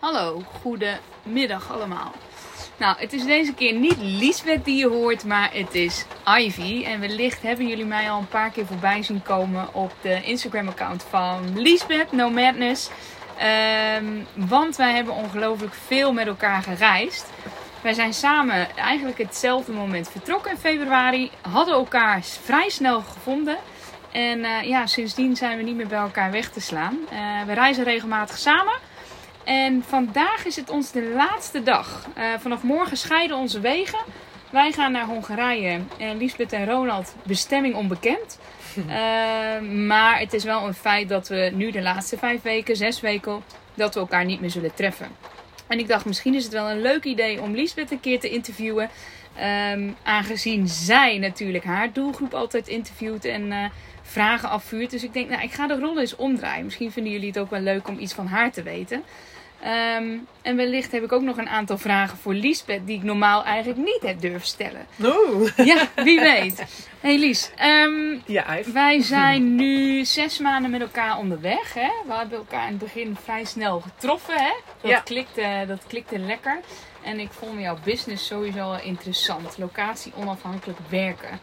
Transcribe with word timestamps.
Hallo, 0.00 0.42
goedemiddag 0.60 1.72
allemaal. 1.72 2.12
Nou, 2.76 2.98
het 2.98 3.12
is 3.12 3.24
deze 3.24 3.54
keer 3.54 3.72
niet 3.72 3.96
Liesbeth 4.00 4.64
die 4.64 4.76
je 4.76 4.88
hoort, 4.88 5.24
maar 5.24 5.50
het 5.52 5.74
is 5.74 6.04
Ivy. 6.38 6.84
En 6.84 7.00
wellicht 7.00 7.42
hebben 7.42 7.68
jullie 7.68 7.84
mij 7.84 8.10
al 8.10 8.18
een 8.18 8.28
paar 8.28 8.50
keer 8.50 8.66
voorbij 8.66 9.02
zien 9.02 9.22
komen 9.22 9.74
op 9.74 9.92
de 10.00 10.22
Instagram-account 10.22 11.02
van 11.02 11.60
Liesbeth, 11.60 12.12
No 12.12 12.30
Madness. 12.30 12.90
Ehm, 13.38 14.04
want 14.34 14.76
wij 14.76 14.94
hebben 14.94 15.14
ongelooflijk 15.14 15.74
veel 15.74 16.12
met 16.12 16.26
elkaar 16.26 16.62
gereisd. 16.62 17.26
Wij 17.80 17.92
zijn 17.92 18.14
samen 18.14 18.76
eigenlijk 18.76 19.18
hetzelfde 19.18 19.72
moment 19.72 20.10
vertrokken 20.10 20.50
in 20.50 20.56
februari. 20.58 21.30
Hadden 21.50 21.74
elkaar 21.74 22.22
vrij 22.22 22.68
snel 22.68 23.00
gevonden. 23.00 23.56
En 24.12 24.44
eh, 24.44 24.62
ja, 24.62 24.86
sindsdien 24.86 25.36
zijn 25.36 25.56
we 25.56 25.62
niet 25.62 25.76
meer 25.76 25.86
bij 25.86 25.98
elkaar 25.98 26.30
weg 26.30 26.50
te 26.50 26.60
slaan. 26.60 26.98
Eh, 27.10 27.18
we 27.46 27.52
reizen 27.52 27.84
regelmatig 27.84 28.38
samen. 28.38 28.87
En 29.48 29.82
vandaag 29.86 30.46
is 30.46 30.56
het 30.56 30.70
ons 30.70 30.90
de 30.90 31.12
laatste 31.14 31.62
dag. 31.62 32.06
Eh, 32.14 32.24
vanaf 32.38 32.62
morgen 32.62 32.96
scheiden 32.96 33.36
onze 33.36 33.60
wegen. 33.60 33.98
Wij 34.50 34.72
gaan 34.72 34.92
naar 34.92 35.04
Hongarije. 35.06 35.80
En 35.98 36.16
Lisbeth 36.16 36.52
en 36.52 36.66
Ronald, 36.66 37.14
bestemming 37.22 37.74
onbekend. 37.74 38.38
Eh, 38.78 39.60
maar 39.70 40.18
het 40.18 40.32
is 40.32 40.44
wel 40.44 40.66
een 40.66 40.74
feit 40.74 41.08
dat 41.08 41.28
we 41.28 41.50
nu 41.54 41.70
de 41.70 41.82
laatste 41.82 42.18
vijf 42.18 42.42
weken, 42.42 42.76
zes 42.76 43.00
weken, 43.00 43.42
dat 43.74 43.94
we 43.94 44.00
elkaar 44.00 44.24
niet 44.24 44.40
meer 44.40 44.50
zullen 44.50 44.74
treffen. 44.74 45.08
En 45.66 45.78
ik 45.78 45.88
dacht, 45.88 46.04
misschien 46.04 46.34
is 46.34 46.44
het 46.44 46.52
wel 46.52 46.70
een 46.70 46.80
leuk 46.80 47.04
idee 47.04 47.40
om 47.40 47.54
Lisbeth 47.54 47.90
een 47.90 48.00
keer 48.00 48.20
te 48.20 48.30
interviewen. 48.30 48.90
Ehm, 49.36 49.90
aangezien 50.02 50.68
zij 50.68 51.18
natuurlijk 51.18 51.64
haar 51.64 51.92
doelgroep 51.92 52.34
altijd 52.34 52.68
interviewt 52.68 53.24
en 53.24 53.52
eh, 53.52 53.64
vragen 54.02 54.48
afvuurt. 54.48 54.90
Dus 54.90 55.04
ik 55.04 55.12
denk, 55.12 55.28
nou, 55.28 55.42
ik 55.42 55.52
ga 55.52 55.66
de 55.66 55.78
rollen 55.78 56.00
eens 56.00 56.16
omdraaien. 56.16 56.64
Misschien 56.64 56.92
vinden 56.92 57.12
jullie 57.12 57.28
het 57.28 57.38
ook 57.38 57.50
wel 57.50 57.60
leuk 57.60 57.88
om 57.88 57.98
iets 57.98 58.12
van 58.12 58.26
haar 58.26 58.52
te 58.52 58.62
weten. 58.62 59.02
Ehm, 59.62 60.16
en 60.42 60.56
wellicht 60.56 60.92
heb 60.92 61.02
ik 61.02 61.12
ook 61.12 61.22
nog 61.22 61.36
een 61.36 61.48
aantal 61.48 61.78
vragen 61.78 62.18
voor 62.18 62.34
Liesbeth 62.34 62.86
die 62.86 62.96
ik 62.96 63.02
normaal 63.02 63.44
eigenlijk 63.44 63.78
niet 63.78 64.00
heb 64.02 64.20
durven 64.20 64.46
stellen. 64.46 64.86
Oeh. 65.04 65.50
Ja, 65.56 65.76
wie 66.04 66.20
weet. 66.20 66.64
Hey 67.00 67.18
Lies, 67.18 67.50
ehm, 67.56 68.18
Ja, 68.26 68.44
wij 68.72 69.02
zijn 69.02 69.54
nu 69.54 70.04
zes 70.04 70.38
maanden 70.38 70.70
met 70.70 70.80
elkaar 70.80 71.18
onderweg. 71.18 71.74
Hè? 71.74 71.90
We 72.06 72.14
hebben 72.14 72.38
elkaar 72.38 72.62
in 72.64 72.68
het 72.70 72.78
begin 72.78 73.16
vrij 73.22 73.44
snel 73.44 73.80
getroffen. 73.80 74.34
Hè? 74.40 74.52
Dat, 74.80 74.90
Ja. 74.90 75.00
klikte, 75.00 75.64
dat 75.66 75.82
klikte 75.86 76.18
lekker. 76.18 76.60
En 77.04 77.18
ik 77.20 77.30
vond 77.30 77.60
jouw 77.60 77.76
business 77.84 78.26
sowieso 78.26 78.74
interessant. 78.82 79.58
Locatie 79.58 80.12
onafhankelijk 80.16 80.78
werken. 80.88 81.40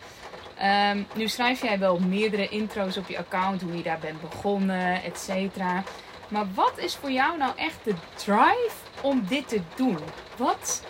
Ehm, 0.57 1.01
nu 1.15 1.27
schrijf 1.27 1.61
jij 1.61 1.79
wel 1.79 1.99
meerdere 1.99 2.49
intro's 2.49 2.97
op 2.97 3.07
je 3.09 3.17
account, 3.17 3.61
hoe 3.61 3.77
je 3.77 3.83
daar 3.83 3.99
bent 3.99 4.21
begonnen, 4.21 5.03
et 5.03 5.19
cetera. 5.19 5.83
Maar 6.27 6.45
wat 6.53 6.73
is 6.75 6.95
voor 6.95 7.11
jou 7.11 7.37
nou 7.37 7.51
echt 7.55 7.77
de 7.83 7.93
drive 8.15 8.75
om 9.01 9.25
dit 9.27 9.47
te 9.47 9.61
doen? 9.75 9.99
Wat, 10.37 10.83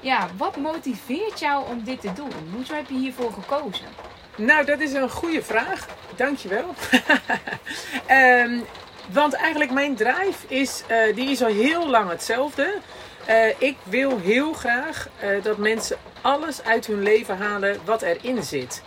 ja, 0.00 0.28
wat 0.36 0.56
motiveert 0.56 1.40
jou 1.40 1.68
om 1.68 1.84
dit 1.84 2.00
te 2.00 2.12
doen? 2.12 2.32
Hoezo 2.54 2.74
heb 2.74 2.88
je 2.88 2.98
hiervoor 2.98 3.32
gekozen? 3.32 3.86
Nou, 4.36 4.64
dat 4.64 4.80
is 4.80 4.92
een 4.92 5.10
goede 5.10 5.42
vraag. 5.42 5.86
Dankjewel. 6.16 6.74
Ehm 8.06 8.58
want 9.12 9.34
eigenlijk 9.34 9.70
mijn 9.70 9.94
drive 9.94 10.46
is, 10.48 10.82
eh, 10.86 11.14
die 11.14 11.30
is 11.30 11.42
al 11.42 11.52
heel 11.52 11.88
lang 11.88 12.10
hetzelfde. 12.10 12.74
Eh, 13.24 13.48
ik 13.58 13.76
wil 13.82 14.18
heel 14.18 14.52
graag 14.52 15.08
eh, 15.18 15.42
dat 15.42 15.56
mensen 15.56 15.96
alles 16.20 16.62
uit 16.62 16.86
hun 16.86 17.02
leven 17.02 17.36
halen 17.36 17.80
wat 17.84 18.02
erin 18.02 18.42
zit. 18.42 18.82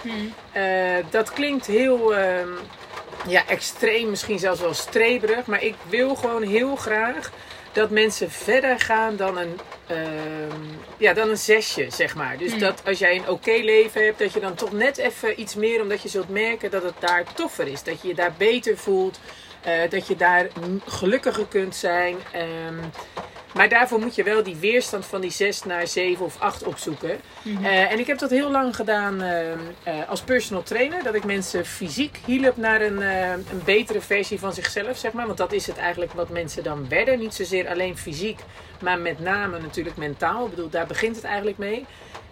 Eh, 0.52 0.64
dat 1.10 1.34
klinkt 1.34 1.66
heel 1.66 2.16
ehm, 2.16 2.50
ja, 3.27 3.47
extreem, 3.47 4.09
misschien 4.09 4.39
zelfs 4.39 4.61
wel 4.61 4.73
streberig. 4.73 5.45
Maar 5.45 5.64
ik 5.64 5.75
wil 5.89 6.16
gewoon 6.16 6.44
heel 6.44 6.75
graag 6.75 7.31
dat 7.72 7.89
mensen 7.89 8.31
verder 8.31 8.80
gaan 8.80 9.16
dan 9.16 9.38
een, 9.38 9.59
ehm, 9.88 10.59
ja, 10.97 11.14
dan 11.14 11.30
een 11.30 11.38
zesje, 11.38 11.88
zeg 11.89 12.16
maar. 12.16 12.38
Dus 12.38 12.52
Hmm. 12.52 12.59
dat 12.59 12.81
als 12.86 12.99
jij 12.99 13.16
een 13.16 13.30
oké 13.30 13.52
leven 13.52 14.03
hebt, 14.05 14.19
dat 14.19 14.33
je 14.33 14.39
dan 14.39 14.53
toch 14.55 14.72
net 14.72 14.97
even 14.97 15.42
iets 15.42 15.55
meer, 15.55 15.81
omdat 15.81 16.02
je 16.02 16.10
zult 16.10 16.30
merken 16.30 16.71
dat 16.71 16.83
het 16.83 16.93
daar 16.99 17.23
toffer 17.33 17.67
is. 17.67 17.83
Dat 17.83 18.02
je 18.02 18.08
je 18.08 18.14
daar 18.15 18.33
beter 18.37 18.77
voelt, 18.77 19.20
eh, 19.61 19.73
dat 19.89 20.08
je 20.08 20.15
daar 20.15 20.48
gelukkiger 20.87 21.45
kunt 21.48 21.76
zijn. 21.76 22.15
ehm, 22.31 22.76
maar 23.54 23.70
daarvoor 23.70 24.00
moet 24.00 24.16
je 24.16 24.23
wel 24.23 24.44
die 24.44 24.56
weerstand 24.56 25.06
van 25.06 25.22
die 25.22 25.32
6 25.32 25.64
naar 25.64 25.88
7 25.88 26.26
of 26.26 26.39
8 26.39 26.64
opzoeken. 26.64 27.20
Eh, 27.64 27.92
en 27.92 28.00
ik 28.00 28.08
heb 28.08 28.17
dat 28.17 28.30
heel 28.30 28.52
lang 28.52 28.76
gedaan 28.76 29.22
ehm, 29.22 29.60
eh, 29.84 30.10
als 30.10 30.22
personal 30.22 30.64
trainer. 30.64 31.04
Dat 31.04 31.14
ik 31.14 31.23
mensen 31.23 31.66
fysiek 31.66 32.20
hielp 32.26 32.58
naar 32.58 32.82
een, 32.82 33.02
eh, 33.02 33.30
een 33.32 33.61
betere 33.66 34.02
versie 34.02 34.40
van 34.40 34.54
zichzelf, 34.54 34.98
zeg 34.98 35.11
maar. 35.11 35.26
Want 35.26 35.38
dat 35.38 35.52
is 35.52 35.67
het 35.67 35.78
eigenlijk 35.78 36.14
wat 36.14 36.30
mensen 36.30 36.64
dan 36.64 36.90
werden. 36.90 37.20
Niet 37.20 37.34
zozeer 37.34 37.70
alleen 37.70 37.98
fysiek, 37.98 38.40
maar 38.82 39.00
met 39.00 39.20
name 39.20 39.60
natuurlijk 39.60 39.98
mentaal. 39.98 40.45
Ik 40.45 40.50
bedoel, 40.50 40.70
daar 40.70 40.88
begint 40.88 41.16
het 41.16 41.26
eigenlijk 41.26 41.58
mee. 41.58 41.86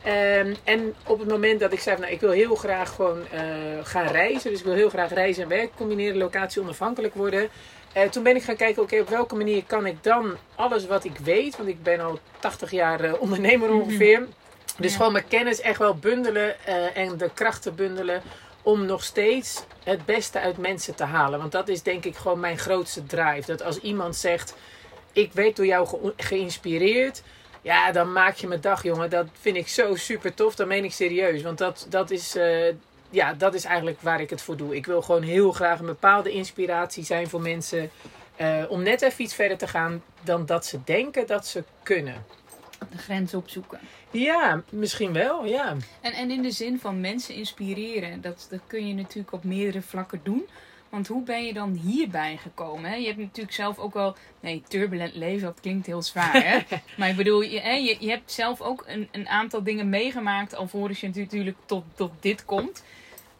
Ehm, 0.03 0.53
en 0.63 0.95
op 1.07 1.19
het 1.19 1.27
moment 1.27 1.59
dat 1.59 1.73
ik 1.73 1.79
zei, 1.79 1.95
van, 1.95 2.03
nou, 2.03 2.15
ik 2.15 2.21
wil 2.21 2.31
heel 2.31 2.55
graag 2.55 2.95
gewoon 2.95 3.21
eh, 3.31 3.41
gaan 3.83 4.07
reizen. 4.07 4.49
Dus 4.49 4.59
ik 4.59 4.65
wil 4.65 4.73
heel 4.73 4.89
graag 4.89 5.13
reizen 5.13 5.43
en 5.43 5.49
werk 5.49 5.69
combineren, 5.75 6.17
locatie 6.17 6.61
onafhankelijk 6.61 7.13
worden. 7.13 7.49
Eh, 7.93 8.09
toen 8.09 8.23
ben 8.23 8.35
ik 8.35 8.43
gaan 8.43 8.55
kijken, 8.55 8.81
oké, 8.81 8.99
op 8.99 9.09
welke 9.09 9.35
manier 9.35 9.63
kan 9.63 9.85
ik 9.85 10.03
dan 10.03 10.35
alles 10.55 10.85
wat 10.87 11.03
ik 11.03 11.17
weet, 11.17 11.57
want 11.57 11.69
ik 11.69 11.83
ben 11.83 11.99
al 11.99 12.19
80 12.39 12.71
jaar 12.71 12.99
eh, 13.03 13.21
ondernemer 13.21 13.69
ongeveer. 13.71 14.27
Dus 14.77 14.91
Ja. 14.91 14.97
gewoon 14.97 15.11
mijn 15.11 15.27
kennis 15.27 15.61
echt 15.61 15.79
wel 15.79 15.95
bundelen 15.95 16.65
eh, 16.65 16.97
en 16.97 17.17
de 17.17 17.29
krachten 17.33 17.75
bundelen 17.75 18.21
om 18.61 18.85
nog 18.85 19.03
steeds 19.03 19.63
het 19.83 20.05
beste 20.05 20.39
uit 20.39 20.57
mensen 20.57 20.95
te 20.95 21.03
halen. 21.03 21.39
Want 21.39 21.51
dat 21.51 21.67
is 21.67 21.81
denk 21.83 22.05
ik 22.05 22.15
gewoon 22.15 22.39
mijn 22.39 22.57
grootste 22.57 23.05
drive. 23.05 23.43
Dat 23.45 23.63
als 23.63 23.79
iemand 23.79 24.15
zegt, 24.15 24.55
ik 25.13 25.33
werd 25.33 25.55
door 25.55 25.65
jou 25.65 25.87
ge- 25.87 26.13
geïnspireerd, 26.17 27.21
ja, 27.61 27.91
dan 27.91 28.11
maak 28.11 28.35
je 28.35 28.47
mijn 28.47 28.61
dag, 28.61 28.83
jongen. 28.83 29.09
Dat 29.09 29.25
vind 29.41 29.55
ik 29.55 29.67
zo 29.67 29.95
super 29.95 30.33
tof. 30.33 30.55
Dat 30.55 30.67
meen 30.67 30.83
ik 30.83 30.91
serieus. 30.93 31.41
Want 31.41 31.57
dat, 31.57 31.85
dat 31.89 32.11
is 32.11 32.35
ja, 33.09 33.33
dat 33.33 33.53
is 33.53 33.63
eigenlijk 33.63 34.01
waar 34.01 34.21
ik 34.21 34.29
het 34.29 34.41
voor 34.41 34.57
doe. 34.57 34.75
Ik 34.75 34.85
wil 34.85 35.01
gewoon 35.01 35.21
heel 35.21 35.51
graag 35.51 35.79
een 35.79 35.85
bepaalde 35.85 36.31
inspiratie 36.31 37.03
zijn 37.03 37.29
voor 37.29 37.41
mensen. 37.41 37.89
eh, 38.35 38.63
om 38.69 38.83
net 38.83 39.01
even 39.01 39.23
iets 39.23 39.33
verder 39.35 39.57
te 39.57 39.67
gaan 39.67 40.03
dan 40.23 40.45
dat 40.45 40.65
ze 40.65 40.79
denken 40.83 41.27
dat 41.27 41.47
ze 41.47 41.63
kunnen. 41.83 42.25
De 42.91 42.97
grens 42.97 43.33
opzoeken. 43.33 43.79
Ja, 44.11 44.63
misschien 44.69 45.13
wel, 45.13 45.45
ja. 45.45 45.75
En, 46.01 46.13
en 46.13 46.31
in 46.31 46.41
de 46.41 46.51
zin 46.51 46.79
van 46.79 46.99
mensen 47.01 47.35
inspireren, 47.35 48.21
dat, 48.21 48.47
dat 48.49 48.59
kun 48.67 48.87
je 48.87 48.93
natuurlijk 48.93 49.33
op 49.33 49.43
meerdere 49.43 49.81
vlakken 49.81 50.19
doen. 50.23 50.47
Want 50.89 51.07
hoe 51.07 51.23
ben 51.23 51.45
je 51.45 51.53
dan 51.53 51.71
hierbij 51.73 52.37
gekomen? 52.37 52.89
Hè? 52.89 52.95
Je 52.95 53.05
hebt 53.05 53.17
natuurlijk 53.17 53.55
zelf 53.55 53.79
ook 53.79 53.93
wel. 53.93 54.15
Nee, 54.39 54.63
turbulent 54.67 55.15
leven, 55.15 55.41
dat 55.47 55.59
klinkt 55.59 55.85
heel 55.85 56.01
zwaar. 56.01 56.43
Hè? 56.43 56.59
maar 56.97 57.09
ik 57.09 57.15
bedoel, 57.15 57.41
je, 57.41 57.59
hè, 57.59 57.73
je, 57.73 57.97
je 57.99 58.09
hebt 58.09 58.31
zelf 58.31 58.61
ook 58.61 58.83
een, 58.87 59.07
een 59.11 59.27
aantal 59.27 59.63
dingen 59.63 59.89
meegemaakt. 59.89 60.55
alvorens 60.55 60.99
je 60.99 61.09
natuurlijk 61.13 61.57
tot, 61.65 61.83
tot 61.95 62.11
dit 62.19 62.45
komt. 62.45 62.83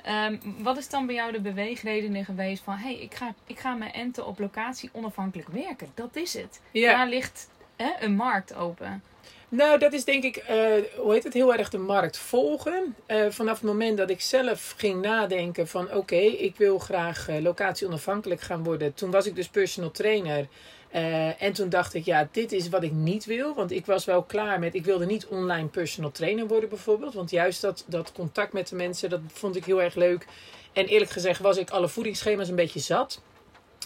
Ehm, 0.09 0.37
wat 0.57 0.77
is 0.77 0.89
dan 0.89 1.05
bij 1.05 1.15
jou 1.15 1.31
de 1.31 1.39
beweegredenen 1.39 2.25
geweest 2.25 2.63
van: 2.63 2.75
hey, 2.75 2.95
ik, 2.95 3.13
ga, 3.13 3.33
ik 3.45 3.59
ga 3.59 3.73
mijn 3.73 3.91
enten 3.91 4.25
op 4.25 4.39
locatie 4.39 4.89
onafhankelijk 4.93 5.49
werken? 5.49 5.91
Dat 5.93 6.15
is 6.15 6.33
het. 6.33 6.61
ja. 6.71 6.97
Daar 6.97 7.07
ligt 7.07 7.49
hè, 7.75 7.91
een 7.99 8.15
markt 8.15 8.55
open. 8.55 9.03
Nou, 9.49 9.79
dat 9.79 9.93
is 9.93 10.03
denk 10.03 10.23
ik, 10.23 10.35
eh, 10.35 10.71
hoe 10.97 11.13
heet 11.13 11.23
het, 11.23 11.33
heel 11.33 11.55
erg 11.55 11.69
de 11.69 11.77
markt 11.77 12.17
volgen. 12.17 12.95
Eh, 13.05 13.25
vanaf 13.29 13.53
het 13.53 13.63
moment 13.63 13.97
dat 13.97 14.09
ik 14.09 14.21
zelf 14.21 14.73
ging 14.77 15.01
nadenken 15.01 15.67
van 15.67 15.93
oké, 15.93 16.15
ik 16.15 16.55
wil 16.55 16.79
graag 16.79 17.27
eh, 17.27 17.41
locatie 17.41 17.87
onafhankelijk 17.87 18.41
gaan 18.41 18.63
worden. 18.63 18.93
Toen 18.93 19.11
was 19.11 19.25
ik 19.25 19.35
dus 19.35 19.47
personal 19.47 19.91
trainer. 19.91 20.47
Eh, 20.91 21.41
en 21.41 21.53
toen 21.53 21.69
dacht 21.69 21.93
ik, 21.93 22.05
ja, 22.05 22.29
dit 22.31 22.51
is 22.51 22.69
wat 22.69 22.83
ik 22.83 22.91
niet 22.91 23.25
wil. 23.25 23.55
Want 23.55 23.71
ik 23.71 23.85
was 23.85 24.05
wel 24.05 24.23
klaar 24.23 24.59
met, 24.59 24.75
ik 24.75 24.85
wilde 24.85 25.05
niet 25.05 25.27
online 25.27 25.67
personal 25.67 26.11
trainer 26.11 26.47
worden 26.47 26.69
bijvoorbeeld. 26.69 27.13
Want 27.13 27.29
juist 27.29 27.61
dat, 27.61 27.83
dat 27.87 28.11
contact 28.11 28.53
met 28.53 28.67
de 28.67 28.75
mensen, 28.75 29.09
dat 29.09 29.19
vond 29.27 29.55
ik 29.55 29.65
heel 29.65 29.81
erg 29.81 29.95
leuk. 29.95 30.27
En 30.73 30.85
eerlijk 30.85 31.11
gezegd 31.11 31.39
was 31.39 31.57
ik 31.57 31.69
alle 31.69 31.87
voedingsschema's 31.87 32.49
een 32.49 32.55
beetje 32.55 32.79
zat. 32.79 33.21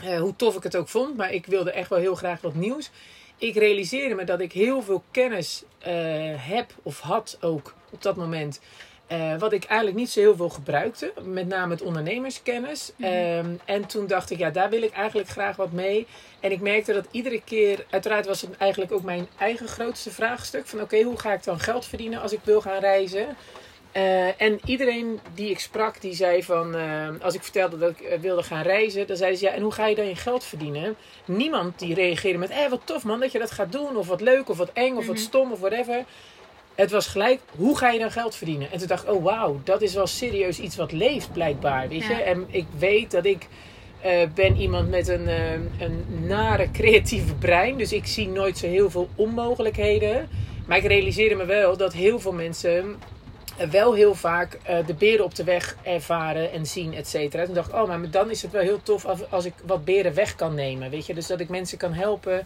Eh, 0.04 0.20
hoe 0.20 0.36
tof 0.36 0.56
ik 0.56 0.64
het 0.64 0.76
ook 0.76 0.88
vond, 0.88 1.18
maar 1.18 1.34
ik 1.34 1.46
wilde 1.46 1.72
echt 1.72 1.90
wel 1.90 2.00
heel 2.00 2.16
graag 2.16 2.42
wat 2.42 2.56
nieuws 2.56 2.92
ik 3.44 3.56
realiseerde 3.56 4.16
me 4.16 4.24
dat 4.24 4.40
ik 4.40 4.52
heel 4.52 4.82
veel 4.82 5.04
kennis 5.12 5.64
eh, 5.80 5.94
heb 6.36 6.74
of 6.84 7.00
had 7.00 7.38
ook 7.42 7.74
op 7.92 8.02
dat 8.02 8.16
moment. 8.16 8.60
Eh, 9.08 9.38
wat 9.40 9.54
ik 9.54 9.64
eigenlijk 9.64 10.00
niet 10.00 10.10
zo 10.10 10.20
heel 10.20 10.36
veel 10.36 10.50
gebruikte. 10.50 11.14
Met 11.24 11.48
name 11.48 11.72
het 11.74 11.82
ondernemerskennis. 11.82 12.92
Ehm, 13.00 13.50
en 13.66 13.86
toen 13.86 14.08
dacht 14.08 14.30
ik, 14.30 14.38
ja, 14.38 14.50
daar 14.50 14.70
wil 14.70 14.82
ik 14.82 14.92
eigenlijk 14.92 15.30
graag 15.30 15.56
wat 15.56 15.72
mee. 15.72 16.08
En 16.40 16.52
ik 16.52 16.62
merkte 16.62 16.94
dat 16.94 17.08
iedere 17.12 17.42
keer, 17.44 17.86
uiteraard 17.90 18.26
was 18.26 18.42
het 18.42 18.58
eigenlijk 18.58 18.92
ook 18.92 19.04
mijn 19.04 19.28
eigen 19.38 19.68
grootste 19.68 20.12
vraagstuk. 20.12 20.68
Van 20.68 20.82
oké, 20.82 21.02
hoe 21.02 21.20
ga 21.20 21.34
ik 21.34 21.44
dan 21.44 21.60
geld 21.60 21.86
verdienen 21.86 22.22
als 22.22 22.34
ik 22.34 22.40
wil 22.44 22.62
gaan 22.62 22.80
reizen? 22.80 23.28
Eh, 23.92 24.42
en 24.42 24.60
iedereen 24.66 25.20
die 25.34 25.50
ik 25.50 25.60
sprak, 25.60 26.02
die 26.02 26.14
zei 26.14 26.44
van, 26.44 26.76
eh, 26.76 27.08
als 27.22 27.34
ik 27.34 27.44
vertelde 27.44 27.78
dat 27.78 27.90
ik 27.90 28.18
wilde 28.22 28.44
gaan 28.44 28.62
reizen, 28.62 29.08
dan 29.08 29.18
zeiden 29.18 29.40
ze, 29.40 29.46
ja, 29.46 29.52
en 29.52 29.62
hoe 29.62 29.72
ga 29.72 29.88
je 29.88 29.96
dan 29.96 30.08
je 30.08 30.16
geld 30.16 30.44
verdienen? 30.44 30.96
Niemand 31.26 31.80
die 31.80 31.94
reageerde 31.94 32.38
met, 32.38 32.50
eh, 32.50 32.70
wat 32.70 32.82
tof 32.84 33.04
man 33.04 33.20
dat 33.20 33.32
je 33.32 33.40
dat 33.40 33.52
gaat 33.52 33.72
doen, 33.72 33.96
of 33.98 34.08
wat 34.08 34.22
leuk, 34.22 34.50
of 34.50 34.58
wat 34.58 34.70
eng, 34.74 34.96
of 34.96 35.06
wat 35.06 35.16
Mhm. 35.16 35.24
stom, 35.24 35.52
of 35.52 35.60
whatever. 35.60 36.04
Het 36.76 36.92
was 36.92 37.08
gelijk, 37.08 37.40
hoe 37.56 37.78
ga 37.78 37.90
je 37.90 38.00
dan 38.00 38.12
geld 38.12 38.36
verdienen? 38.36 38.72
En 38.72 38.78
toen 38.78 38.88
dacht 38.88 39.04
ik, 39.04 39.10
oh 39.10 39.24
wauw, 39.24 39.62
dat 39.64 39.82
is 39.82 39.94
wel 39.94 40.08
serieus 40.08 40.60
iets 40.60 40.76
wat 40.76 40.92
leeft 40.92 41.32
blijkbaar, 41.32 41.88
weet 41.88 42.04
je. 42.04 42.14
Ja. 42.14 42.22
En 42.22 42.46
ik 42.50 42.66
weet 42.78 43.12
dat 43.12 43.26
ik 43.26 43.48
eh, 44.04 44.28
ben 44.36 44.56
iemand 44.58 44.90
met 44.90 45.08
een, 45.08 45.28
eh, 45.28 45.52
een 45.80 46.06
nare 46.28 46.72
creatieve 46.72 47.34
brein. 47.34 47.78
Dus 47.78 47.94
ik 47.94 48.06
zie 48.06 48.28
nooit 48.28 48.58
zo 48.58 48.68
heel 48.68 48.90
veel 48.90 49.10
onmogelijkheden. 49.16 50.30
Maar 50.68 50.78
ik 50.78 50.86
realiseerde 50.86 51.36
me 51.36 51.46
wel 51.46 51.78
dat 51.78 51.94
heel 51.94 52.20
veel 52.20 52.32
mensen 52.32 52.96
eh, 53.58 53.70
wel 53.70 53.94
heel 53.94 54.16
vaak 54.16 54.60
de 54.86 54.94
beren 54.94 55.26
op 55.26 55.36
de 55.36 55.44
weg 55.44 55.78
ervaren 55.84 56.52
en 56.52 56.66
zien, 56.66 56.94
et 56.94 57.08
cetera. 57.08 57.46
Toen 57.46 57.54
dacht 57.54 57.70
ik, 57.70 57.76
oh, 57.76 57.88
maar 57.88 58.10
dan 58.10 58.30
is 58.30 58.42
het 58.42 58.52
wel 58.52 58.62
heel 58.62 58.84
tof 58.84 59.06
als, 59.06 59.20
als 59.30 59.46
ik 59.46 59.54
wat 59.66 59.86
beren 59.86 60.14
weg 60.14 60.36
kan 60.36 60.56
nemen. 60.56 60.90
Weet 60.90 61.06
je, 61.06 61.14
dus 61.14 61.28
dat 61.28 61.40
ik 61.40 61.50
mensen 61.50 61.78
kan 61.78 61.94
helpen. 61.94 62.46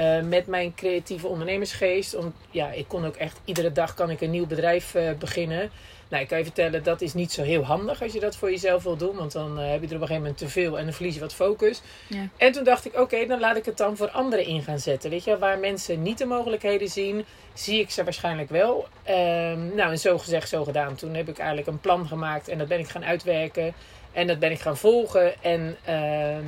Eh, 0.00 0.22
met 0.22 0.46
mijn 0.46 0.74
creatieve 0.74 1.26
ondernemersgeest. 1.26 2.14
Om, 2.14 2.32
ja, 2.50 2.70
ik 2.72 2.88
kon 2.88 3.06
ook 3.06 3.16
echt 3.16 3.40
iedere 3.44 3.72
dag 3.72 3.94
kan 3.94 4.10
ik 4.10 4.20
een 4.20 4.30
nieuw 4.30 4.46
bedrijf 4.46 4.94
eh, 4.94 5.10
beginnen. 5.18 5.70
Nou, 6.08 6.22
ik 6.22 6.28
kan 6.28 6.38
je 6.38 6.44
vertellen, 6.44 6.82
dat 6.82 7.00
is 7.00 7.14
niet 7.14 7.32
zo 7.32 7.42
heel 7.42 7.64
handig 7.64 8.02
als 8.02 8.12
je 8.12 8.20
dat 8.20 8.36
voor 8.36 8.50
jezelf 8.50 8.82
wil 8.82 8.96
doen. 8.96 9.16
Want 9.16 9.32
dan 9.32 9.58
eh, 9.58 9.70
heb 9.70 9.80
je 9.80 9.88
er 9.88 9.94
op 9.94 10.00
een 10.00 10.06
gegeven 10.06 10.16
moment 10.16 10.38
te 10.38 10.48
veel 10.48 10.78
en 10.78 10.84
dan 10.84 10.92
verlies 10.92 11.14
je 11.14 11.20
wat 11.20 11.34
focus. 11.34 11.80
Ja. 12.06 12.28
En 12.36 12.52
toen 12.52 12.64
dacht 12.64 12.84
ik, 12.84 12.98
oké, 12.98 13.26
dan 13.26 13.40
laat 13.40 13.56
ik 13.56 13.64
het 13.64 13.76
dan 13.76 13.96
voor 13.96 14.10
anderen 14.10 14.46
in 14.46 14.62
gaan 14.62 14.78
zetten. 14.78 15.10
Weet 15.10 15.24
je, 15.24 15.38
waar 15.38 15.58
mensen 15.58 16.02
niet 16.02 16.18
de 16.18 16.26
mogelijkheden 16.26 16.88
zien, 16.88 17.24
zie 17.54 17.80
ik 17.80 17.90
ze 17.90 18.04
waarschijnlijk 18.04 18.50
wel. 18.50 18.86
Ehm, 19.02 19.74
nou, 19.74 19.90
en 19.90 19.98
zo 19.98 20.18
gezegd, 20.18 20.48
zo 20.48 20.64
gedaan. 20.64 20.94
Toen 20.94 21.14
heb 21.14 21.28
ik 21.28 21.38
eigenlijk 21.38 21.68
een 21.68 21.80
plan 21.80 22.06
gemaakt 22.06 22.48
en 22.48 22.58
dat 22.58 22.68
ben 22.68 22.78
ik 22.78 22.88
gaan 22.88 23.04
uitwerken. 23.04 23.74
En 24.12 24.26
dat 24.26 24.38
ben 24.38 24.50
ik 24.50 24.60
gaan 24.60 24.76
volgen. 24.76 25.42
En 25.42 25.76
ehm, 25.84 26.44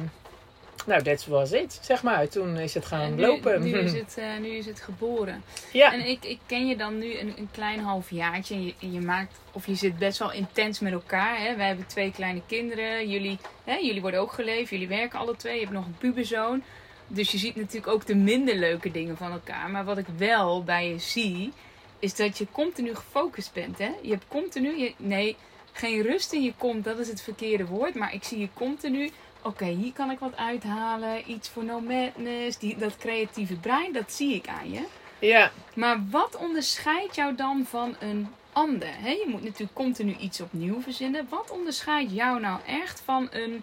nou, 0.86 1.02
that 1.02 1.26
was 1.26 1.52
it, 1.52 1.78
zeg 1.82 2.02
maar. 2.02 2.28
Toen 2.28 2.56
is 2.56 2.74
het 2.74 2.86
gaan 2.86 3.14
nu, 3.14 3.26
lopen. 3.26 3.62
Nu 3.62 3.78
is 3.78 3.92
het, 4.02 4.16
eh, 4.18 4.38
nu 4.40 4.48
is 4.48 4.66
het 4.66 4.80
geboren. 4.80 5.44
ja. 5.72 5.92
En 5.92 6.06
ik, 6.06 6.24
ik 6.24 6.38
ken 6.46 6.66
je 6.66 6.76
dan 6.76 6.98
nu 6.98 7.18
een, 7.18 7.34
een 7.38 7.48
klein 7.52 7.80
halfjaartje. 7.80 8.54
En 8.54 8.64
je, 8.64 8.74
je 8.78 9.00
maakt, 9.00 9.40
of 9.52 9.66
je 9.66 9.74
zit 9.74 9.98
best 9.98 10.18
wel 10.18 10.32
intens 10.32 10.80
met 10.80 10.92
elkaar. 10.92 11.38
Hè? 11.38 11.56
Wij 11.56 11.66
hebben 11.66 11.86
twee 11.86 12.12
kleine 12.12 12.42
kinderen. 12.46 13.08
Jullie, 13.08 13.38
hè, 13.64 13.74
jullie 13.74 14.00
worden 14.00 14.20
ook 14.20 14.32
geleefd. 14.32 14.70
Jullie 14.70 14.88
werken 14.88 15.18
alle 15.18 15.36
twee. 15.36 15.54
Je 15.54 15.60
hebt 15.60 15.72
nog 15.72 15.86
een 15.86 15.96
puberzoon. 15.98 16.62
Dus 17.06 17.32
je 17.32 17.38
ziet 17.38 17.56
natuurlijk 17.56 17.92
ook 17.92 18.06
de 18.06 18.14
minder 18.14 18.54
leuke 18.54 18.90
dingen 18.90 19.16
van 19.16 19.32
elkaar. 19.32 19.70
Maar 19.70 19.84
wat 19.84 19.98
ik 19.98 20.06
wel 20.16 20.64
bij 20.64 20.88
je 20.88 20.98
zie, 20.98 21.52
is 21.98 22.14
dat 22.14 22.38
je 22.38 22.46
continu 22.52 22.94
gefocust 22.94 23.52
bent. 23.52 23.78
Hè? 23.78 23.90
Je 24.02 24.10
hebt 24.10 24.24
continu, 24.28 24.78
je, 24.78 24.94
nee, 24.96 25.36
geen 25.72 26.02
rust 26.02 26.32
in 26.32 26.42
je 26.42 26.52
kont, 26.58 26.84
dat 26.84 26.98
is 26.98 27.08
het 27.08 27.22
verkeerde 27.22 27.66
woord. 27.66 27.94
Maar 27.94 28.14
ik 28.14 28.24
zie 28.24 28.38
je 28.38 28.48
continu, 28.54 29.10
oké, 29.42 29.64
hier 29.64 29.92
kan 29.92 30.10
ik 30.10 30.18
wat 30.18 30.36
uithalen. 30.36 31.30
Iets 31.30 31.48
voor 31.48 31.64
no 31.64 31.80
madness, 31.80 32.58
die, 32.58 32.76
dat 32.76 32.96
creatieve 32.96 33.54
brein, 33.54 33.92
dat 33.92 34.12
zie 34.12 34.34
ik 34.34 34.48
aan 34.48 34.70
je. 34.70 34.84
ja. 35.18 35.50
Maar 35.74 36.04
wat 36.10 36.36
onderscheidt 36.36 37.14
jou 37.14 37.34
dan 37.34 37.64
van 37.68 37.96
een 38.00 38.28
ander? 38.52 38.88
Hè? 38.92 39.10
Je 39.10 39.26
moet 39.28 39.42
natuurlijk 39.42 39.74
continu 39.74 40.16
iets 40.16 40.40
opnieuw 40.40 40.80
verzinnen. 40.80 41.26
Wat 41.28 41.50
onderscheidt 41.50 42.12
jou 42.12 42.40
nou 42.40 42.60
echt 42.66 43.02
van 43.04 43.28
een 43.30 43.62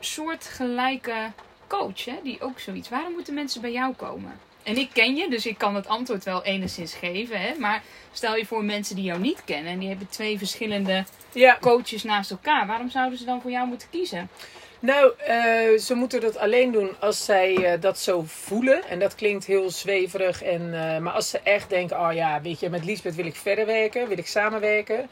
soortgelijke 0.00 1.32
coach? 1.66 2.04
Hè? 2.04 2.18
Die 2.22 2.40
ook 2.40 2.58
zoiets. 2.58 2.88
Waarom 2.88 3.12
moeten 3.12 3.34
mensen 3.34 3.60
bij 3.60 3.72
jou 3.72 3.94
komen? 3.94 4.40
En 4.62 4.76
ik 4.76 4.90
ken 4.92 5.16
je, 5.16 5.28
dus 5.28 5.46
ik 5.46 5.58
kan 5.58 5.74
het 5.74 5.88
antwoord 5.88 6.24
wel 6.24 6.44
enigszins 6.44 6.94
geven. 6.94 7.40
Hè? 7.40 7.54
Maar 7.58 7.82
stel 8.12 8.36
je 8.36 8.46
voor 8.46 8.64
mensen 8.64 8.96
die 8.96 9.04
jou 9.04 9.20
niet 9.20 9.44
kennen 9.44 9.72
en 9.72 9.78
die 9.78 9.88
hebben 9.88 10.08
twee 10.08 10.38
verschillende 10.38 11.04
ja. 11.32 11.58
coaches 11.60 12.02
naast 12.02 12.30
elkaar. 12.30 12.66
Waarom 12.66 12.90
zouden 12.90 13.18
ze 13.18 13.24
dan 13.24 13.40
voor 13.40 13.50
jou 13.50 13.68
moeten 13.68 13.88
kiezen? 13.90 14.28
Nou, 14.80 15.12
eh, 15.18 15.78
ze 15.78 15.94
moeten 15.94 16.20
dat 16.20 16.36
alleen 16.36 16.72
doen 16.72 16.90
als 16.98 17.24
zij 17.24 17.54
eh, 17.54 17.80
dat 17.80 17.98
zo 17.98 18.22
voelen. 18.26 18.88
En 18.88 18.98
dat 18.98 19.14
klinkt 19.14 19.44
heel 19.44 19.70
zweverig. 19.70 20.42
En, 20.42 20.74
eh, 20.74 20.98
maar 20.98 21.12
als 21.12 21.30
ze 21.30 21.40
echt 21.42 21.70
denken, 21.70 22.00
oh 22.00 22.12
ja, 22.12 22.40
weet 22.42 22.60
je, 22.60 22.70
met 22.70 22.84
Liesbeth 22.84 23.14
wil 23.14 23.26
ik 23.26 23.36
verder 23.36 23.66
werken, 23.66 24.08
wil 24.08 24.18
ik 24.18 24.26
samenwerken. 24.26 25.08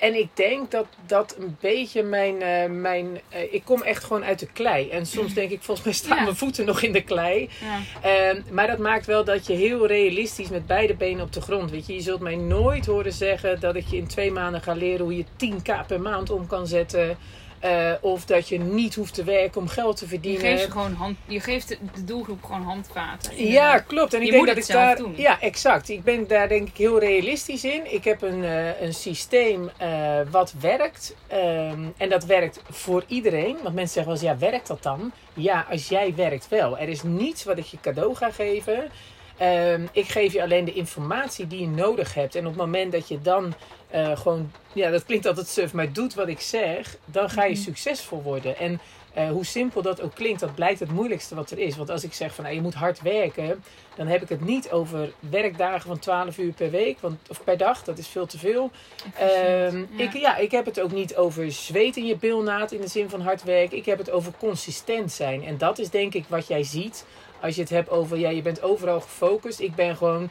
En 0.00 0.14
ik 0.14 0.28
denk 0.34 0.70
dat 0.70 0.86
dat 1.06 1.36
een 1.38 1.56
beetje 1.60 2.02
mijn. 2.02 2.36
mijn 2.80 3.20
ik 3.50 3.64
kom 3.64 3.82
echt 3.82 4.04
gewoon 4.04 4.24
uit 4.24 4.38
de 4.38 4.46
klei. 4.52 4.90
En 4.90 5.06
soms 5.06 5.34
denk 5.34 5.50
ik, 5.50 5.62
volgens 5.62 5.86
mij 5.86 5.94
staan 5.94 6.16
Ja. 6.16 6.22
mijn 6.22 6.36
voeten 6.36 6.64
nog 6.66 6.82
in 6.82 6.92
de 6.92 7.02
klei. 7.02 7.50
Ja. 7.60 7.80
Ehm, 8.10 8.40
maar 8.50 8.66
dat 8.66 8.78
maakt 8.78 9.06
wel 9.06 9.24
dat 9.24 9.46
je 9.46 9.52
heel 9.52 9.86
realistisch 9.86 10.48
met 10.48 10.66
beide 10.66 10.94
benen 10.94 11.24
op 11.24 11.32
de 11.32 11.40
grond. 11.40 11.70
Weet 11.70 11.86
je, 11.86 11.94
je 11.94 12.00
zult 12.00 12.20
mij 12.20 12.36
nooit 12.36 12.86
horen 12.86 13.12
zeggen 13.12 13.60
dat 13.60 13.74
ik 13.74 13.86
je 13.86 13.96
in 13.96 14.06
twee 14.06 14.30
maanden 14.30 14.60
ga 14.62 14.72
leren 14.74 15.04
hoe 15.04 15.16
je 15.16 15.24
10k 15.36 15.86
per 15.86 16.00
maand 16.00 16.30
om 16.30 16.46
kan 16.46 16.66
zetten. 16.66 17.18
Eh, 17.66 17.92
of 18.00 18.24
dat 18.24 18.48
je 18.48 18.58
niet 18.58 18.94
hoeft 18.94 19.14
te 19.14 19.24
werken 19.24 19.60
om 19.60 19.68
geld 19.68 19.96
te 19.96 20.04
Je 20.04 20.10
verdienen. 20.10 20.40
geeft, 20.40 20.62
ze 20.62 20.70
gewoon 20.70 20.92
hand, 20.92 21.16
je 21.26 21.40
geeft 21.40 21.68
de 21.68 22.04
doelgroep 22.04 22.44
gewoon 22.44 22.62
handvaten. 22.62 23.46
Ja, 23.46 23.78
klopt. 23.78 24.14
En 24.14 24.20
ik 24.20 24.26
Je 24.26 24.32
denk 24.32 24.46
dat 24.46 24.56
ik 24.56 24.64
zelf 24.64 24.82
daar. 24.84 24.96
doen. 24.96 25.14
Ja, 25.16 25.40
exact. 25.40 25.88
Ik 25.88 26.02
ben 26.04 26.26
daar 26.26 26.48
denk 26.48 26.68
ik 26.68 26.76
heel 26.76 26.98
realistisch 26.98 27.64
in. 27.64 27.92
Ik 27.94 28.04
heb 28.04 28.22
een, 28.22 28.44
eh, 28.44 28.80
een 28.80 28.94
systeem 28.94 29.70
eh, 29.76 30.18
wat 30.30 30.54
werkt. 30.60 31.14
Ehm, 31.26 31.84
en 31.96 32.08
dat 32.08 32.24
werkt 32.24 32.62
voor 32.70 33.04
iedereen. 33.06 33.56
Want 33.62 33.74
mensen 33.74 33.94
zeggen 33.94 34.12
wel 34.12 34.22
eens, 34.22 34.40
ja, 34.40 34.48
werkt 34.50 34.66
dat 34.66 34.82
dan? 34.82 35.12
Ja, 35.34 35.66
als 35.70 35.88
jij 35.88 36.14
werkt 36.14 36.48
wel. 36.48 36.78
Er 36.78 36.88
is 36.88 37.02
niets 37.02 37.44
wat 37.44 37.58
ik 37.58 37.64
je 37.64 37.78
cadeau 37.80 38.14
ga 38.14 38.30
geven. 38.30 38.90
Ehm, 39.36 39.86
ik 39.92 40.08
geef 40.08 40.32
je 40.32 40.42
alleen 40.42 40.64
de 40.64 40.72
informatie 40.72 41.46
die 41.46 41.60
je 41.60 41.68
nodig 41.68 42.14
hebt. 42.14 42.34
En 42.34 42.40
op 42.46 42.52
het 42.52 42.60
moment 42.60 42.92
dat 42.92 43.08
je 43.08 43.20
dan 43.22 43.54
eh, 43.90 44.16
gewoon, 44.16 44.52
ja, 44.72 44.90
dat 44.90 45.04
klinkt 45.04 45.26
altijd 45.26 45.48
suf, 45.48 45.72
maar 45.72 45.92
doet 45.92 46.14
wat 46.14 46.28
ik 46.28 46.40
zeg, 46.40 46.96
dan 47.04 47.30
ga 47.30 47.44
je 47.44 47.52
Mhm. 47.52 47.60
succesvol 47.62 48.22
worden. 48.22 48.56
En 48.58 48.80
eh, 49.14 49.28
hoe 49.30 49.44
simpel 49.44 49.82
dat 49.82 50.00
ook 50.00 50.14
klinkt, 50.14 50.40
dat 50.40 50.54
blijkt 50.54 50.80
het 50.80 50.90
moeilijkste 50.90 51.34
wat 51.34 51.50
er 51.50 51.58
is. 51.58 51.76
Want 51.76 51.90
als 51.90 52.04
ik 52.04 52.12
zeg 52.12 52.34
van 52.34 52.44
nou, 52.44 52.56
je 52.56 52.62
moet 52.62 52.74
hard 52.74 53.02
werken, 53.02 53.64
dan 53.96 54.06
heb 54.06 54.22
ik 54.22 54.28
het 54.28 54.40
niet 54.44 54.70
over 54.70 55.12
werkdagen 55.30 55.88
van 55.88 55.98
12 55.98 56.38
uur 56.38 56.52
per 56.52 56.70
week 56.70 57.00
want, 57.00 57.18
of 57.30 57.44
per 57.44 57.56
dag. 57.56 57.84
Dat 57.84 57.98
is 57.98 58.08
veel 58.08 58.26
te 58.26 58.38
veel. 58.38 58.70
Ehm, 59.18 59.78
Ja. 59.90 60.02
Ik, 60.04 60.12
ja, 60.12 60.36
ik 60.36 60.50
heb 60.50 60.64
het 60.64 60.80
ook 60.80 60.92
niet 60.92 61.16
over 61.16 61.52
zweet 61.52 61.96
in 61.96 62.06
je 62.06 62.16
bilnaad 62.16 62.72
in 62.72 62.80
de 62.80 62.88
zin 62.88 63.08
van 63.10 63.20
hard 63.20 63.42
werken. 63.42 63.76
Ik 63.76 63.86
heb 63.86 63.98
het 63.98 64.10
over 64.10 64.32
consistent 64.38 65.12
zijn. 65.12 65.44
En 65.44 65.58
dat 65.58 65.78
is 65.78 65.90
denk 65.90 66.14
ik 66.14 66.24
wat 66.28 66.46
jij 66.46 66.62
ziet 66.62 67.04
als 67.46 67.54
je 67.54 67.60
het 67.60 67.70
hebt 67.70 67.90
over, 67.90 68.18
ja, 68.18 68.28
je 68.28 68.42
bent 68.42 68.62
overal 68.62 69.00
gefocust. 69.00 69.60
Ik 69.60 69.74
ben 69.74 69.96
gewoon 69.96 70.28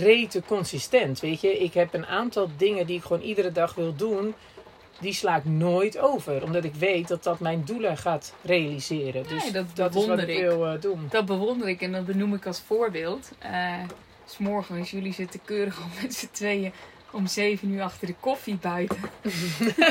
rete 0.00 0.42
consistent, 0.46 1.20
weet 1.20 1.40
je. 1.40 1.58
Ik 1.58 1.74
heb 1.74 1.94
een 1.94 2.06
aantal 2.06 2.50
dingen 2.56 2.86
die 2.86 2.96
ik 2.96 3.02
gewoon 3.02 3.22
iedere 3.22 3.52
dag 3.52 3.74
wil 3.74 3.94
doen. 3.96 4.34
Die 5.00 5.12
sla 5.12 5.36
ik 5.36 5.44
nooit 5.44 5.98
over. 5.98 6.42
Omdat 6.42 6.64
ik 6.64 6.74
weet 6.74 7.08
dat 7.08 7.22
dat 7.22 7.40
mijn 7.40 7.62
doelen 7.64 7.96
gaat 7.96 8.34
realiseren. 8.42 9.22
Dus 9.28 9.42
Nee, 9.52 9.64
dat 9.74 9.94
is 9.94 10.06
wat 10.06 10.18
ik 10.18 10.28
ik. 10.28 10.40
wil 10.40 10.66
eh, 10.66 10.80
doen. 10.80 11.06
Dat 11.10 11.26
bewonder 11.26 11.68
ik 11.68 11.80
en 11.80 11.92
dat 11.92 12.06
benoem 12.06 12.34
ik 12.34 12.46
als 12.46 12.60
voorbeeld. 12.66 13.30
Eh, 13.38 13.74
s 14.26 14.38
morgens, 14.38 14.90
jullie 14.90 15.12
zitten 15.12 15.40
keurig 15.44 15.78
al 15.80 15.88
met 16.02 16.14
z'n 16.14 16.28
tweeën 16.32 16.72
om 17.16 17.26
zeven 17.26 17.68
uur 17.70 17.82
achter 17.82 18.06
de 18.06 18.14
koffie 18.20 18.54
buiten. 18.56 18.96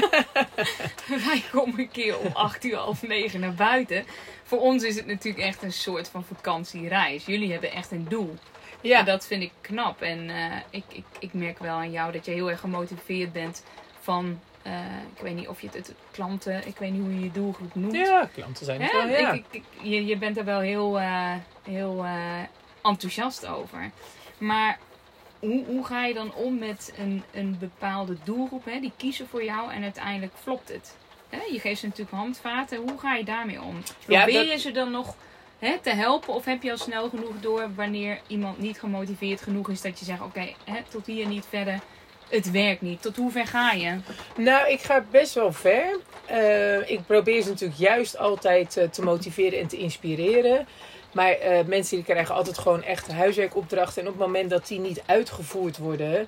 Wij 1.25 1.43
komen 1.51 1.79
een 1.79 1.91
keer 1.91 2.19
om 2.19 2.31
acht 2.33 2.63
uur, 2.63 2.75
half 2.75 3.07
negen 3.07 3.39
naar 3.39 3.53
buiten. 3.53 4.05
Voor 4.43 4.59
ons 4.59 4.83
is 4.83 4.95
het 4.95 5.05
natuurlijk 5.05 5.45
echt 5.45 5.63
een 5.63 5.73
soort 5.73 6.09
van 6.09 6.23
vakantiereis. 6.23 7.25
Jullie 7.25 7.51
hebben 7.51 7.71
echt 7.71 7.91
een 7.91 8.05
doel. 8.09 8.35
Ja, 8.81 8.99
En 8.99 9.05
dat 9.05 9.27
vind 9.27 9.43
ik 9.43 9.51
knap. 9.61 10.01
En 10.01 10.29
eh, 10.29 10.57
ik, 10.69 10.83
ik, 10.87 11.03
ik 11.19 11.33
merk 11.33 11.59
wel 11.59 11.75
aan 11.75 11.91
jou 11.91 12.11
dat 12.11 12.25
je 12.25 12.31
heel 12.31 12.49
erg 12.49 12.59
gemotiveerd 12.59 13.33
bent 13.33 13.63
van... 14.01 14.39
eh, 14.61 14.73
ik 15.15 15.21
weet 15.21 15.35
niet 15.35 15.47
of 15.47 15.61
je 15.61 15.67
het, 15.67 15.75
het 15.75 15.93
klanten, 16.11 16.67
ik 16.67 16.77
weet 16.77 16.91
niet 16.91 17.01
hoe 17.01 17.13
je 17.13 17.23
je 17.23 17.31
doelgroep 17.31 17.75
noemt. 17.75 17.95
ja 17.95 18.29
klanten 18.33 18.65
zijn 18.65 18.81
het 18.81 18.91
wel, 18.91 19.07
ja. 19.07 19.31
Ik, 19.31 19.45
ik, 19.51 19.63
je, 19.81 20.05
je 20.05 20.17
bent 20.17 20.37
er 20.37 20.45
wel 20.45 20.59
heel, 20.59 20.99
eh, 20.99 21.33
heel 21.63 22.05
enthousiast 22.81 23.45
over. 23.45 23.91
Maar 24.37 24.79
hoe, 25.45 25.63
hoe 25.65 25.85
ga 25.85 26.05
je 26.05 26.13
dan 26.13 26.33
om 26.33 26.57
met 26.59 26.93
een, 26.97 27.23
een 27.33 27.57
bepaalde 27.59 28.15
doelgroep? 28.23 28.65
Hè? 28.65 28.79
Die 28.79 28.91
kiezen 28.97 29.27
voor 29.27 29.43
jou 29.43 29.71
en 29.71 29.83
uiteindelijk 29.83 30.33
flopt 30.41 30.69
het. 30.69 30.95
Hè? 31.29 31.39
Je 31.51 31.59
geeft 31.59 31.79
ze 31.79 31.85
natuurlijk 31.85 32.17
handvaten. 32.17 32.77
Hoe 32.77 32.99
ga 32.99 33.15
je 33.15 33.23
daarmee 33.23 33.61
om? 33.61 33.75
Ja, 34.07 34.23
Probeer 34.23 34.39
dat- 34.43 34.51
je 34.51 34.57
ze 34.59 34.71
dan 34.71 34.91
nog 34.91 35.15
hè, 35.59 35.77
te 35.81 35.89
helpen? 35.89 36.33
Of 36.33 36.45
heb 36.45 36.63
je 36.63 36.71
al 36.71 36.77
snel 36.77 37.09
genoeg 37.09 37.39
door 37.41 37.69
wanneer 37.75 38.19
iemand 38.27 38.59
niet 38.59 38.79
gemotiveerd 38.79 39.41
genoeg 39.41 39.69
is 39.69 39.81
dat 39.81 39.99
je 39.99 40.05
zegt: 40.05 40.21
Oké, 40.21 40.47
tot 40.89 41.05
hier 41.05 41.27
niet 41.27 41.45
verder. 41.49 41.79
Het 42.29 42.51
werkt 42.51 42.81
niet. 42.81 43.01
Tot 43.01 43.15
hoe 43.15 43.31
ver 43.31 43.47
ga 43.47 43.71
je? 43.71 43.97
Nou, 44.37 44.69
ik 44.71 44.79
ga 44.81 45.05
best 45.11 45.33
wel 45.33 45.51
ver. 45.53 45.99
Eh, 46.25 46.89
ik 46.89 47.05
probeer 47.05 47.41
ze 47.41 47.49
natuurlijk 47.49 47.79
juist 47.79 48.17
altijd 48.17 48.77
eh, 48.77 48.89
te 48.89 49.01
motiveren 49.03 49.59
en 49.59 49.67
te 49.67 49.77
inspireren. 49.77 50.67
Maar 51.15 51.31
eh, 51.31 51.65
mensen 51.65 51.95
die 51.95 52.05
krijgen 52.05 52.35
altijd 52.35 52.57
gewoon 52.57 52.83
echt 52.83 53.11
huiswerkopdrachten. 53.11 54.01
En 54.01 54.07
op 54.07 54.13
het 54.17 54.25
moment 54.27 54.49
dat 54.49 54.67
die 54.67 54.79
niet 54.79 55.01
uitgevoerd 55.05 55.77
worden... 55.77 56.27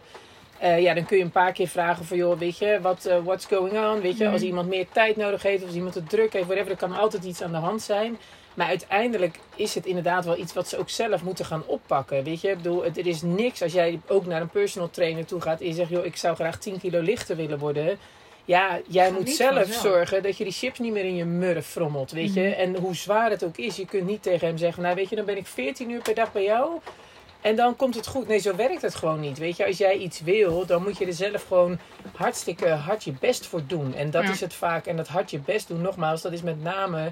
eh, 0.60 0.80
ja, 0.82 0.94
dan 0.94 1.06
kun 1.06 1.18
je 1.18 1.24
een 1.24 1.32
paar 1.32 1.52
keer 1.52 1.68
vragen 1.68 2.06
van... 2.06 2.18
joh, 2.18 2.38
weet 2.40 2.58
je, 2.58 2.80
wat 2.82 3.06
eh, 3.06 3.18
what's 3.24 3.46
going 3.46 3.74
on? 3.80 4.02
Weet 4.02 4.18
je, 4.18 4.24
Mhm. 4.24 4.34
als 4.34 4.42
iemand 4.42 4.68
meer 4.68 4.86
tijd 4.92 5.16
nodig 5.16 5.44
heeft... 5.44 5.62
of 5.62 5.68
als 5.68 5.76
iemand 5.76 5.96
het 5.96 6.10
druk 6.10 6.34
heeft, 6.34 6.46
whatever... 6.46 6.72
er 6.72 6.78
kan 6.78 6.94
altijd 6.98 7.24
iets 7.24 7.42
aan 7.42 7.52
de 7.52 7.58
hand 7.58 7.82
zijn. 7.82 8.18
Maar 8.54 8.68
uiteindelijk 8.68 9.40
is 9.56 9.76
het 9.76 9.86
inderdaad 9.86 10.26
wel 10.26 10.38
iets 10.38 10.54
wat 10.54 10.68
ze 10.68 10.78
ook 10.78 10.90
zelf 10.90 11.24
moeten 11.24 11.46
gaan 11.46 11.64
oppakken. 11.66 12.24
Weet 12.24 12.42
je, 12.42 12.50
ik 12.50 12.58
bedoel, 12.58 12.84
het, 12.84 12.98
er 12.98 13.08
is 13.08 13.22
niks 13.22 13.62
als 13.62 13.74
jij 13.74 14.00
ook 14.08 14.26
naar 14.26 14.42
een 14.42 14.50
personal 14.50 14.90
trainer 14.90 15.26
toe 15.26 15.42
gaat 15.42 15.60
en 15.62 15.68
je 15.68 15.74
zegt, 15.74 15.90
joh, 15.90 16.06
ik 16.06 16.16
zou 16.16 16.36
graag 16.36 16.58
10 16.60 16.80
kilo 16.80 17.00
lichter 17.02 17.36
willen 17.36 17.60
worden. 17.60 17.98
Ja, 18.48 18.80
jij 18.88 19.12
moet 19.12 19.30
zelf 19.30 19.68
zorgen 19.74 20.24
dat 20.24 20.38
je 20.38 20.44
die 20.44 20.54
chips 20.54 20.80
niet 20.80 20.92
meer 20.94 21.04
in 21.06 21.16
je 21.16 21.26
murf 21.26 21.66
frommelt, 21.68 22.12
weet 22.12 22.34
je. 22.34 22.42
Mhm. 22.42 22.52
En 22.60 22.76
hoe 22.76 22.96
zwaar 22.96 23.30
het 23.30 23.44
ook 23.44 23.58
is, 23.58 23.76
je 23.76 23.86
kunt 23.86 24.06
niet 24.08 24.24
tegen 24.24 24.48
hem 24.48 24.58
zeggen, 24.58 24.84
nou 24.84 24.96
weet 24.96 25.10
je, 25.10 25.16
dan 25.16 25.26
ben 25.26 25.38
ik 25.38 25.48
14 25.48 25.90
uur 25.92 26.02
per 26.02 26.16
dag 26.16 26.32
bij 26.32 26.44
jou. 26.44 26.72
En 27.42 27.56
dan 27.56 27.76
komt 27.76 27.96
het 27.96 28.08
goed. 28.08 28.28
Nee, 28.28 28.40
zo 28.40 28.56
werkt 28.56 28.82
het 28.82 28.96
gewoon 28.96 29.20
niet. 29.20 29.38
Weet 29.38 29.58
je, 29.58 29.66
als 29.66 29.78
jij 29.78 29.98
iets 29.98 30.22
wil, 30.22 30.66
dan 30.66 30.84
moet 30.84 30.98
je 30.98 31.06
er 31.06 31.14
zelf 31.14 31.44
gewoon 31.48 31.80
hartstikke 32.16 32.68
hard 32.70 33.04
je 33.04 33.14
best 33.20 33.46
voor 33.46 33.62
doen. 33.68 33.94
En 33.96 34.12
dat 34.12 34.24
Ja. 34.24 34.30
is 34.32 34.40
het 34.42 34.54
vaak. 34.54 34.86
En 34.86 34.98
dat 34.98 35.08
hard 35.08 35.32
je 35.32 35.40
best 35.40 35.68
doen, 35.68 35.82
nogmaals, 35.82 36.22
dat 36.22 36.32
is 36.32 36.42
met 36.42 36.64
name 36.64 37.12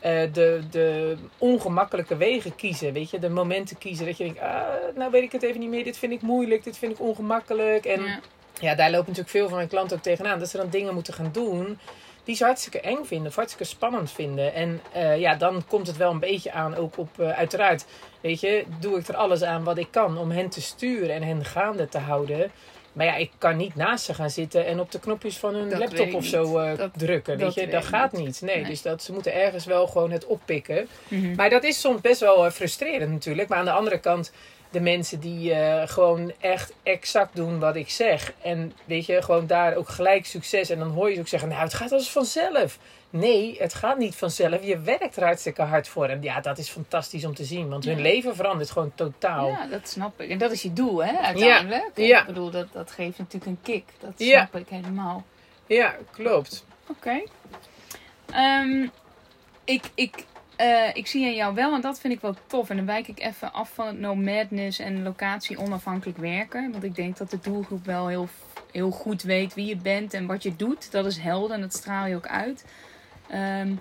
eh, 0.00 0.22
de, 0.32 0.60
de 0.70 1.16
ongemakkelijke 1.38 2.16
wegen 2.16 2.54
kiezen. 2.54 2.92
Weet 2.92 3.10
je, 3.10 3.18
de 3.18 3.28
momenten 3.30 3.78
kiezen 3.78 4.06
dat 4.06 4.16
je 4.16 4.24
denkt, 4.24 4.40
ah, 4.40 4.62
nou 4.94 5.10
weet 5.10 5.22
ik 5.22 5.32
het 5.32 5.42
even 5.42 5.60
niet 5.60 5.68
meer. 5.70 5.84
Dit 5.84 5.98
vind 5.98 6.12
ik 6.12 6.22
moeilijk, 6.22 6.64
dit 6.64 6.78
vind 6.78 6.92
ik 6.92 7.00
ongemakkelijk. 7.00 7.84
En 7.84 8.02
Ja. 8.02 8.20
Ja, 8.60 8.74
daar 8.74 8.90
lopen 8.90 9.06
natuurlijk 9.06 9.36
veel 9.36 9.48
van 9.48 9.56
mijn 9.56 9.68
klanten 9.68 9.96
ook 9.96 10.02
tegenaan. 10.02 10.38
Dat 10.38 10.48
ze 10.48 10.56
dan 10.56 10.70
dingen 10.70 10.94
moeten 10.94 11.14
gaan 11.14 11.30
doen 11.32 11.78
die 12.24 12.34
ze 12.36 12.44
hartstikke 12.44 12.80
eng 12.80 13.04
vinden, 13.04 13.26
of 13.28 13.34
hartstikke 13.36 13.64
spannend 13.72 14.10
vinden. 14.12 14.54
En 14.54 14.80
eh, 14.92 15.18
ja, 15.18 15.34
dan 15.34 15.64
komt 15.68 15.86
het 15.86 15.96
wel 15.96 16.10
een 16.10 16.18
beetje 16.18 16.52
aan 16.52 16.74
ook 16.76 16.96
op, 16.98 17.08
eh, 17.20 17.30
uiteraard, 17.30 17.84
weet 18.20 18.40
je, 18.40 18.64
doe 18.80 18.98
ik 18.98 19.08
er 19.08 19.16
alles 19.16 19.42
aan 19.42 19.64
wat 19.64 19.78
ik 19.78 19.88
kan 19.90 20.18
om 20.18 20.30
hen 20.30 20.48
te 20.48 20.60
sturen 20.62 21.10
en 21.14 21.22
hen 21.22 21.44
gaande 21.44 21.88
te 21.88 21.98
houden. 21.98 22.50
Maar 22.92 23.06
ja, 23.06 23.14
ik 23.16 23.30
kan 23.38 23.56
niet 23.56 23.74
naast 23.74 24.04
ze 24.04 24.14
gaan 24.14 24.30
zitten 24.30 24.66
en 24.66 24.80
op 24.80 24.90
de 24.92 24.98
knopjes 25.00 25.36
van 25.38 25.54
hun 25.54 25.68
Dat 25.68 25.78
laptop 25.78 26.14
of 26.14 26.24
zo 26.24 26.58
eh, 26.58 26.76
Dat- 26.78 26.90
drukken. 26.96 27.38
dat 27.38 27.54
weet 27.54 27.64
je, 27.64 27.70
dat 27.72 27.84
gaat 27.84 28.12
niet. 28.12 28.40
Nee, 28.42 28.56
Nee. 28.56 28.64
dus 28.64 28.82
dat, 28.82 29.02
ze 29.02 29.12
moeten 29.12 29.34
ergens 29.34 29.64
wel 29.64 29.86
gewoon 29.86 30.10
het 30.10 30.26
oppikken. 30.26 30.88
Mhm. 31.08 31.34
Maar 31.34 31.50
dat 31.50 31.64
is 31.64 31.80
soms 31.80 32.00
best 32.00 32.20
wel 32.20 32.50
frustrerend 32.50 33.10
natuurlijk. 33.12 33.48
Maar 33.48 33.58
aan 33.58 33.64
de 33.64 33.70
andere 33.70 33.98
kant, 33.98 34.32
de 34.72 34.80
mensen 34.80 35.20
die 35.20 35.54
eh, 35.54 35.88
gewoon 35.88 36.32
echt 36.40 36.72
exact 36.82 37.36
doen 37.36 37.58
wat 37.58 37.76
ik 37.76 37.90
zeg. 37.90 38.32
En 38.42 38.72
weet 38.84 39.06
je, 39.06 39.22
gewoon 39.22 39.46
daar 39.46 39.74
ook 39.76 39.88
gelijk 39.88 40.26
succes. 40.26 40.70
En 40.70 40.78
dan 40.78 40.90
hoor 40.90 41.08
je 41.08 41.14
ze 41.14 41.20
ook 41.20 41.28
zeggen, 41.28 41.48
nou 41.48 41.62
het 41.62 41.74
gaat 41.74 41.92
als 41.92 42.10
vanzelf. 42.10 42.78
Nee, 43.10 43.56
het 43.58 43.74
gaat 43.74 43.98
niet 43.98 44.14
vanzelf. 44.14 44.64
Je 44.64 44.80
werkt 44.80 45.16
er 45.16 45.24
hartstikke 45.24 45.62
hard 45.62 45.88
voor. 45.88 46.06
En 46.06 46.22
ja, 46.22 46.40
dat 46.40 46.58
is 46.58 46.68
fantastisch 46.68 47.24
om 47.24 47.34
te 47.34 47.44
zien. 47.44 47.68
Want 47.68 47.84
hun 47.84 47.96
Ja. 47.96 48.02
leven 48.02 48.36
verandert 48.36 48.70
gewoon 48.70 48.92
totaal. 48.94 49.48
Ja, 49.48 49.66
dat 49.66 49.88
snap 49.88 50.20
ik. 50.20 50.30
En 50.30 50.38
dat 50.38 50.50
is 50.52 50.62
je 50.62 50.72
doel, 50.72 51.04
hè, 51.04 51.12
uiteindelijk. 51.18 51.90
Ja. 51.94 52.20
Ik 52.20 52.26
bedoel, 52.26 52.50
dat, 52.50 52.66
dat 52.72 52.90
geeft 52.90 53.18
natuurlijk 53.18 53.46
een 53.46 53.58
kick. 53.62 53.84
Dat 54.00 54.12
Ja. 54.16 54.46
snap 54.48 54.60
ik 54.62 54.68
helemaal. 54.68 55.24
Ja, 55.66 55.94
klopt. 56.10 56.64
Oké. 56.88 57.22
Ehm, 58.30 58.86
ik, 59.64 59.84
ik, 59.94 60.24
eh, 60.56 60.88
ik 60.92 61.06
zie 61.06 61.26
aan 61.26 61.34
jou 61.34 61.54
wel, 61.54 61.74
en 61.74 61.80
dat 61.80 62.00
vind 62.00 62.12
ik 62.12 62.20
wel 62.20 62.36
tof. 62.46 62.70
En 62.70 62.76
dan 62.76 62.86
wijk 62.86 63.08
ik 63.08 63.20
even 63.20 63.52
af 63.52 63.70
van 63.74 63.86
het 63.86 63.98
nomadness 63.98 64.78
en 64.78 65.02
locatie 65.02 65.58
onafhankelijk 65.58 66.18
werken. 66.18 66.72
Want 66.72 66.84
ik 66.84 66.94
denk 66.94 67.16
dat 67.16 67.30
de 67.30 67.38
doelgroep 67.42 67.84
wel 67.84 68.08
heel, 68.08 68.28
heel 68.72 68.90
goed 68.90 69.22
weet 69.22 69.54
wie 69.54 69.66
je 69.66 69.76
bent 69.76 70.14
en 70.14 70.26
wat 70.26 70.42
je 70.42 70.56
doet. 70.56 70.90
Dat 70.90 71.06
is 71.06 71.18
helder 71.18 71.56
en 71.56 71.60
dat 71.60 71.74
straal 71.74 72.06
je 72.06 72.16
ook 72.16 72.26
uit. 72.26 72.64
Ehm, 73.28 73.74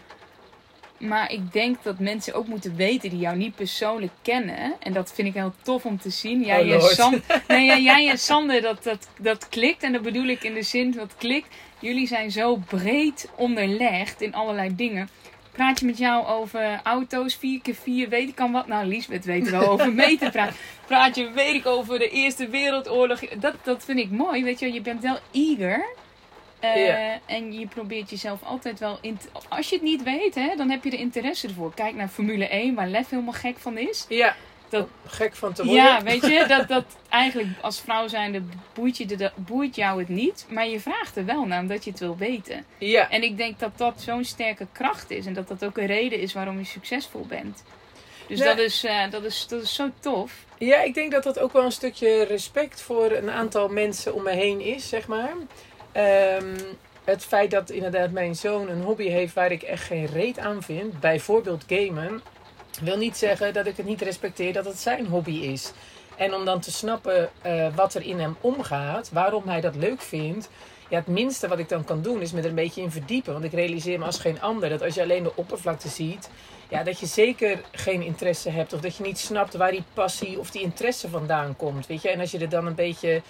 maar 0.98 1.32
ik 1.32 1.54
denk 1.54 1.84
dat 1.84 2.00
mensen 2.00 2.34
ook 2.34 2.48
moeten 2.48 2.76
weten 2.76 3.10
die 3.10 3.20
jou 3.20 3.38
niet 3.38 3.56
persoonlijk 3.56 4.12
kennen. 4.22 4.74
En 4.80 4.94
dat 4.94 5.14
vind 5.14 5.28
ik 5.28 5.34
heel 5.34 5.54
tof 5.62 5.86
om 5.86 6.00
te 6.00 6.10
zien. 6.10 6.44
Jij, 6.44 6.62
Oh, 6.64 6.74
en. 6.74 6.82
Sam, 6.82 7.22
nee, 7.48 7.66
ja, 7.66 7.78
jij 7.78 8.10
en 8.10 8.20
Sander, 8.20 8.62
dat, 8.62 8.84
dat, 8.84 9.08
dat 9.20 9.50
klikt. 9.50 9.84
En 9.84 9.92
dat 9.92 10.02
bedoel 10.02 10.28
ik 10.28 10.44
in 10.44 10.54
de 10.54 10.62
zin 10.62 10.92
dat 10.92 11.16
klikt. 11.18 11.48
Jullie 11.80 12.08
zijn 12.08 12.32
zo 12.32 12.56
breed 12.56 13.30
onderlegd 13.36 14.22
in 14.22 14.34
allerlei 14.34 14.76
dingen. 14.76 15.10
Praat 15.52 15.80
je 15.80 15.86
met 15.86 15.98
jou 15.98 16.26
over 16.26 16.80
auto's, 16.84 17.36
4x4, 17.38 18.10
weet 18.10 18.30
ik 18.30 18.40
al 18.40 18.52
wat. 18.52 18.68
Nou, 18.68 18.86
Liesbeth 18.86 19.26
weet 19.26 19.46
er 19.46 19.52
wel 19.60 19.70
over 19.70 19.94
mee 19.94 20.18
te 20.18 20.30
praten. 20.30 20.56
Praat 20.88 21.16
je, 21.16 21.30
weet 21.32 21.54
ik, 21.56 21.66
over 21.66 22.00
de 22.00 22.10
Eerste 22.10 22.48
Wereldoorlog. 22.48 23.20
Dat, 23.20 23.54
dat 23.64 23.84
vind 23.84 24.00
ik 24.00 24.12
mooi, 24.12 24.44
weet 24.44 24.60
je. 24.60 24.74
Je 24.74 24.82
bent 24.82 25.02
wel 25.02 25.18
eager. 25.32 25.86
Eh. 26.60 27.12
En 27.26 27.54
je 27.60 27.68
probeert 27.68 28.10
jezelf 28.10 28.44
altijd 28.44 28.80
wel... 28.80 28.98
In 29.02 29.18
te- 29.18 29.28
Als 29.50 29.70
je 29.70 29.76
het 29.76 29.84
niet 29.84 30.04
weet, 30.04 30.36
hè, 30.36 30.56
dan 30.56 30.70
heb 30.70 30.84
je 30.84 30.92
er 30.92 31.00
interesse 31.00 31.48
ervoor. 31.48 31.74
Kijk 31.74 31.96
naar 31.96 32.08
Formule 32.08 32.48
1, 32.48 32.76
waar 32.76 32.88
Lef 32.88 33.10
helemaal 33.10 33.34
gek 33.34 33.60
van 33.60 33.78
is. 33.78 34.06
Ja, 34.10 34.36
Dat- 34.72 34.88
gek 35.08 35.36
van 35.36 35.54
te 35.54 35.66
worden. 35.66 35.84
Ja, 35.84 36.04
weet 36.04 36.26
je, 36.26 36.46
dat, 36.58 36.68
dat 36.68 36.86
eigenlijk 37.10 37.50
als 37.62 37.82
vrouw 37.82 38.08
zijnde 38.08 38.42
boeit, 38.74 38.98
je 38.98 39.06
de, 39.06 39.32
boeit 39.36 39.76
jou 39.76 40.00
het 40.00 40.10
niet. 40.10 40.46
Maar 40.50 40.68
je 40.68 40.80
vraagt 40.80 41.16
er 41.18 41.26
wel 41.26 41.46
naar, 41.46 41.60
omdat 41.62 41.84
je 41.84 41.90
het 41.92 42.00
wil 42.00 42.18
weten. 42.18 42.66
ja. 42.78 43.10
En 43.10 43.24
ik 43.24 43.38
denk 43.38 43.60
dat 43.60 43.72
dat 43.78 44.02
zo'n 44.02 44.24
sterke 44.24 44.68
kracht 44.72 45.10
is. 45.12 45.26
En 45.26 45.34
dat 45.34 45.48
dat 45.48 45.66
ook 45.66 45.78
een 45.78 45.86
reden 45.86 46.20
is 46.20 46.34
waarom 46.34 46.58
je 46.58 46.66
succesvol 46.66 47.26
bent. 47.28 47.64
Dus 48.28 48.40
dat, 48.40 48.58
is, 48.58 48.84
eh, 48.84 49.10
dat, 49.10 49.24
is, 49.24 49.48
dat 49.48 49.62
is 49.62 49.74
zo 49.74 49.90
tof. 50.00 50.34
Ja, 50.58 50.82
ik 50.82 50.94
denk 50.94 51.12
dat 51.12 51.24
dat 51.24 51.40
ook 51.40 51.54
wel 51.54 51.64
een 51.64 51.72
stukje 51.72 52.24
respect 52.24 52.82
voor 52.82 53.12
een 53.12 53.30
aantal 53.30 53.68
mensen 53.68 54.14
om 54.14 54.24
me 54.24 54.32
heen 54.32 54.62
is, 54.62 54.90
zeg 54.90 55.08
maar. 55.08 55.34
Ehm, 55.92 56.58
het 57.04 57.26
feit 57.26 57.52
dat 57.52 57.70
inderdaad 57.70 58.12
mijn 58.12 58.36
zoon 58.36 58.70
een 58.70 58.82
hobby 58.82 59.08
heeft 59.08 59.34
waar 59.34 59.52
ik 59.52 59.62
echt 59.62 59.84
geen 59.84 60.06
reet 60.06 60.40
aan 60.40 60.64
vind, 60.64 61.00
bijvoorbeeld 61.00 61.64
gamen, 61.68 62.22
wil 62.82 62.98
niet 62.98 63.18
zeggen 63.18 63.54
dat 63.54 63.66
ik 63.66 63.78
het 63.78 63.86
niet 63.86 64.02
respecteer 64.02 64.54
dat 64.54 64.66
het 64.66 64.80
zijn 64.80 65.06
hobby 65.06 65.32
is. 65.32 65.72
En 66.18 66.34
om 66.34 66.46
dan 66.46 66.60
te 66.60 66.72
snappen 66.72 67.30
eh, 67.42 67.76
wat 67.76 67.94
er 67.94 68.02
in 68.02 68.20
hem 68.20 68.36
omgaat, 68.42 69.10
waarom 69.12 69.48
hij 69.48 69.62
dat 69.62 69.76
leuk 69.76 70.02
vindt. 70.02 70.50
Ja, 70.90 70.98
het 70.98 71.08
minste 71.08 71.48
wat 71.48 71.60
ik 71.60 71.70
dan 71.70 71.84
kan 71.84 72.02
doen 72.02 72.22
is 72.22 72.32
me 72.32 72.40
er 72.42 72.46
een 72.46 72.56
beetje 72.56 72.82
in 72.82 72.92
verdiepen. 72.92 73.34
Want 73.34 73.46
ik 73.46 73.52
realiseer 73.52 74.00
me 74.00 74.06
als 74.06 74.20
geen 74.20 74.42
ander 74.42 74.70
dat 74.70 74.82
als 74.82 74.94
je 74.94 75.02
alleen 75.02 75.24
de 75.24 75.36
oppervlakte 75.36 75.90
ziet, 75.90 76.30
ja, 76.70 76.84
dat 76.84 77.00
je 77.00 77.06
zeker 77.06 77.62
geen 77.72 78.02
interesse 78.02 78.50
hebt. 78.50 78.74
Of 78.74 78.82
dat 78.82 78.96
je 78.96 79.04
niet 79.04 79.20
snapt 79.20 79.54
waar 79.54 79.72
die 79.72 79.84
passie 79.94 80.40
of 80.40 80.52
die 80.52 80.62
interesse 80.62 81.10
vandaan 81.10 81.56
komt. 81.56 81.88
Weet 81.88 82.02
je? 82.02 82.10
En 82.10 82.20
als 82.20 82.32
je 82.32 82.40
er 82.40 82.50
dan 82.50 82.66
een 82.66 82.76
beetje 82.76 83.22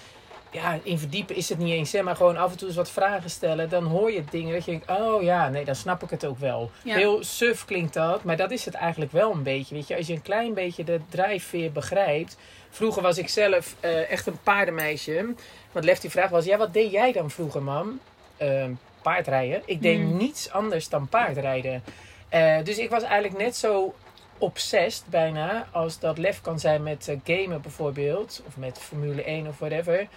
ja, 0.52 0.80
in 0.84 1.00
verdiepen 1.00 1.36
is 1.36 1.50
het 1.50 1.58
niet 1.58 1.74
eens. 1.74 1.92
Hè, 1.92 2.02
maar 2.02 2.16
gewoon 2.16 2.38
af 2.38 2.52
en 2.52 2.58
toe 2.58 2.68
eens 2.68 2.78
wat 2.78 2.92
vragen 2.92 3.30
stellen. 3.30 3.70
Dan 3.70 3.84
hoor 3.84 4.12
je 4.12 4.24
dingen 4.32 4.54
dat 4.54 4.66
je 4.66 4.72
denkt, 4.72 4.90
oh 4.90 5.22
ja, 5.22 5.50
nee, 5.50 5.66
dan 5.66 5.76
snap 5.76 6.04
ik 6.04 6.10
het 6.10 6.26
ook 6.26 6.38
wel. 6.40 6.72
Ja. 6.84 6.96
Heel 6.96 7.24
suf 7.24 7.66
klinkt 7.66 7.94
dat, 7.94 8.24
maar 8.24 8.38
dat 8.38 8.52
is 8.52 8.66
het 8.66 8.74
eigenlijk 8.74 9.12
wel 9.12 9.32
een 9.32 9.44
beetje. 9.44 9.76
Weet 9.76 9.88
je? 9.88 9.96
Als 9.96 10.08
je 10.08 10.14
een 10.14 10.22
klein 10.22 10.54
beetje 10.54 10.84
de 10.84 11.00
drijfveer 11.10 11.72
begrijpt. 11.72 12.38
Vroeger 12.70 13.02
was 13.02 13.18
ik 13.18 13.30
zelf 13.30 13.76
eh, 13.80 14.10
echt 14.12 14.28
een 14.28 14.40
paardenmeisje. 14.44 15.34
Want 15.72 15.86
Lef 15.86 16.00
die 16.00 16.10
vraag 16.10 16.30
was, 16.30 16.46
ja, 16.46 16.58
wat 16.58 16.74
deed 16.74 16.92
jij 16.92 17.12
dan 17.12 17.30
vroeger, 17.32 17.64
mam? 17.64 18.00
Ehm, 18.38 18.72
paardrijden. 19.02 19.62
Ik 19.66 19.82
deed 19.82 19.98
Hmm. 20.00 20.18
niets 20.18 20.52
anders 20.52 20.90
dan 20.90 21.08
paardrijden. 21.08 21.84
Eh, 22.30 22.58
dus 22.64 22.78
ik 22.78 22.90
was 22.90 23.04
eigenlijk 23.04 23.44
net 23.44 23.56
zo 23.56 23.94
obsessed 24.38 25.04
bijna 25.10 25.68
als 25.72 26.00
dat 26.00 26.18
Lef 26.18 26.42
kan 26.42 26.60
zijn 26.60 26.84
met 26.84 27.08
eh, 27.08 27.18
gamen 27.24 27.62
bijvoorbeeld. 27.62 28.42
Of 28.48 28.58
met 28.58 28.80
Formule 28.80 29.24
1 29.24 29.48
of 29.48 29.60
whatever. 29.60 30.08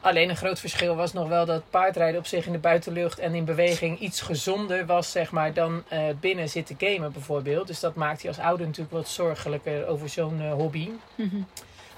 Alleen 0.00 0.28
een 0.30 0.36
groot 0.36 0.60
verschil 0.60 0.96
was 0.96 1.12
nog 1.12 1.28
wel 1.28 1.44
dat 1.46 1.62
paardrijden 1.70 2.18
op 2.20 2.26
zich 2.26 2.46
in 2.46 2.52
de 2.52 2.58
buitenlucht 2.58 3.18
en 3.18 3.34
in 3.34 3.44
beweging 3.44 3.98
iets 3.98 4.20
gezonder 4.20 4.86
was, 4.86 5.10
zeg 5.10 5.30
maar, 5.30 5.52
dan 5.52 5.82
eh, 5.88 6.00
binnen 6.20 6.48
zitten 6.48 6.76
gamen 6.78 7.12
bijvoorbeeld. 7.12 7.66
Dus 7.66 7.80
dat 7.80 7.94
maakt 7.94 8.20
hij 8.22 8.30
als 8.30 8.38
ouder 8.40 8.66
natuurlijk 8.66 8.94
wat 8.94 9.08
zorgelijker 9.08 9.86
over 9.86 10.08
zo'n 10.08 10.40
eh, 10.40 10.52
hobby. 10.52 10.88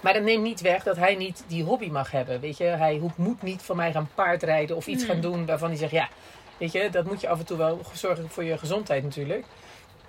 Maar 0.00 0.12
dat 0.12 0.22
neemt 0.22 0.42
niet 0.42 0.60
weg 0.60 0.82
dat 0.82 0.96
hij 0.96 1.14
niet 1.14 1.44
die 1.46 1.64
hobby 1.64 1.88
mag 1.88 2.10
hebben. 2.10 2.40
Weet 2.40 2.56
je, 2.56 2.64
hij 2.64 2.96
hoeft- 2.96 3.16
moet 3.16 3.42
niet 3.42 3.62
van 3.62 3.76
mij 3.76 3.92
gaan 3.92 4.08
paardrijden 4.14 4.76
of 4.76 4.86
iets 4.86 5.04
gaan 5.04 5.20
doen 5.20 5.46
waarvan 5.46 5.68
hij 5.68 5.78
zegt, 5.78 5.92
ja, 5.92 6.08
weet 6.56 6.72
je, 6.72 6.90
dat 6.90 7.04
moet 7.04 7.20
je 7.20 7.28
af 7.28 7.38
en 7.38 7.44
toe 7.46 7.56
wel 7.56 7.80
zorgen 7.92 8.28
voor 8.30 8.44
je 8.44 8.58
gezondheid 8.58 9.02
natuurlijk. 9.02 9.44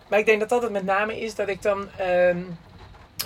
Maar 0.08 0.20
ik 0.20 0.26
denk 0.26 0.40
dat 0.40 0.50
dat 0.50 0.62
het 0.62 0.72
met 0.72 0.84
name 0.86 1.20
is 1.22 1.36
dat 1.36 1.48
ik 1.48 1.62
dan, 1.62 1.88
ehm, 1.98 2.38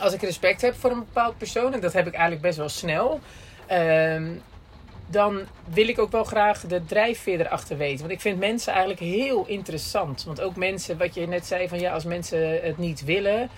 als 0.01 0.13
ik 0.13 0.21
respect 0.21 0.61
heb 0.61 0.75
voor 0.75 0.91
een 0.91 0.99
bepaald 0.99 1.37
persoon, 1.37 1.73
en 1.73 1.79
dat 1.79 1.93
heb 1.93 2.07
ik 2.07 2.13
eigenlijk 2.13 2.41
best 2.41 2.57
wel 2.57 2.69
snel, 2.69 3.19
ehm, 3.67 4.25
dan 5.07 5.41
wil 5.65 5.87
ik 5.87 5.99
ook 5.99 6.11
wel 6.11 6.23
graag 6.23 6.61
de 6.61 6.85
drijfveer 6.85 7.39
erachter 7.39 7.77
weten. 7.77 7.99
Want 7.99 8.11
ik 8.11 8.21
vind 8.21 8.39
mensen 8.39 8.71
eigenlijk 8.71 9.01
heel 9.01 9.45
interessant. 9.47 10.23
Want 10.23 10.41
ook 10.41 10.55
mensen, 10.55 10.97
wat 10.97 11.13
je 11.13 11.27
net 11.27 11.45
zei, 11.45 11.67
van 11.67 11.79
ja, 11.79 11.93
als 11.93 12.03
mensen 12.03 12.63
het 12.63 12.77
niet 12.77 13.03
willen, 13.03 13.49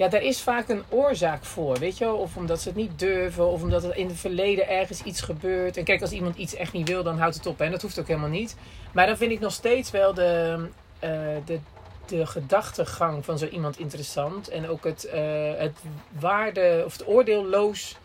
ja, 0.00 0.08
daar 0.08 0.22
is 0.22 0.40
vaak 0.40 0.68
een 0.68 0.82
oorzaak 0.88 1.44
voor, 1.44 1.78
weet 1.78 1.98
je 1.98 2.04
wel? 2.04 2.16
Of 2.16 2.36
omdat 2.36 2.60
ze 2.60 2.68
het 2.68 2.76
niet 2.76 2.98
durven, 2.98 3.46
of 3.46 3.62
omdat 3.62 3.84
er 3.84 3.96
in 3.96 4.06
het 4.06 4.16
verleden 4.16 4.68
ergens 4.68 5.02
iets 5.02 5.20
gebeurt. 5.20 5.76
En 5.76 5.84
kijk, 5.84 6.00
als 6.00 6.10
iemand 6.10 6.36
iets 6.36 6.54
echt 6.54 6.72
niet 6.72 6.88
wil, 6.88 7.02
dan 7.02 7.18
houdt 7.18 7.34
het 7.34 7.46
op. 7.46 7.60
En 7.60 7.70
dat 7.70 7.82
hoeft 7.82 7.98
ook 8.00 8.06
helemaal 8.06 8.28
niet. 8.28 8.56
Maar 8.92 9.06
dan 9.06 9.16
vind 9.16 9.32
ik 9.32 9.40
nog 9.40 9.52
steeds 9.52 9.90
wel 9.90 10.14
de, 10.14 10.58
eh, 10.98 11.10
de, 11.44 11.58
de 12.06 12.26
gedachtegang 12.26 13.24
van 13.24 13.38
zo 13.38 13.46
iemand 13.46 13.78
interessant. 13.78 14.48
En 14.48 14.68
ook 14.68 14.84
het, 14.84 15.04
eh, 15.04 15.22
het 15.56 15.78
waarde, 16.18 16.82
of 16.86 16.92
het 16.92 17.08
oordeelloos 17.08 17.96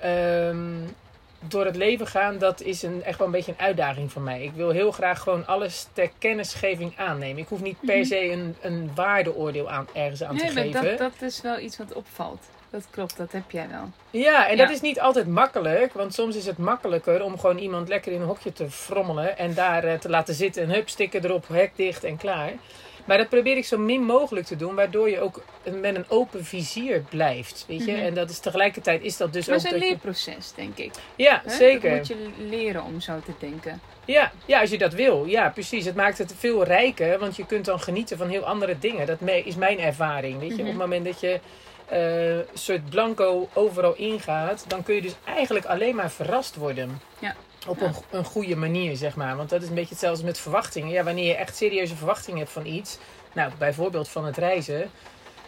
ehm, 0.00 0.84
door 1.40 1.64
het 1.64 1.76
leven 1.76 2.06
gaan, 2.06 2.38
dat 2.38 2.60
is 2.60 2.82
een, 2.82 3.02
echt 3.04 3.18
wel 3.18 3.26
een 3.26 3.32
beetje 3.32 3.52
een 3.52 3.64
uitdaging 3.66 4.12
voor 4.12 4.22
mij. 4.22 4.42
Ik 4.42 4.52
wil 4.52 4.70
heel 4.70 4.90
graag 4.92 5.20
gewoon 5.20 5.46
alles 5.46 5.86
ter 5.92 6.10
kennisgeving 6.18 6.92
aannemen. 6.96 7.42
Ik 7.42 7.48
hoef 7.48 7.60
niet 7.60 7.80
per 7.80 7.96
Mhm. 7.96 8.04
se 8.04 8.30
een, 8.30 8.56
een 8.60 8.90
waardeoordeel 8.94 9.70
aan, 9.70 9.88
ergens 9.92 10.22
aan 10.22 10.34
Nee, 10.34 10.46
te 10.48 10.54
maar 10.54 10.62
geven. 10.62 10.82
dat, 10.96 10.98
dat 10.98 11.28
is 11.28 11.40
wel 11.40 11.58
iets 11.58 11.78
wat 11.78 11.92
opvalt. 11.92 12.42
Dat 12.70 12.86
klopt, 12.90 13.16
dat 13.16 13.32
heb 13.32 13.50
jij 13.50 13.68
wel. 13.70 13.90
Ja, 14.10 14.48
en 14.48 14.56
dat 14.56 14.70
is 14.70 14.80
niet 14.80 15.00
altijd 15.00 15.26
makkelijk. 15.26 15.92
Want 15.92 16.14
soms 16.14 16.36
is 16.36 16.46
het 16.46 16.58
makkelijker 16.58 17.22
om 17.22 17.38
gewoon 17.38 17.58
iemand 17.58 17.88
lekker 17.88 18.12
in 18.12 18.20
een 18.20 18.26
hokje 18.26 18.52
te 18.52 18.70
frommelen. 18.70 19.38
En 19.38 19.54
daar 19.54 19.84
eh, 19.84 19.98
te 19.98 20.08
laten 20.08 20.34
zitten. 20.34 20.62
En 20.62 20.70
hup, 20.70 20.88
sticker 20.88 21.24
erop, 21.24 21.48
hek 21.48 21.70
dicht 21.76 22.04
en 22.04 22.16
klaar. 22.16 22.50
Maar 23.04 23.18
dat 23.18 23.28
probeer 23.28 23.56
ik 23.56 23.64
zo 23.64 23.78
min 23.78 24.02
mogelijk 24.04 24.46
te 24.46 24.56
doen. 24.56 24.74
Waardoor 24.74 25.10
je 25.10 25.20
ook 25.20 25.42
met 25.80 25.96
een 25.96 26.04
open 26.08 26.44
vizier 26.44 27.00
blijft. 27.08 27.64
Weet 27.68 27.84
je? 27.84 27.92
Mhm. 27.92 28.00
En 28.04 28.14
dat 28.14 28.30
is 28.30 28.38
tegelijkertijd 28.38 29.02
is 29.02 29.16
dat 29.16 29.32
dus 29.32 29.46
Maar 29.46 29.56
ook... 29.56 29.62
het 29.62 29.72
is 29.72 29.78
een 29.78 29.84
je- 29.84 29.90
leerproces, 29.92 30.52
denk 30.54 30.76
ik. 30.78 30.90
Ja, 31.16 31.42
zeker. 31.46 31.90
Dat 31.90 31.98
moet 31.98 32.08
je 32.08 32.28
leren 32.48 32.84
om 32.84 33.00
zo 33.00 33.20
te 33.24 33.32
denken. 33.38 33.80
Ja, 34.04 34.32
ja, 34.46 34.60
als 34.60 34.70
je 34.70 34.78
dat 34.78 34.92
wil. 34.92 35.24
Ja, 35.24 35.48
precies. 35.50 35.84
Het 35.84 35.94
maakt 35.94 36.18
het 36.18 36.34
veel 36.38 36.64
rijker, 36.64 37.18
want 37.18 37.36
je 37.36 37.46
kunt 37.46 37.64
dan 37.64 37.80
genieten 37.80 38.16
van 38.18 38.28
heel 38.28 38.44
andere 38.46 38.78
dingen. 38.78 39.06
Dat 39.06 39.18
is 39.44 39.56
mijn 39.56 39.78
ervaring. 39.80 40.38
Weet 40.38 40.48
je, 40.48 40.54
Mhm. 40.54 40.62
op 40.62 40.68
het 40.68 40.76
moment 40.78 41.04
dat 41.04 41.20
je 41.20 41.40
eh, 41.86 42.38
soort 42.54 42.90
blanco 42.90 43.48
overal 43.52 43.94
ingaat, 43.94 44.64
dan 44.68 44.82
kun 44.82 44.94
je 44.94 45.02
dus 45.02 45.14
eigenlijk 45.24 45.66
alleen 45.66 45.94
maar 45.94 46.10
verrast 46.10 46.56
worden. 46.56 47.00
Ja. 47.18 47.34
Op 47.68 47.80
een, 47.80 47.94
een 48.10 48.24
goede 48.24 48.56
manier, 48.56 48.96
zeg 48.96 49.16
maar. 49.16 49.36
Want 49.36 49.50
dat 49.50 49.62
is 49.62 49.68
een 49.68 49.74
beetje 49.74 49.90
hetzelfde 49.90 50.24
met 50.24 50.38
verwachtingen. 50.38 50.90
Ja, 50.90 51.04
wanneer 51.04 51.26
je 51.26 51.34
echt 51.34 51.56
serieuze 51.56 51.96
verwachtingen 51.96 52.38
hebt 52.38 52.50
van 52.50 52.66
iets, 52.66 52.98
nou, 53.32 53.52
bijvoorbeeld 53.58 54.08
van 54.08 54.24
het 54.24 54.36
reizen, 54.36 54.90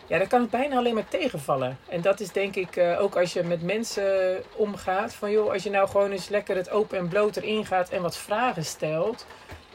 ja, 0.07 0.19
dan 0.19 0.27
kan 0.27 0.41
het 0.41 0.51
bijna 0.51 0.77
alleen 0.77 0.95
maar 0.95 1.09
tegenvallen. 1.09 1.79
En 1.89 2.01
dat 2.01 2.21
is 2.21 2.33
denk 2.33 2.55
ik 2.55 2.77
eh, 2.77 3.01
ook 3.01 3.17
als 3.17 3.33
je 3.33 3.43
met 3.43 3.63
mensen 3.63 4.43
omgaat, 4.57 5.15
van 5.15 5.31
joh, 5.31 5.53
als 5.53 5.63
je 5.63 5.71
nou 5.71 5.89
gewoon 5.89 6.11
eens 6.11 6.29
lekker 6.29 6.57
het 6.57 6.71
open 6.71 6.99
en 6.99 7.09
bloot 7.09 7.37
erin 7.37 7.67
gaat 7.67 7.89
en 7.89 8.03
wat 8.03 8.17
vragen 8.17 8.65
stelt, 8.65 9.27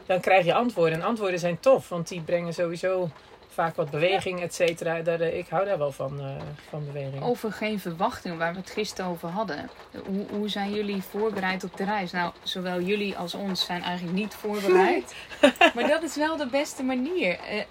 dan 0.06 0.20
krijg 0.20 0.44
je 0.44 0.54
antwoorden. 0.54 0.98
En 1.00 1.06
antwoorden 1.06 1.38
zijn 1.38 1.60
tof, 1.60 1.88
want 1.88 2.08
die 2.08 2.20
brengen 2.20 2.54
sowieso 2.54 3.10
vaak 3.58 3.76
wat 3.76 3.90
beweging, 3.90 4.40
et 4.40 4.54
cetera. 4.54 5.02
Daar, 5.02 5.20
eh, 5.20 5.38
Ik 5.38 5.48
hou 5.48 5.64
daar 5.64 5.78
wel 5.78 5.92
van, 5.92 6.20
eh, 6.20 6.26
van 6.68 6.86
beweging. 6.86 7.22
Over 7.22 7.52
geen 7.52 7.80
verwachtingen, 7.80 8.38
waar 8.38 8.52
we 8.52 8.58
het 8.58 8.70
gisteren 8.70 9.10
over 9.10 9.28
hadden. 9.28 9.70
Hoe, 10.06 10.26
hoe 10.30 10.48
zijn 10.48 10.72
jullie 10.72 11.02
voorbereid 11.02 11.64
op 11.64 11.76
de 11.76 11.84
reis? 11.84 12.12
Nou, 12.12 12.32
zowel 12.42 12.80
jullie 12.80 13.16
als 13.16 13.34
ons 13.34 13.64
zijn 13.64 13.82
eigenlijk 13.82 14.18
niet 14.18 14.34
voorbereid. 14.34 15.14
maar 15.74 15.88
dat 15.88 16.02
is 16.02 16.16
wel 16.16 16.36
de 16.36 16.46
beste 16.46 16.82
manier. 16.82 17.38
Eh, 17.38 17.64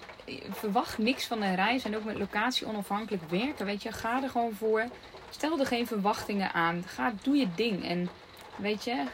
verwacht 0.50 0.98
niks 0.98 1.26
van 1.26 1.42
een 1.42 1.54
reis 1.54 1.84
en 1.84 1.96
ook 1.96 2.04
met 2.04 2.18
locatie 2.18 2.66
onafhankelijk 2.66 3.22
werken. 3.30 3.66
Weet 3.66 3.82
je, 3.82 3.92
ga 3.92 4.22
er 4.22 4.30
gewoon 4.30 4.54
voor. 4.54 4.84
Stel 5.30 5.58
er 5.58 5.66
geen 5.66 5.86
verwachtingen 5.86 6.52
aan. 6.52 6.84
Ga, 6.86 7.12
doe 7.22 7.36
je 7.36 7.48
ding. 7.54 7.84
En 7.88 8.08
weet 8.56 8.84
je, 8.84 9.04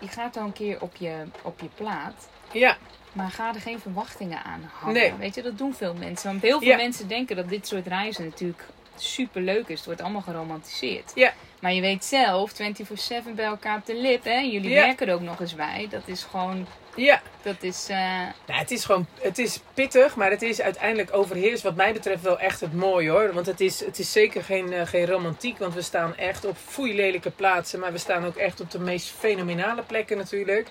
je 0.00 0.08
gaat 0.08 0.34
dan 0.34 0.44
een 0.44 0.52
keer 0.52 0.80
op 0.82 0.96
je, 0.96 1.14
op 1.42 1.60
je 1.60 1.68
plaat. 1.74 2.28
Ja, 2.52 2.76
Maar 3.12 3.30
ga 3.30 3.54
er 3.54 3.60
geen 3.60 3.80
verwachtingen 3.80 4.44
aan 4.44 4.70
hangen. 4.80 4.94
Nee. 4.94 5.12
Weet 5.18 5.34
je, 5.34 5.42
dat 5.42 5.58
doen 5.58 5.74
veel 5.74 5.94
mensen. 5.94 6.30
Want 6.30 6.42
heel 6.42 6.58
veel 6.58 6.68
Ja. 6.68 6.76
mensen 6.76 7.08
denken 7.08 7.36
dat 7.36 7.48
dit 7.48 7.66
soort 7.66 7.86
reizen 7.86 8.24
natuurlijk 8.24 8.62
super 8.96 9.40
leuk 9.42 9.68
is. 9.68 9.76
Het 9.76 9.84
wordt 9.86 10.00
allemaal 10.00 10.20
geromantiseerd. 10.22 11.12
Ja. 11.14 11.32
Maar 11.60 11.72
je 11.72 11.80
weet 11.80 12.04
zelf, 12.04 12.52
24-7 12.52 13.34
bij 13.34 13.44
elkaar 13.44 13.76
op 13.76 13.86
de 13.86 13.94
lip. 14.00 14.24
Hè? 14.24 14.38
Jullie 14.38 14.70
Ja. 14.70 14.84
werken 14.84 15.06
er 15.08 15.14
ook 15.14 15.20
nog 15.20 15.40
eens 15.40 15.54
bij. 15.54 15.86
Dat 15.90 16.02
is 16.08 16.22
gewoon, 16.22 16.66
ja. 16.98 17.20
dat 17.42 17.56
is... 17.62 17.86
Nou, 17.88 18.32
het 18.46 18.70
is 18.70 18.84
gewoon, 18.84 19.06
het 19.20 19.38
is 19.38 19.60
pittig, 19.74 20.16
maar 20.16 20.30
het 20.30 20.42
is 20.42 20.60
uiteindelijk 20.60 21.14
overheerst 21.16 21.62
wat 21.62 21.74
mij 21.74 21.92
betreft 21.92 22.22
wel 22.22 22.38
echt 22.38 22.60
het 22.60 22.72
mooie 22.74 23.10
hoor. 23.10 23.32
Want 23.32 23.46
het 23.46 23.60
is, 23.60 23.84
het 23.84 23.98
is 23.98 24.12
zeker 24.12 24.42
geen, 24.44 24.72
eh, 24.72 24.86
geen 24.86 25.06
romantiek, 25.06 25.58
want 25.58 25.74
we 25.74 25.82
staan 25.82 26.16
echt 26.16 26.44
op 26.44 26.56
foeilelijke 26.66 27.30
plaatsen. 27.30 27.80
Maar 27.80 27.92
we 27.92 27.98
staan 27.98 28.24
ook 28.26 28.36
echt 28.36 28.60
op 28.60 28.70
de 28.70 28.80
meest 28.80 29.10
fenomenale 29.18 29.82
plekken 29.82 30.16
natuurlijk. 30.16 30.68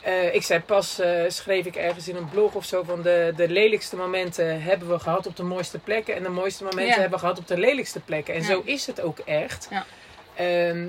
Eh, 0.00 0.34
ik 0.34 0.42
zei 0.42 0.60
pas, 0.60 1.00
schreef 1.28 1.66
ik 1.66 1.76
ergens 1.76 2.08
in 2.08 2.16
een 2.16 2.28
blog 2.28 2.54
of 2.54 2.64
zo, 2.64 2.82
van 2.82 3.02
de, 3.02 3.32
de 3.36 3.48
lelijkste 3.48 3.96
momenten 3.96 4.62
hebben 4.62 4.88
we 4.88 4.98
gehad 4.98 5.26
op 5.26 5.36
de 5.36 5.42
mooiste 5.42 5.78
plekken. 5.78 6.14
En 6.14 6.22
de 6.22 6.28
mooiste 6.28 6.62
momenten 6.64 6.94
Ja. 6.94 7.00
hebben 7.00 7.18
we 7.18 7.24
gehad 7.24 7.38
op 7.38 7.46
de 7.46 7.58
lelijkste 7.58 8.00
plekken. 8.00 8.34
En 8.34 8.40
Ja. 8.40 8.46
zo 8.46 8.62
is 8.64 8.86
het 8.86 9.00
ook 9.00 9.18
echt. 9.18 9.68
Ja. 9.70 9.84
Ehm, 10.34 10.86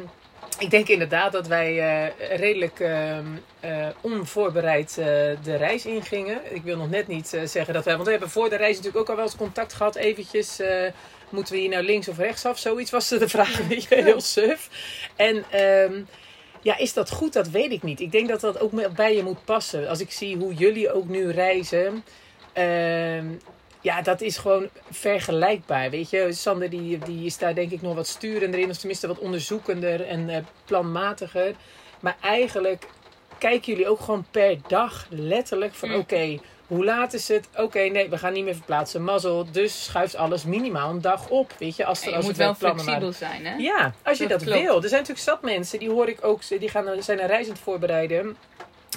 ik 0.59 0.69
denk 0.69 0.87
inderdaad 0.87 1.31
dat 1.31 1.47
wij 1.47 1.79
eh, 1.79 2.37
redelijk 2.37 2.79
ehm, 2.79 3.25
eh, 3.59 3.87
onvoorbereid 4.01 4.89
eh, 4.97 5.05
de 5.43 5.55
reis 5.57 5.85
ingingen. 5.85 6.55
Ik 6.55 6.61
wil 6.61 6.77
nog 6.77 6.89
net 6.89 7.07
niet 7.07 7.27
zeggen 7.45 7.73
dat 7.73 7.85
wij... 7.85 7.93
Want 7.93 8.05
we 8.05 8.11
hebben 8.11 8.29
voor 8.29 8.49
de 8.49 8.55
reis 8.55 8.75
natuurlijk 8.75 9.01
ook 9.01 9.09
al 9.09 9.15
wel 9.15 9.25
eens 9.25 9.35
contact 9.35 9.73
gehad. 9.73 9.95
Eventjes, 9.95 10.61
moeten 11.29 11.53
we 11.53 11.59
hier 11.59 11.69
nou 11.69 11.83
links 11.83 12.07
of 12.07 12.17
rechtsaf? 12.17 12.57
Zoiets 12.57 12.91
was 12.91 13.07
de 13.07 13.29
vraag, 13.29 13.67
weet 13.67 13.83
je, 13.83 13.95
heel 13.95 14.21
suf. 14.21 14.69
En 15.15 15.43
ehm, 15.49 16.01
ja, 16.61 16.77
is 16.77 16.93
dat 16.93 17.11
goed? 17.11 17.33
Dat 17.33 17.49
weet 17.49 17.71
ik 17.71 17.83
niet. 17.83 17.99
Ik 17.99 18.11
denk 18.11 18.27
dat 18.27 18.41
dat 18.41 18.59
ook 18.59 18.95
bij 18.95 19.15
je 19.15 19.23
moet 19.23 19.45
passen. 19.45 19.87
Als 19.87 19.99
ik 19.99 20.11
zie 20.11 20.37
hoe 20.37 20.53
jullie 20.53 20.93
ook 20.93 21.07
nu 21.07 21.31
reizen... 21.31 22.03
ehm, 22.53 23.25
ja, 23.81 24.01
dat 24.01 24.21
is 24.21 24.37
gewoon 24.37 24.69
vergelijkbaar. 24.91 25.89
Weet 25.89 26.09
je, 26.09 26.31
Sander 26.31 26.69
die, 26.69 26.97
die 26.97 27.25
is 27.25 27.37
daar 27.37 27.55
denk 27.55 27.71
ik 27.71 27.81
nog 27.81 27.95
wat 27.95 28.07
sturender 28.07 28.59
in, 28.59 28.69
of 28.69 28.77
tenminste 28.77 29.07
wat 29.07 29.19
onderzoekender 29.19 30.07
en 30.07 30.29
eh, 30.29 30.37
planmatiger. 30.65 31.55
Maar 31.99 32.17
eigenlijk 32.21 32.87
kijken 33.37 33.71
jullie 33.73 33.89
ook 33.89 33.99
gewoon 33.99 34.25
per 34.31 34.57
dag 34.67 35.07
letterlijk 35.09 35.73
van: 35.73 35.89
Mm. 35.89 35.95
oké, 35.95 36.39
hoe 36.67 36.85
laat 36.85 37.13
is 37.13 37.27
het? 37.27 37.47
Oké, 37.55 37.79
nee, 37.79 38.09
we 38.09 38.17
gaan 38.17 38.33
niet 38.33 38.43
meer 38.43 38.55
verplaatsen. 38.55 39.03
Mazzel, 39.03 39.45
dus 39.51 39.83
schuift 39.83 40.15
alles 40.15 40.43
minimaal 40.43 40.89
een 40.89 41.01
dag 41.01 41.29
op. 41.29 41.53
Weet 41.57 41.75
je, 41.75 41.85
als, 41.85 42.01
en 42.01 42.09
je 42.09 42.15
als 42.15 42.25
moet 42.25 42.37
we 42.37 42.43
wel 42.43 42.55
flexibel 42.55 43.11
zijn, 43.11 43.45
hè? 43.45 43.55
Ja, 43.55 43.93
als 44.03 44.17
je 44.17 44.27
Dat 44.27 44.43
wil. 44.43 44.75
Er 44.75 44.89
zijn 44.89 45.01
natuurlijk 45.01 45.19
zat 45.19 45.41
mensen, 45.41 45.79
die 45.79 45.89
hoor 45.89 46.07
ik 46.07 46.25
ook, 46.25 46.47
die 46.47 46.69
gaan, 46.69 47.03
zijn 47.03 47.21
een 47.21 47.27
reis 47.27 47.45
aan 47.45 47.51
het 47.51 47.61
voorbereiden. 47.61 48.37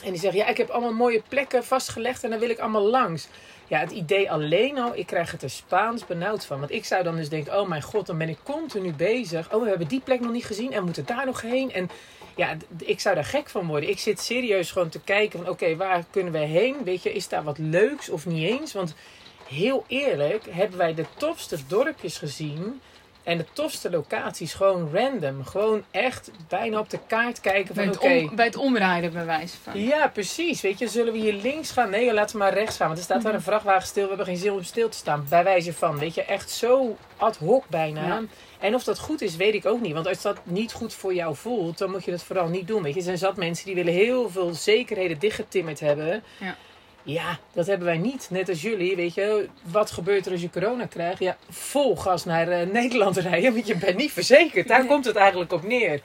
En 0.04 0.10
die 0.10 0.20
zeggen, 0.20 0.40
ja, 0.40 0.46
ik 0.46 0.56
heb 0.56 0.70
allemaal 0.70 0.92
mooie 0.92 1.22
plekken 1.28 1.64
vastgelegd 1.64 2.24
en 2.24 2.30
daar 2.30 2.38
wil 2.38 2.50
ik 2.50 2.58
allemaal 2.58 2.86
langs. 2.86 3.28
Ja, 3.72 3.78
het 3.78 3.90
idee 3.90 4.30
alleen 4.30 4.78
al, 4.78 4.96
ik 4.96 5.06
krijg 5.06 5.30
het 5.30 5.42
er 5.42 5.50
Spaans 5.50 6.06
benauwd 6.06 6.44
van. 6.44 6.58
Want 6.58 6.70
ik 6.70 6.84
zou 6.84 7.02
dan 7.02 7.16
dus 7.16 7.28
denken, 7.28 7.60
oh 7.60 7.68
mijn 7.68 7.82
god, 7.82 8.06
dan 8.06 8.18
ben 8.18 8.28
ik 8.28 8.38
continu 8.42 8.92
bezig. 8.92 9.52
Oh, 9.52 9.62
we 9.62 9.68
hebben 9.68 9.88
die 9.88 10.00
plek 10.00 10.20
nog 10.20 10.32
niet 10.32 10.44
gezien 10.44 10.72
en 10.72 10.84
moeten 10.84 11.06
daar 11.06 11.26
nog 11.26 11.40
heen. 11.40 11.72
En 11.72 11.90
ja, 12.36 12.56
ik 12.78 13.00
zou 13.00 13.14
daar 13.14 13.24
gek 13.24 13.48
van 13.48 13.66
worden. 13.66 13.88
Ik 13.88 13.98
zit 13.98 14.20
serieus 14.20 14.70
gewoon 14.70 14.88
te 14.88 15.00
kijken 15.00 15.38
van, 15.38 15.48
oké, 15.48 15.76
waar 15.76 16.04
kunnen 16.10 16.32
we 16.32 16.38
heen? 16.38 16.76
Weet 16.84 17.02
je, 17.02 17.12
is 17.12 17.28
daar 17.28 17.42
wat 17.42 17.58
leuks 17.58 18.08
of 18.08 18.26
niet 18.26 18.48
eens? 18.48 18.72
Want 18.72 18.94
heel 19.48 19.84
eerlijk, 19.86 20.44
hebben 20.50 20.78
wij 20.78 20.94
de 20.94 21.04
tofste 21.16 21.58
dorpjes 21.66 22.18
gezien... 22.18 22.80
En 23.22 23.38
de 23.38 23.44
tofste 23.52 23.90
locaties 23.90 24.54
gewoon 24.54 24.90
random. 24.92 25.44
Gewoon 25.44 25.82
echt 25.90 26.30
bijna 26.48 26.78
op 26.78 26.90
de 26.90 26.98
kaart 27.06 27.40
kijken 27.40 27.74
Bij 27.74 27.84
van 27.84 27.92
het, 27.92 28.02
oké. 28.02 28.34
bij 28.34 28.44
het 28.44 28.56
omrijden, 28.56 29.12
bij 29.12 29.24
wijze 29.24 29.56
van. 29.62 29.80
Ja, 29.80 30.08
precies. 30.08 30.60
Weet 30.60 30.78
je, 30.78 30.88
zullen 30.88 31.12
we 31.12 31.18
hier 31.18 31.32
links 31.32 31.70
gaan? 31.70 31.90
Nee, 31.90 32.12
laten 32.12 32.36
we 32.36 32.42
maar 32.42 32.54
rechts 32.54 32.76
gaan. 32.76 32.86
Want 32.86 32.98
er 32.98 33.04
staat 33.04 33.16
Mhm. 33.16 33.26
daar 33.26 33.34
een 33.34 33.42
vrachtwagen 33.42 33.86
stil. 33.86 34.02
We 34.02 34.08
hebben 34.08 34.26
geen 34.26 34.36
zin 34.36 34.52
om 34.52 34.62
stil 34.62 34.88
te 34.88 34.96
staan. 34.96 35.26
Bij 35.28 35.44
wijze 35.44 35.72
van. 35.72 35.98
Weet 35.98 36.14
je, 36.14 36.22
echt 36.24 36.50
zo 36.50 36.96
ad 37.16 37.36
hoc 37.36 37.68
bijna. 37.68 38.06
Ja. 38.06 38.20
En 38.58 38.74
of 38.74 38.84
dat 38.84 38.98
goed 38.98 39.20
is, 39.22 39.36
weet 39.36 39.54
ik 39.54 39.66
ook 39.66 39.80
niet. 39.80 39.92
Want 39.94 40.06
als 40.06 40.22
dat 40.22 40.38
niet 40.44 40.72
goed 40.72 40.94
voor 40.94 41.14
jou 41.14 41.36
voelt, 41.36 41.78
dan 41.78 41.90
moet 41.90 42.04
je 42.04 42.10
het 42.10 42.22
vooral 42.22 42.48
niet 42.48 42.66
doen. 42.66 42.82
Weet 42.82 42.92
je, 42.92 42.98
er 42.98 43.04
zijn 43.04 43.18
zat 43.18 43.36
mensen 43.36 43.66
die 43.66 43.74
willen 43.74 43.92
heel 43.92 44.30
veel 44.30 44.54
zekerheden 44.54 45.18
dichtgetimmerd 45.18 45.80
hebben. 45.80 46.22
Ja. 46.40 46.56
Ja, 47.02 47.38
dat 47.52 47.66
hebben 47.66 47.86
wij 47.86 47.96
niet. 47.98 48.26
Net 48.30 48.48
als 48.48 48.62
jullie, 48.62 48.96
weet 48.96 49.14
je. 49.14 49.48
Wat 49.62 49.90
gebeurt 49.90 50.26
er 50.26 50.32
als 50.32 50.40
je 50.40 50.50
corona 50.50 50.86
krijgt? 50.86 51.18
Ja, 51.18 51.36
vol 51.50 51.96
gas 51.96 52.24
naar 52.24 52.48
eh, 52.48 52.66
Nederland 52.66 53.16
rijden, 53.16 53.52
want 53.54 53.66
je 53.66 53.76
bent 53.76 53.96
niet 53.96 54.12
verzekerd. 54.12 54.68
Daar 54.68 54.78
Nee. 54.78 54.88
komt 54.88 55.04
het 55.04 55.16
eigenlijk 55.16 55.52
op 55.52 55.62
neer. 55.66 56.00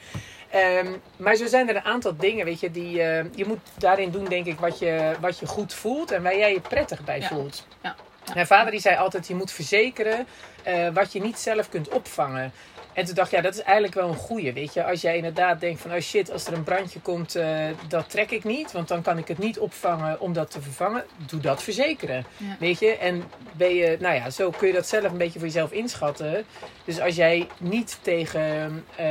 Ehm, 0.49 0.87
maar 1.17 1.35
zo 1.35 1.45
zijn 1.45 1.69
er 1.69 1.75
een 1.75 1.83
aantal 1.83 2.15
dingen, 2.17 2.45
weet 2.45 2.59
je, 2.59 2.71
die 2.71 3.01
eh, 3.01 3.25
je 3.35 3.45
moet 3.45 3.59
daarin 3.77 4.11
doen, 4.11 4.25
denk 4.25 4.45
ik, 4.45 4.59
wat 4.59 4.79
je, 4.79 5.15
wat 5.19 5.39
je 5.39 5.45
goed 5.45 5.73
voelt 5.73 6.11
en 6.11 6.23
waar 6.23 6.37
jij 6.37 6.53
je 6.53 6.59
prettig 6.61 7.03
bij 7.03 7.19
Ja. 7.19 7.27
voelt. 7.27 7.67
Ja. 7.83 7.95
Ja. 8.25 8.33
Mijn 8.33 8.47
vader 8.47 8.71
die 8.71 8.79
zei 8.79 8.95
altijd, 8.97 9.27
je 9.27 9.35
moet 9.35 9.51
verzekeren 9.51 10.27
eh, 10.63 10.87
wat 10.93 11.13
je 11.13 11.21
niet 11.21 11.39
zelf 11.39 11.69
kunt 11.69 11.89
opvangen. 11.89 12.51
En 12.97 13.05
toen 13.05 13.15
dacht 13.15 13.31
ik, 13.31 13.35
ja, 13.37 13.41
dat 13.43 13.53
is 13.53 13.61
eigenlijk 13.61 13.93
wel 13.93 14.07
een 14.09 14.15
goeie, 14.15 14.53
weet 14.53 14.73
je. 14.73 14.83
Als 14.83 15.01
jij 15.01 15.15
inderdaad 15.15 15.59
denkt 15.59 15.81
van, 15.81 15.91
oh 15.93 15.99
shit, 15.99 16.31
als 16.31 16.47
er 16.47 16.53
een 16.53 16.63
brandje 16.63 16.99
komt, 16.99 17.35
eh, 17.35 17.65
dat 17.87 18.09
trek 18.09 18.31
ik 18.31 18.43
niet. 18.43 18.71
Want 18.71 18.87
dan 18.87 19.01
kan 19.01 19.17
ik 19.17 19.27
het 19.27 19.37
niet 19.37 19.59
opvangen 19.59 20.19
om 20.19 20.33
dat 20.33 20.51
te 20.51 20.61
vervangen. 20.61 21.03
Doe 21.27 21.39
dat 21.39 21.63
verzekeren, 21.63 22.25
Ja. 22.37 22.55
weet 22.59 22.79
je. 22.79 22.97
En 22.97 23.23
ben 23.51 23.75
je, 23.75 23.97
nou 23.99 24.15
ja, 24.15 24.29
zo 24.29 24.49
kun 24.49 24.67
je 24.67 24.73
dat 24.73 24.87
zelf 24.87 25.03
een 25.11 25.17
beetje 25.17 25.39
voor 25.39 25.47
jezelf 25.47 25.71
inschatten. 25.71 26.45
Dus 26.85 26.99
als 26.99 27.15
jij 27.15 27.47
niet 27.57 27.99
tegen, 28.01 28.85
eh, 28.95 29.05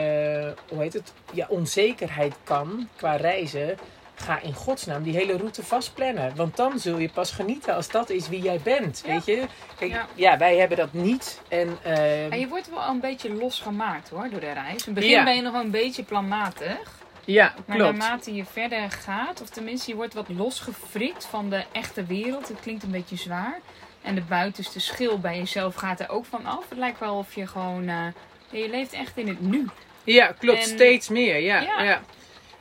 hoe 0.69 0.83
heet 0.83 0.93
het, 0.93 1.13
ja, 1.33 1.47
onzekerheid 1.49 2.35
kan 2.45 2.89
qua 2.97 3.17
reizen... 3.17 3.79
Ga 4.19 4.41
in 4.41 4.53
godsnaam 4.55 5.03
die 5.03 5.17
hele 5.17 5.37
route 5.37 5.63
vastplannen. 5.65 6.37
Want 6.37 6.57
dan 6.57 6.79
zul 6.79 6.99
je 6.99 7.09
pas 7.09 7.31
genieten 7.31 7.75
als 7.75 7.89
dat 7.91 8.11
is 8.11 8.29
wie 8.29 8.43
jij 8.43 8.61
bent. 8.63 9.03
Ja. 9.07 9.13
Weet 9.13 9.25
je? 9.27 9.45
Kijk, 9.79 9.91
Ja. 9.91 10.07
ja. 10.15 10.39
wij 10.39 10.57
hebben 10.57 10.77
dat 10.77 10.93
niet. 10.93 11.41
En, 11.49 11.79
eh, 11.83 12.33
En 12.33 12.39
je 12.41 12.49
wordt 12.49 12.71
wel 12.71 12.89
een 12.89 13.01
beetje 13.01 13.33
losgemaakt 13.35 14.09
hoor, 14.09 14.29
door 14.31 14.41
de 14.41 14.53
reis. 14.53 14.69
In 14.69 14.83
het 14.85 14.95
begin 14.95 15.11
Ja. 15.11 15.25
ben 15.25 15.37
je 15.37 15.43
nog 15.43 15.53
wel 15.53 15.61
een 15.63 15.71
beetje 15.71 16.03
planmatig. 16.03 16.79
ja, 17.25 17.55
Maar 17.67 17.77
klopt. 17.77 17.97
naarmate 17.99 18.35
je 18.35 18.45
verder 18.45 18.91
gaat, 18.91 19.43
of 19.43 19.49
tenminste 19.49 19.91
je 19.91 19.97
wordt 19.97 20.15
wat 20.15 20.29
losgefrikt 20.29 21.25
van 21.27 21.51
de 21.51 21.65
echte 21.73 22.05
wereld. 22.05 22.49
Het 22.49 22.61
klinkt 22.61 22.83
een 22.83 22.91
beetje 22.91 23.17
zwaar. 23.17 23.59
En 24.03 24.15
de 24.15 24.21
buitenste 24.21 24.81
schil 24.81 25.19
bij 25.19 25.37
jezelf 25.37 25.75
gaat 25.75 26.01
er 26.01 26.09
ook 26.09 26.25
van 26.25 26.47
af. 26.47 26.69
Het 26.69 26.79
lijkt 26.79 26.99
wel 26.99 27.17
of 27.19 27.35
je 27.35 27.47
gewoon... 27.47 27.89
eh, 27.89 28.07
je 28.51 28.69
leeft 28.69 28.93
echt 28.93 29.17
in 29.17 29.29
het 29.29 29.41
nu. 29.41 29.67
Ja, 30.05 30.27
klopt. 30.39 30.59
En- 30.59 30.65
Steeds 30.65 31.09
meer. 31.09 31.39
Ja, 31.41 31.61
Ja. 31.61 31.83
ja. 31.83 32.01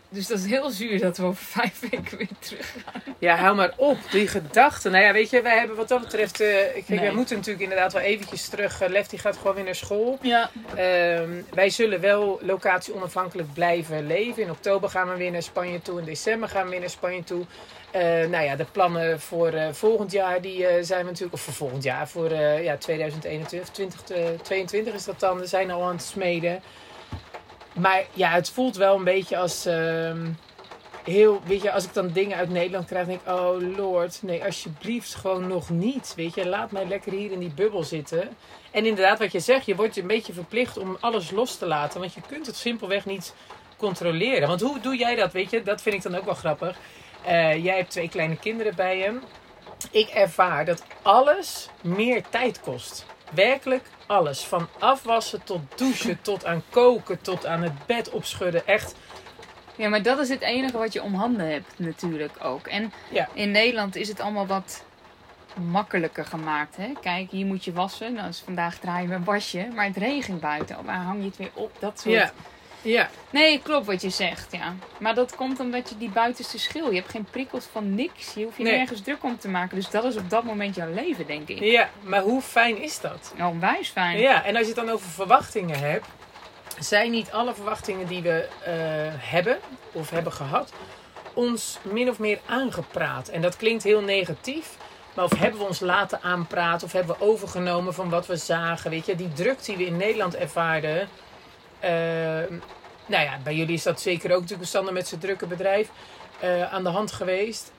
Ja. 0.10 0.16
Dus 0.16 0.28
dat 0.28 0.38
is 0.40 0.46
heel 0.46 0.70
zuur 0.70 1.00
dat 1.00 1.18
we 1.18 1.24
over 1.24 1.44
vijf 1.44 1.80
weken 1.80 2.18
weer 2.18 2.28
terug 2.40 2.76
gaan. 3.20 3.38
hou 3.38 3.56
maar 3.56 3.74
op. 3.76 3.98
Die 4.12 4.28
gedachten. 4.28 4.92
Nou 4.92 5.04
ja, 5.04 5.14
weet 5.14 5.30
je, 5.30 5.42
wij 5.42 5.58
hebben 5.58 5.76
wat 5.76 5.88
dat 5.88 6.02
betreft... 6.02 6.38
kijk, 6.38 6.88
Nee. 6.88 7.00
wij 7.00 7.12
moeten 7.12 7.36
natuurlijk 7.36 7.64
inderdaad 7.64 7.94
wel 7.94 8.02
eventjes 8.02 8.48
terug. 8.48 8.88
Lef 8.88 9.08
die 9.08 9.20
gaat 9.20 9.38
gewoon 9.38 9.56
weer 9.56 9.64
naar 9.64 9.76
school. 9.76 10.18
Ja. 10.22 10.50
Ehm, 10.76 11.30
wij 11.54 11.70
zullen 11.70 12.02
wel 12.02 12.40
locatie 12.42 12.96
onafhankelijk 12.96 13.54
blijven 13.54 14.08
leven. 14.08 14.44
In 14.44 14.50
oktober 14.50 14.90
gaan 14.90 15.10
we 15.10 15.16
weer 15.16 15.32
naar 15.32 15.44
Spanje 15.44 15.82
toe. 15.82 16.00
In 16.00 16.06
december 16.06 16.50
gaan 16.50 16.64
we 16.64 16.70
weer 16.70 16.80
naar 16.80 16.90
Spanje 16.90 17.24
toe. 17.24 17.46
Eh, 17.92 18.02
nou 18.02 18.44
ja, 18.44 18.56
de 18.56 18.66
plannen 18.72 19.20
voor 19.20 19.54
volgend 19.72 20.12
jaar 20.12 20.42
die 20.42 20.66
zijn 20.82 21.00
we 21.00 21.10
natuurlijk... 21.10 21.34
Of 21.34 21.42
voor 21.42 21.54
volgend 21.54 21.84
jaar, 21.84 22.08
voor 22.08 22.34
ja, 22.62 22.78
2021, 22.78 23.70
2022 23.70 24.94
is 24.94 25.04
dat 25.04 25.20
dan. 25.20 25.40
We 25.40 25.46
zijn 25.46 25.72
al 25.72 25.84
aan 25.84 25.96
het 25.96 26.04
smeden. 26.04 26.62
Maar 27.80 28.06
ja, 28.14 28.30
het 28.30 28.50
voelt 28.50 28.76
wel 28.76 28.96
een 28.96 29.04
beetje 29.04 29.38
als... 29.38 29.66
ehm, 29.66 30.28
heel, 31.06 31.42
weet 31.46 31.62
je, 31.62 31.72
als 31.72 31.86
ik 31.86 31.94
dan 31.94 32.12
dingen 32.12 32.38
uit 32.38 32.50
Nederland 32.50 32.86
krijg, 32.86 33.06
denk 33.06 33.22
ik, 33.22 33.28
oh 33.28 33.76
lord, 33.78 34.20
nee, 34.22 34.44
alsjeblieft, 34.44 35.16
gewoon 35.16 35.48
nog 35.48 35.70
niet. 35.70 36.14
Weet 36.16 36.36
je, 36.36 36.48
laat 36.48 36.72
mij 36.72 36.86
lekker 36.86 37.12
hier 37.12 37.32
in 37.32 37.40
die 37.40 37.54
bubbel 37.54 37.84
zitten. 37.84 38.30
En 38.72 38.86
inderdaad, 38.86 39.20
wat 39.20 39.32
je 39.32 39.40
zegt, 39.40 39.66
je 39.66 39.76
wordt 39.76 39.98
een 39.98 40.08
beetje 40.08 40.34
verplicht 40.34 40.78
om 40.78 40.98
alles 41.00 41.32
los 41.32 41.58
te 41.58 41.66
laten, 41.66 42.00
want 42.00 42.14
je 42.14 42.22
kunt 42.28 42.46
het 42.46 42.56
simpelweg 42.56 43.06
niet 43.06 43.34
controleren. 43.78 44.48
Want 44.48 44.62
hoe 44.62 44.80
doe 44.80 44.98
jij 44.98 45.16
dat, 45.16 45.32
weet 45.32 45.50
je? 45.50 45.64
Dat 45.64 45.82
vind 45.82 45.96
ik 45.96 46.02
dan 46.02 46.16
ook 46.16 46.26
wel 46.26 46.34
grappig. 46.34 46.78
Eh, 47.26 47.64
jij 47.64 47.78
hebt 47.78 47.90
twee 47.92 48.10
kleine 48.10 48.38
kinderen 48.38 48.76
bij 48.76 48.98
je. 48.98 49.20
Ik 49.92 50.08
ervaar 50.08 50.66
dat 50.66 50.84
alles 51.02 51.70
meer 51.82 52.24
tijd 52.30 52.62
kost. 52.62 53.06
Werkelijk 53.36 53.84
alles. 54.06 54.44
Van 54.46 54.68
afwassen 54.80 55.44
tot 55.44 55.60
douchen, 55.76 56.22
tot 56.22 56.46
aan 56.46 56.64
koken, 56.70 57.22
tot 57.22 57.46
aan 57.46 57.62
het 57.62 57.86
bed 57.86 58.10
opschudden. 58.10 58.68
Echt. 58.68 58.96
Ja, 59.76 59.90
maar 59.90 60.02
dat 60.02 60.20
is 60.20 60.30
het 60.30 60.42
enige 60.42 60.78
wat 60.78 60.94
je 60.94 61.02
om 61.04 61.14
handen 61.14 61.52
hebt 61.52 61.74
natuurlijk 61.80 62.32
ook. 62.44 62.68
En 62.68 62.94
Ja. 63.10 63.28
in 63.34 63.52
Nederland 63.52 63.96
is 63.96 64.08
het 64.08 64.20
allemaal 64.20 64.48
wat 64.48 64.84
makkelijker 65.70 66.26
gemaakt. 66.26 66.78
Hè? 66.78 66.92
Kijk, 67.02 67.30
hier 67.32 67.46
moet 67.46 67.66
je 67.66 67.74
wassen. 67.74 68.14
Nou, 68.14 68.28
dus 68.28 68.40
vandaag 68.46 68.78
draaien 68.80 69.10
we 69.10 69.16
een 69.16 69.24
wasje. 69.24 69.68
Maar 69.76 69.86
het 69.86 69.98
regent 69.98 70.40
buiten. 70.42 70.86
Waar 70.86 71.02
hang 71.04 71.20
je 71.20 71.26
het 71.26 71.38
weer 71.38 71.52
op? 71.54 71.72
Dat 71.80 72.00
soort... 72.00 72.14
Ja. 72.16 72.32
Ja. 72.86 73.10
Nee, 73.30 73.62
klopt 73.62 73.86
wat 73.86 74.02
je 74.02 74.10
zegt, 74.10 74.52
ja. 74.52 74.74
Maar 75.00 75.16
dat 75.16 75.36
komt 75.36 75.60
omdat 75.60 75.90
je 75.90 75.98
die 75.98 76.10
buitenste 76.10 76.60
schil... 76.60 76.90
Je 76.90 76.96
hebt 77.00 77.12
geen 77.12 77.28
prikkels 77.32 77.66
van 77.72 77.96
niks. 77.96 78.34
Je 78.34 78.44
hoeft 78.44 78.58
je 78.58 78.64
Nee. 78.64 78.78
nergens 78.78 79.02
druk 79.02 79.24
om 79.24 79.38
te 79.38 79.48
maken. 79.48 79.76
Dus 79.76 79.90
dat 79.90 80.04
is 80.04 80.16
op 80.18 80.30
dat 80.30 80.44
moment 80.44 80.76
jouw 80.76 80.94
leven, 80.94 81.28
denk 81.28 81.48
ik. 81.48 81.60
Ja, 81.60 81.90
maar 82.02 82.22
hoe 82.22 82.42
fijn 82.42 82.82
is 82.82 83.00
dat? 83.00 83.34
Nou, 83.38 83.52
onwijs 83.52 83.90
fijn. 83.90 84.18
Ja, 84.18 84.44
en 84.44 84.56
als 84.56 84.68
je 84.68 84.74
het 84.74 84.86
dan 84.86 84.90
over 84.90 85.10
verwachtingen 85.10 85.80
hebt, 85.80 86.08
zijn 86.80 87.12
niet 87.12 87.32
alle 87.32 87.54
verwachtingen 87.54 88.08
die 88.08 88.22
we 88.22 88.48
eh, 88.64 88.74
hebben 89.32 89.58
of 89.92 90.10
hebben 90.10 90.32
gehad, 90.34 90.72
ons 91.34 91.78
min 91.82 92.10
of 92.10 92.20
meer 92.20 92.40
aangepraat. 92.46 93.28
En 93.28 93.42
dat 93.42 93.56
klinkt 93.58 93.84
heel 93.84 94.02
negatief. 94.02 94.78
Maar 95.14 95.26
of 95.26 95.38
hebben 95.38 95.60
we 95.60 95.66
ons 95.66 95.80
laten 95.80 96.22
aanpraten 96.22 96.88
of 96.88 96.94
hebben 96.94 97.16
we 97.20 97.26
overgenomen 97.26 97.94
van 97.94 98.10
wat 98.10 98.28
we 98.28 98.36
zagen? 98.38 98.90
Weet 98.90 99.06
je, 99.06 99.16
die 99.16 99.34
druk 99.34 99.64
die 99.66 99.78
we 99.78 99.86
in 99.86 99.98
Nederland 99.98 100.36
ervaarden. 100.36 101.10
Eh, 101.86 102.58
nou 103.06 103.24
ja, 103.24 103.38
bij 103.44 103.56
jullie 103.56 103.74
is 103.74 103.84
dat 103.84 104.02
zeker 104.02 104.34
ook 104.34 104.42
natuurlijk 104.42 104.70
Sander 104.70 104.94
met 104.94 105.08
zijn 105.08 105.22
drukke 105.22 105.48
bedrijf 105.48 105.90
eh, 106.40 106.74
aan 106.74 106.84
de 106.84 106.90
hand 106.90 107.12
geweest. 107.12 107.72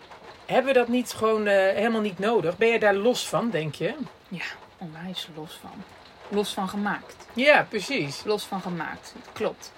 Hebben 0.46 0.72
we 0.72 0.78
dat 0.78 0.88
niet 0.88 1.12
gewoon 1.12 1.46
eh, 1.46 1.74
helemaal 1.74 2.00
niet 2.00 2.18
nodig? 2.18 2.56
Ben 2.56 2.68
je 2.68 2.78
daar 2.78 2.94
los 2.94 3.28
van, 3.28 3.50
denk 3.50 3.74
je? 3.74 3.94
Ja, 4.28 4.44
onwijs 4.78 5.28
los 5.36 5.58
van. 5.60 5.82
Los 6.28 6.52
van 6.52 6.68
gemaakt. 6.68 7.26
Ja, 7.32 7.66
precies. 7.68 8.22
Los 8.24 8.44
van 8.44 8.60
gemaakt. 8.60 9.14
Klopt. 9.32 9.72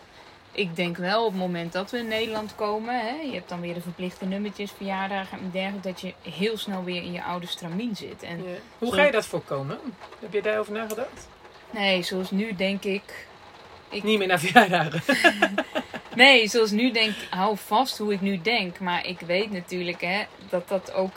Ik 0.53 0.77
denk 0.77 0.97
wel 0.97 1.25
op 1.25 1.31
het 1.31 1.41
moment 1.41 1.73
dat 1.73 1.91
we 1.91 1.99
in 1.99 2.09
Nederland 2.09 2.55
komen, 2.55 3.01
hè, 3.01 3.15
je 3.15 3.33
hebt 3.33 3.49
dan 3.49 3.61
weer 3.61 3.75
de 3.75 3.81
verplichte 3.81 4.25
nummertjes, 4.25 4.71
verjaardagen 4.77 5.39
en 5.39 5.51
dergelijke, 5.53 5.89
dat 5.89 6.01
je 6.01 6.15
heel 6.23 6.59
snel 6.59 6.85
weer 6.85 7.03
in 7.03 7.13
je 7.13 7.23
oude 7.23 7.47
stramien 7.47 7.97
zit. 7.97 8.23
En 8.23 8.43
Ja. 8.43 8.59
Hoe 8.79 8.95
ga 8.95 9.03
je 9.03 9.13
dat 9.13 9.27
voorkomen? 9.27 9.79
Heb 10.21 10.33
je 10.33 10.43
daarover 10.43 10.73
nagedacht? 10.73 11.29
nee, 11.71 12.03
zoals 12.03 12.31
nu 12.31 12.55
denk 12.55 12.85
ik. 12.85 13.27
Ik- 13.91 14.03
Niet 14.03 14.19
meer 14.19 14.27
naar 14.27 14.41
verjaardagen. 14.41 15.03
Nee, 16.15 16.49
zoals 16.49 16.71
nu 16.71 16.91
denk 16.91 17.11
ik, 17.11 17.27
hou 17.31 17.57
vast 17.67 17.99
hoe 17.99 18.13
ik 18.13 18.21
nu 18.21 18.41
denk. 18.43 18.79
Maar 18.79 19.07
ik 19.07 19.21
weet 19.21 19.51
natuurlijk 19.53 20.01
hè, 20.01 20.23
dat 20.49 20.69
dat 20.69 20.93
ook 20.93 21.13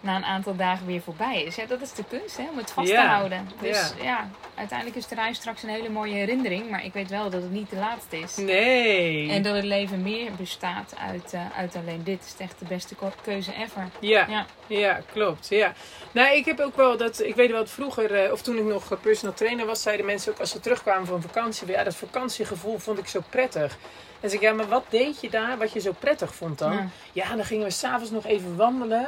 na 0.00 0.16
een 0.16 0.24
aantal 0.24 0.56
dagen 0.56 0.86
weer 0.86 1.00
voorbij 1.00 1.42
is. 1.42 1.56
Ja, 1.56 1.66
dat 1.66 1.80
is 1.80 1.92
de 1.92 2.04
kunst, 2.08 2.36
hè, 2.36 2.48
om 2.50 2.58
het 2.58 2.70
vast 2.70 2.88
te 2.88 2.96
houden. 2.96 3.48
Dus 3.60 3.92
ja. 3.98 4.04
ja. 4.04 4.30
uiteindelijk 4.54 4.98
is 4.98 5.06
de 5.06 5.14
reis 5.14 5.36
straks 5.36 5.62
een 5.62 5.68
hele 5.68 5.88
mooie 5.88 6.14
herinnering. 6.14 6.70
Maar 6.70 6.84
ik 6.84 6.92
weet 6.92 7.10
wel 7.10 7.30
dat 7.30 7.42
het 7.42 7.50
niet 7.50 7.70
de 7.70 7.76
laatste 7.76 8.18
is. 8.18 8.36
Nee. 8.36 9.30
En 9.30 9.42
dat 9.42 9.54
het 9.54 9.64
leven 9.64 10.02
meer 10.02 10.30
bestaat 10.36 10.94
uit, 10.98 11.32
eh, 11.32 11.40
uit 11.56 11.76
alleen 11.76 12.02
dit. 12.04 12.24
is 12.24 12.44
echt 12.44 12.58
de 12.58 12.64
beste 12.64 12.94
keuze 13.22 13.54
ever. 13.54 13.88
ja, 14.00 14.26
ja. 14.28 14.46
Ja. 14.66 15.00
klopt. 15.12 15.48
Ja. 15.48 15.72
Nou, 16.12 16.36
ik 16.36 16.44
heb 16.44 16.60
ook 16.60 16.76
wel 16.76 16.96
dat. 16.96 17.22
Ik 17.22 17.34
weet 17.34 17.50
wel 17.50 17.58
dat 17.58 17.70
vroeger, 17.70 18.14
eh, 18.14 18.32
of 18.32 18.42
toen 18.42 18.58
ik 18.58 18.64
nog 18.64 18.92
eh, 18.92 18.98
personal 19.00 19.34
trainer 19.34 19.66
was, 19.66 19.82
zeiden 19.82 20.06
mensen 20.06 20.32
ook 20.32 20.38
als 20.38 20.50
ze 20.50 20.60
terugkwamen 20.60 21.06
van 21.06 21.22
vakantie. 21.22 21.66
Ja, 21.66 21.84
dat 21.84 21.96
vakantiegevoel 21.96 22.78
vond 22.78 22.98
ik 22.98 23.06
zo 23.06 23.20
prettig. 23.28 23.78
En 24.20 24.30
zeg 24.30 24.38
ik, 24.38 24.44
ja, 24.44 24.52
maar 24.52 24.68
wat 24.68 24.84
deed 24.88 25.20
je 25.20 25.30
daar 25.30 25.58
wat 25.58 25.72
je 25.72 25.80
zo 25.80 25.92
prettig 25.98 26.34
vond 26.34 26.58
dan? 26.58 26.72
Ja. 26.72 26.88
Ja, 27.12 27.36
dan 27.36 27.44
gingen 27.44 27.64
we 27.64 27.70
s'avonds 27.70 28.10
nog 28.10 28.26
even 28.26 28.56
wandelen 28.56 29.06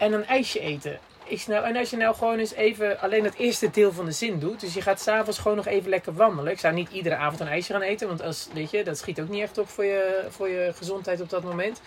en 0.00 0.12
een 0.12 0.26
ijsje 0.26 0.60
eten. 0.60 0.98
Snap, 1.32 1.64
en 1.64 1.76
als 1.76 1.90
je 1.90 1.96
nou 1.96 2.14
gewoon 2.14 2.38
eens 2.38 2.54
even 2.54 3.00
alleen 3.00 3.24
het 3.24 3.34
eerste 3.34 3.70
deel 3.70 3.92
van 3.92 4.04
de 4.04 4.12
zin 4.12 4.38
doet. 4.38 4.60
Dus 4.60 4.74
je 4.74 4.82
gaat 4.82 5.00
s'avonds 5.00 5.38
gewoon 5.38 5.56
nog 5.56 5.66
even 5.66 5.90
lekker 5.90 6.14
wandelen. 6.14 6.52
Ik 6.52 6.58
zou 6.58 6.74
niet 6.74 6.90
iedere 6.90 7.14
avond 7.14 7.40
een 7.40 7.46
ijsje 7.46 7.72
gaan 7.72 7.82
eten. 7.82 8.08
Want 8.08 8.22
als, 8.22 8.48
weet 8.52 8.70
je, 8.70 8.84
dat 8.84 8.98
schiet 8.98 9.20
ook 9.20 9.28
niet 9.28 9.42
echt 9.42 9.58
op 9.58 9.68
voor 9.68 9.84
je, 9.84 10.24
voor 10.28 10.48
je 10.48 10.72
gezondheid 10.74 11.20
op 11.20 11.30
dat 11.30 11.42
moment. 11.42 11.80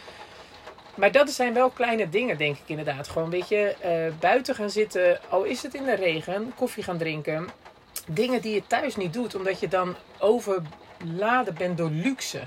Maar 0.96 1.12
dat 1.12 1.30
zijn 1.30 1.54
wel 1.54 1.70
kleine 1.70 2.10
dingen, 2.10 2.38
denk 2.38 2.58
ik 2.58 2.64
inderdaad. 2.66 3.08
Gewoon, 3.08 3.30
weet 3.30 3.48
je, 3.48 3.76
eh, 3.80 4.20
buiten 4.20 4.56
gaan 4.56 4.70
zitten. 4.70 5.20
Al 5.30 5.44
is 5.44 5.64
het 5.64 5.74
in 5.74 5.84
de 5.84 5.96
regen, 5.96 6.54
koffie 6.56 6.84
gaan 6.84 6.98
drinken. 6.98 7.50
Dingen 8.08 8.42
die 8.42 8.54
je 8.54 8.68
thuis 8.68 8.96
niet 8.96 9.14
doet, 9.14 9.36
omdat 9.36 9.60
je 9.60 9.68
dan 9.68 9.96
overladen 10.20 11.54
bent 11.58 11.78
door 11.78 11.90
luxe. 11.90 12.40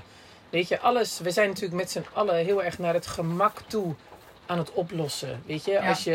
Weet 0.49 0.67
je, 0.67 0.79
alles. 0.79 1.19
We 1.19 1.31
zijn 1.31 1.47
natuurlijk 1.47 1.75
met 1.75 1.91
z'n 1.91 2.05
allen 2.13 2.35
heel 2.35 2.63
erg 2.63 2.79
naar 2.79 2.93
het 2.93 3.07
gemak 3.07 3.61
toe 3.67 3.95
aan 4.47 4.57
het 4.57 4.71
oplossen. 4.73 5.41
Weet 5.45 5.65
je, 5.65 5.71
Ja. 5.71 5.89
als 5.89 6.03
je. 6.03 6.13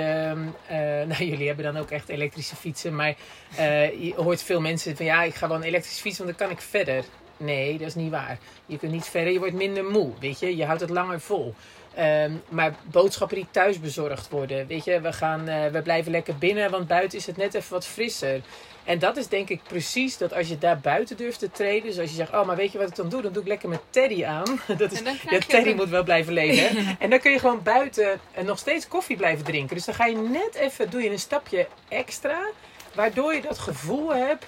eh, 0.67 0.77
nou, 1.09 1.25
jullie 1.25 1.47
hebben 1.47 1.65
dan 1.65 1.77
ook 1.77 1.91
echt 1.91 2.09
elektrische 2.09 2.57
fietsen. 2.57 2.95
Maar 2.97 3.15
eh, 3.57 4.03
je 4.05 4.15
hoort 4.17 4.43
veel 4.43 4.61
mensen 4.61 4.97
van 4.97 5.05
ja, 5.07 5.23
ik 5.23 5.35
ga 5.35 5.49
wel 5.49 5.57
een 5.57 5.63
elektrische 5.63 6.01
fiets, 6.01 6.19
want 6.19 6.31
dan 6.39 6.49
kan 6.49 6.57
ik 6.57 6.63
verder. 6.63 7.05
Nee, 7.37 7.79
dat 7.79 7.87
is 7.87 7.95
niet 7.95 8.11
waar. 8.11 8.39
Je 8.67 8.79
kunt 8.79 8.93
niet 8.93 9.05
verder, 9.07 9.33
je 9.33 9.39
wordt 9.39 9.55
minder 9.55 9.85
moe. 9.85 10.11
Weet 10.21 10.39
je, 10.39 10.57
je 10.57 10.65
houdt 10.65 10.81
het 10.81 10.91
langer 10.91 11.21
vol. 11.21 11.55
Ehm, 11.95 12.33
maar 12.49 12.75
boodschappen 12.91 13.37
die 13.37 13.47
thuis 13.51 13.81
bezorgd 13.81 14.29
worden. 14.29 14.67
Weet 14.67 14.85
je, 14.85 15.01
we, 15.01 15.13
gaan, 15.13 15.49
eh, 15.49 15.67
we 15.67 15.83
blijven 15.83 16.13
lekker 16.13 16.37
binnen, 16.37 16.71
want 16.71 16.87
buiten 16.87 17.19
is 17.19 17.27
het 17.27 17.37
net 17.37 17.55
even 17.55 17.73
wat 17.73 17.87
frisser. 17.87 18.41
En 18.85 18.99
dat 18.99 19.17
is 19.17 19.27
denk 19.29 19.49
ik 19.49 19.63
precies 19.63 20.19
dat 20.19 20.33
als 20.35 20.49
je 20.49 20.59
daar 20.59 20.79
buiten 20.81 21.17
durft 21.17 21.39
te 21.39 21.51
treden. 21.51 21.89
Dus 21.89 21.99
als 21.99 22.11
je 22.11 22.17
zegt, 22.17 22.33
oh, 22.33 22.47
maar 22.47 22.57
weet 22.57 22.73
je 22.73 22.79
wat 22.79 22.89
ik 22.89 22.95
dan 22.97 23.09
doe? 23.09 23.23
Dan 23.23 23.33
doe 23.33 23.43
ik 23.43 23.49
lekker 23.49 23.69
met 23.69 23.81
Teddy 23.91 24.25
aan. 24.25 24.61
Dat 24.79 24.93
is, 24.93 25.01
ja, 25.31 25.39
Teddy 25.39 25.71
een- 25.71 25.77
moet 25.77 25.89
wel 25.89 26.03
blijven 26.05 26.33
leven. 26.33 26.85
hè. 26.85 26.93
En 26.99 27.11
dan 27.11 27.19
kun 27.21 27.31
je 27.31 27.39
gewoon 27.39 27.63
buiten 27.63 28.21
en 28.33 28.45
nog 28.45 28.59
steeds 28.59 28.89
koffie 28.89 29.17
blijven 29.17 29.45
drinken. 29.45 29.77
Dus 29.77 29.85
dan 29.85 29.95
ga 29.95 30.07
je 30.07 30.17
net 30.17 30.55
even, 30.55 30.91
doe 30.91 31.03
je 31.03 31.11
een 31.11 31.19
stapje 31.19 31.69
extra. 31.89 32.47
Waardoor 32.95 33.35
je 33.35 33.41
dat 33.41 33.59
gevoel 33.59 34.15
hebt 34.15 34.45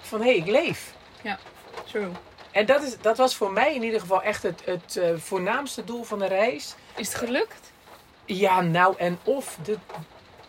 van, 0.00 0.20
hé, 0.20 0.26
hey, 0.26 0.36
ik 0.36 0.46
leef. 0.46 0.92
True. 1.86 2.08
En 2.50 2.66
dat, 2.66 2.82
is, 2.82 2.98
dat 3.00 3.16
was 3.16 3.36
voor 3.36 3.52
mij 3.52 3.74
in 3.74 3.82
ieder 3.82 4.00
geval 4.00 4.22
echt 4.22 4.42
het, 4.42 4.62
het 4.64 4.96
eh, 4.96 5.08
voornaamste 5.16 5.84
doel 5.84 6.02
van 6.04 6.18
de 6.18 6.26
reis. 6.26 6.74
Is 6.96 7.06
het 7.08 7.16
gelukt? 7.16 7.72
Ja, 8.24 8.60
nou 8.60 8.94
en 8.98 9.18
of 9.24 9.56
de 9.62 9.76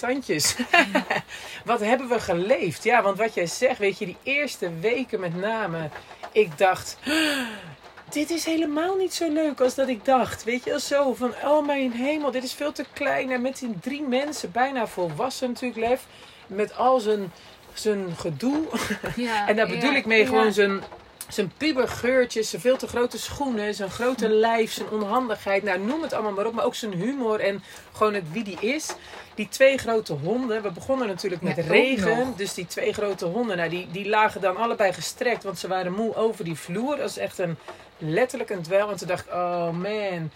tandjes. 0.01 0.55
wat 1.65 1.79
hebben 1.79 2.07
we 2.07 2.19
geleefd? 2.19 2.83
Ja, 2.83 3.01
want 3.01 3.17
wat 3.17 3.33
jij 3.33 3.47
zegt, 3.47 3.77
weet 3.77 3.97
je, 3.97 4.05
die 4.05 4.17
eerste 4.23 4.69
weken 4.79 5.19
met 5.19 5.35
name. 5.35 5.89
Ik 6.31 6.57
dacht, 6.57 6.97
dit 8.09 8.29
is 8.29 8.45
helemaal 8.45 8.95
niet 8.95 9.13
zo 9.13 9.31
leuk 9.31 9.61
als 9.61 9.75
dat 9.75 9.87
ik 9.87 10.05
dacht. 10.05 10.43
Weet 10.43 10.63
je 10.63 10.79
zo 10.79 11.13
van, 11.13 11.33
oh 11.43 11.65
mijn 11.65 11.91
hemel, 11.91 12.31
dit 12.31 12.43
is 12.43 12.53
veel 12.53 12.71
te 12.71 12.85
klein. 12.93 13.31
En 13.31 13.41
met 13.41 13.59
die 13.59 13.79
drie 13.81 14.01
mensen, 14.01 14.51
bijna 14.51 14.87
volwassen 14.87 15.47
natuurlijk, 15.47 15.79
Lef. 15.79 16.05
Met 16.47 16.77
al 16.77 16.99
zijn, 16.99 17.31
zijn 17.73 18.15
gedoe. 18.17 18.67
Ja, 19.15 19.47
En 19.49 19.55
daar 19.55 19.67
bedoel 19.67 19.91
ja, 19.91 19.97
ik 19.97 20.05
mee 20.05 20.19
ja. 20.21 20.27
gewoon 20.27 20.53
zijn, 20.53 20.81
zijn 21.27 21.51
pubergeurtjes, 21.57 22.49
zijn 22.49 22.61
veel 22.61 22.77
te 22.77 22.87
grote 22.87 23.17
schoenen, 23.17 23.73
zijn 23.73 23.89
grote 23.89 24.29
lijf, 24.29 24.71
zijn 24.71 24.89
onhandigheid. 24.89 25.63
Nou, 25.63 25.79
noem 25.79 26.01
het 26.01 26.13
allemaal 26.13 26.31
maar 26.31 26.45
op. 26.45 26.53
Maar 26.53 26.65
ook 26.65 26.75
zijn 26.75 26.93
humor 26.93 27.39
en 27.39 27.63
gewoon 27.91 28.13
het 28.13 28.31
wie 28.31 28.43
die 28.43 28.59
is. 28.59 28.95
Die 29.41 29.49
twee 29.49 29.77
grote 29.77 30.13
honden. 30.13 30.61
We 30.61 30.71
begonnen 30.71 31.07
natuurlijk 31.07 31.41
met 31.41 31.55
Ja, 31.55 31.63
regen. 31.63 32.33
Dus 32.35 32.53
die 32.53 32.65
twee 32.65 32.93
grote 32.93 33.25
honden, 33.25 33.57
nou, 33.57 33.69
die, 33.69 33.87
die 33.91 34.09
lagen 34.09 34.41
dan 34.41 34.57
allebei 34.57 34.93
gestrekt. 34.93 35.43
Want 35.43 35.59
ze 35.59 35.67
waren 35.67 35.93
moe 35.93 36.15
over 36.15 36.43
die 36.43 36.55
vloer. 36.55 36.97
Dat 36.97 37.09
is 37.09 37.17
echt 37.17 37.37
een, 37.39 37.57
letterlijk 37.97 38.49
een 38.49 38.61
dwel. 38.61 38.89
En 38.89 38.97
toen 38.97 39.07
dacht 39.07 39.25
ik, 39.25 39.33
oh 39.33 39.69
man. 39.69 40.31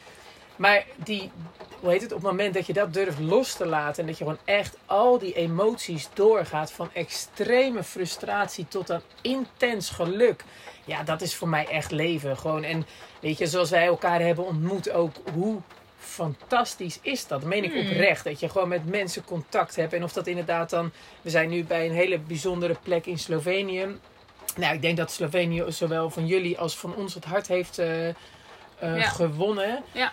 Maar 0.55 0.85
die, 0.95 1.31
hoe 1.79 1.89
heet 1.89 2.01
het, 2.01 2.11
op 2.11 2.21
het 2.21 2.27
moment 2.31 2.53
dat 2.53 2.65
je 2.65 2.73
dat 2.73 2.93
durft 2.93 3.19
los 3.19 3.53
te 3.53 3.65
laten. 3.65 4.01
En 4.01 4.07
dat 4.07 4.17
je 4.17 4.23
gewoon 4.23 4.39
echt 4.45 4.77
al 4.85 5.19
die 5.19 5.33
emoties 5.33 6.09
doorgaat. 6.13 6.71
Van 6.71 6.89
extreme 6.93 7.83
frustratie 7.83 8.67
tot 8.67 8.91
aan 8.91 9.01
intens 9.21 9.89
geluk. 9.89 10.43
Ja, 10.85 11.03
dat 11.03 11.21
is 11.21 11.35
voor 11.35 11.49
mij 11.49 11.67
echt 11.67 11.91
leven. 11.91 12.37
Gewoon. 12.37 12.63
En 12.63 12.85
weet 13.19 13.37
je, 13.37 13.47
zoals 13.47 13.69
wij 13.69 13.85
elkaar 13.85 14.21
hebben 14.21 14.45
ontmoet 14.45 14.91
ook. 14.91 15.15
Hoe 15.33 15.61
fantastisch 16.05 16.99
is 17.01 17.27
dat? 17.27 17.39
Dat 17.41 17.49
meen 17.49 17.63
ik 17.63 17.71
Hmm. 17.73 17.81
oprecht. 17.89 18.23
Dat 18.23 18.39
je 18.39 18.49
gewoon 18.49 18.67
met 18.67 18.85
mensen 18.89 19.23
contact 19.25 19.75
hebt. 19.75 19.93
En 19.93 20.03
of 20.03 20.13
dat 20.13 20.27
inderdaad 20.27 20.69
dan... 20.69 20.91
We 21.21 21.29
zijn 21.29 21.49
nu 21.49 21.63
bij 21.63 21.85
een 21.85 21.91
hele 21.95 22.19
bijzondere 22.19 22.75
plek 22.83 23.05
in 23.05 23.19
Slovenië. 23.19 23.87
Nou, 24.57 24.73
ik 24.75 24.81
denk 24.81 24.97
dat 24.97 25.11
Slovenië 25.11 25.63
zowel 25.67 26.09
van 26.09 26.27
jullie 26.27 26.57
als 26.59 26.77
van 26.77 26.95
ons 26.95 27.13
het 27.13 27.25
hart 27.25 27.47
heeft 27.47 27.77
eh, 27.77 28.07
eh, 28.09 28.15
Ja. 28.79 29.01
gewonnen. 29.01 29.83
Ja. 29.91 30.11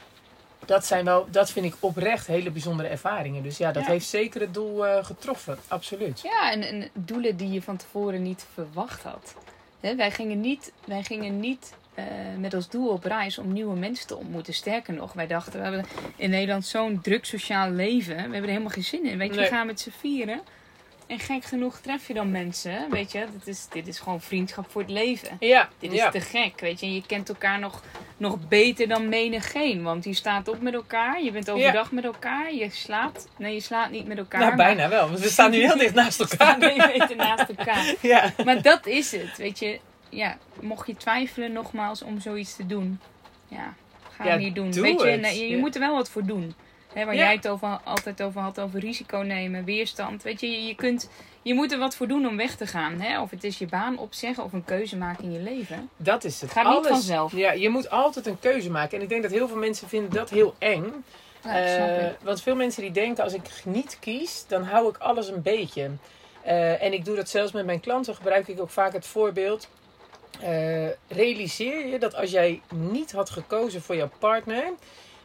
Dat, 0.67 0.87
zijn 0.87 1.05
wel, 1.05 1.27
dat 1.31 1.51
vind 1.51 1.67
ik 1.67 1.75
oprecht 1.81 2.27
hele 2.27 2.51
bijzondere 2.51 2.89
ervaringen. 2.89 3.43
Dus 3.43 3.59
ja, 3.59 3.73
dat 3.73 3.85
Ja. 3.85 3.91
heeft 3.91 4.07
zeker 4.09 4.41
het 4.41 4.55
doel 4.55 4.87
eh, 4.87 5.05
getroffen. 5.05 5.59
Absoluut. 5.69 6.21
Ja, 6.23 6.53
en, 6.53 6.63
en 6.63 6.89
doelen 6.93 7.37
die 7.37 7.51
je 7.51 7.63
van 7.63 7.77
tevoren 7.77 8.23
niet 8.23 8.47
verwacht 8.55 9.03
had. 9.03 9.35
Wij 9.81 10.11
gingen 10.11 10.41
niet, 10.41 10.73
wij 10.85 11.03
gingen 11.03 11.41
niet 11.41 11.73
eh, 11.95 12.05
met 12.39 12.55
als 12.55 12.69
doel 12.69 12.89
op 12.89 13.05
reis 13.05 13.39
om 13.39 13.53
nieuwe 13.53 13.77
mensen 13.77 14.07
te 14.07 14.17
ontmoeten. 14.17 14.55
Sterker 14.55 14.95
nog, 14.95 15.13
wij 15.13 15.27
dachten, 15.27 15.53
we 15.53 15.59
hebben 15.63 15.85
in 16.17 16.31
Nederland 16.31 16.67
zo'n 16.67 17.01
druk 17.03 17.25
sociaal 17.25 17.71
leven. 17.71 18.15
We 18.15 18.21
hebben 18.21 18.43
er 18.43 18.49
helemaal 18.49 18.69
geen 18.71 18.85
zin 18.85 19.05
in. 19.07 19.19
Weet 19.19 19.29
je, 19.35 19.41
Nee. 19.41 19.49
we 19.49 19.55
gaan 19.55 19.67
met 19.67 19.81
z'n 19.81 19.91
vieren. 19.99 20.41
En 21.07 21.19
gek 21.19 21.45
genoeg 21.45 21.79
tref 21.81 22.09
je 22.09 22.15
dan 22.15 22.31
mensen. 22.31 22.91
Weet 22.91 23.13
je, 23.13 23.25
dit 23.39 23.47
is, 23.49 23.67
dit 23.73 23.87
is 23.87 23.99
gewoon 23.99 24.21
vriendschap 24.21 24.71
voor 24.71 24.81
het 24.81 24.91
leven. 24.91 25.37
Ja, 25.41 25.69
Dit 25.79 25.93
is 25.93 25.99
ja. 25.99 26.11
te 26.11 26.21
gek, 26.21 26.61
weet 26.61 26.81
je. 26.81 26.87
En 26.87 26.95
je 26.95 27.03
kent 27.07 27.29
elkaar 27.29 27.59
nog, 27.59 27.83
nog 28.17 28.49
beter 28.49 28.89
dan 28.89 29.09
menigeen. 29.09 29.83
Want 29.83 30.05
je 30.05 30.15
staat 30.15 30.49
op 30.49 30.61
met 30.61 30.75
elkaar. 30.75 31.23
Je 31.23 31.33
bent 31.33 31.51
overdag 31.51 31.93
met 31.93 32.05
elkaar. 32.05 32.55
Je 32.55 32.71
slaapt. 32.71 33.29
Nee, 33.39 33.55
je 33.55 33.61
slaapt 33.61 33.91
niet 33.91 34.07
met 34.07 34.19
elkaar. 34.19 34.41
nou, 34.41 34.57
maar- 34.57 34.67
bijna 34.75 34.89
wel. 34.89 35.07
Want 35.09 35.21
we 35.21 35.29
staan 35.29 35.51
nu 35.51 35.59
heel 35.59 35.77
dicht 35.79 35.95
naast 35.95 36.21
elkaar. 36.31 36.59
Nee, 36.59 36.77
meter 36.77 37.17
naast 37.17 37.49
elkaar. 37.49 37.95
Ja. 38.01 38.33
Maar 38.45 38.63
dat 38.63 38.87
is 38.87 39.13
het, 39.13 39.37
weet 39.37 39.59
je. 39.59 39.81
Ja, 40.13 40.37
mocht 40.61 40.87
je 40.87 40.97
twijfelen 40.97 41.53
nogmaals 41.53 42.03
om 42.03 42.21
zoiets 42.21 42.57
te 42.57 42.67
doen. 42.67 43.01
Ja, 43.49 43.75
ga 44.11 44.25
Ja, 44.25 44.37
niet 44.37 44.55
doen. 44.55 44.71
doe 44.71 44.83
weet 44.83 45.01
je, 45.01 45.07
het. 45.07 45.37
je, 45.37 45.43
je 45.45 45.49
Ja. 45.51 45.59
moet 45.59 45.75
er 45.75 45.81
wel 45.81 45.95
wat 45.95 46.11
voor 46.11 46.25
doen. 46.25 46.55
Waar 46.95 47.07
Ja. 47.07 47.13
jij 47.13 47.33
het 47.35 47.49
over, 47.49 47.79
altijd 47.85 48.23
over 48.23 48.41
had, 48.41 48.61
over 48.61 48.81
risico 48.81 49.19
nemen, 49.19 49.65
weerstand. 49.65 50.23
Weet 50.23 50.41
je, 50.41 50.67
je, 50.67 50.75
kunt... 50.75 51.11
Je 51.43 51.55
moet 51.55 51.73
er 51.73 51.79
wat 51.79 51.97
voor 51.97 52.07
doen 52.09 52.27
om 52.27 52.37
weg 52.37 52.57
te 52.57 52.67
gaan. 52.67 53.01
Hè? 53.01 53.21
Of 53.21 53.31
het 53.31 53.45
is 53.45 53.59
je 53.59 53.67
baan 53.67 53.99
opzeggen 53.99 54.45
of 54.45 54.53
een 54.53 54.65
keuze 54.65 54.97
maken 54.97 55.25
in 55.25 55.33
je 55.33 55.39
leven. 55.39 55.91
Dat 55.97 56.25
is 56.25 56.41
het. 56.41 56.51
Gaat 56.51 56.75
niet 56.75 56.87
vanzelf. 56.87 57.33
Ja, 57.37 57.53
je 57.53 57.69
moet 57.69 57.91
altijd 57.91 58.27
een 58.27 58.39
keuze 58.39 58.71
maken. 58.71 58.97
En 58.97 59.03
ik 59.03 59.09
denk 59.09 59.23
dat 59.23 59.31
heel 59.31 59.49
veel 59.49 59.57
mensen 59.57 59.89
vinden 59.89 60.11
dat 60.11 60.31
heel 60.31 60.55
eng. 60.59 60.85
Ja, 61.45 61.55
Eh, 61.55 62.07
want 62.23 62.43
veel 62.43 62.55
mensen 62.57 62.83
die 62.83 62.91
denken, 62.91 63.25
als 63.25 63.33
ik 63.35 63.63
niet 63.65 63.97
kies, 64.01 64.45
dan 64.49 64.63
hou 64.63 64.89
ik 64.89 64.97
alles 64.97 65.29
een 65.29 65.43
beetje. 65.43 65.91
Eh, 66.43 66.83
en 66.83 66.93
ik 66.93 67.05
doe 67.05 67.17
dat 67.17 67.29
zelfs 67.29 67.53
met 67.53 67.65
mijn 67.67 67.81
klanten, 67.81 68.15
gebruik 68.15 68.49
ik 68.49 68.61
ook 68.61 68.71
vaak 68.71 68.93
het 68.93 69.07
voorbeeld. 69.07 69.69
Eh, 70.41 70.89
realiseer 71.09 71.87
je 71.87 71.99
dat 71.99 72.15
als 72.15 72.31
jij 72.31 72.61
niet 72.75 73.13
had 73.13 73.31
gekozen 73.31 73.83
voor 73.83 73.97
jouw 73.97 74.11
partner, 74.19 74.73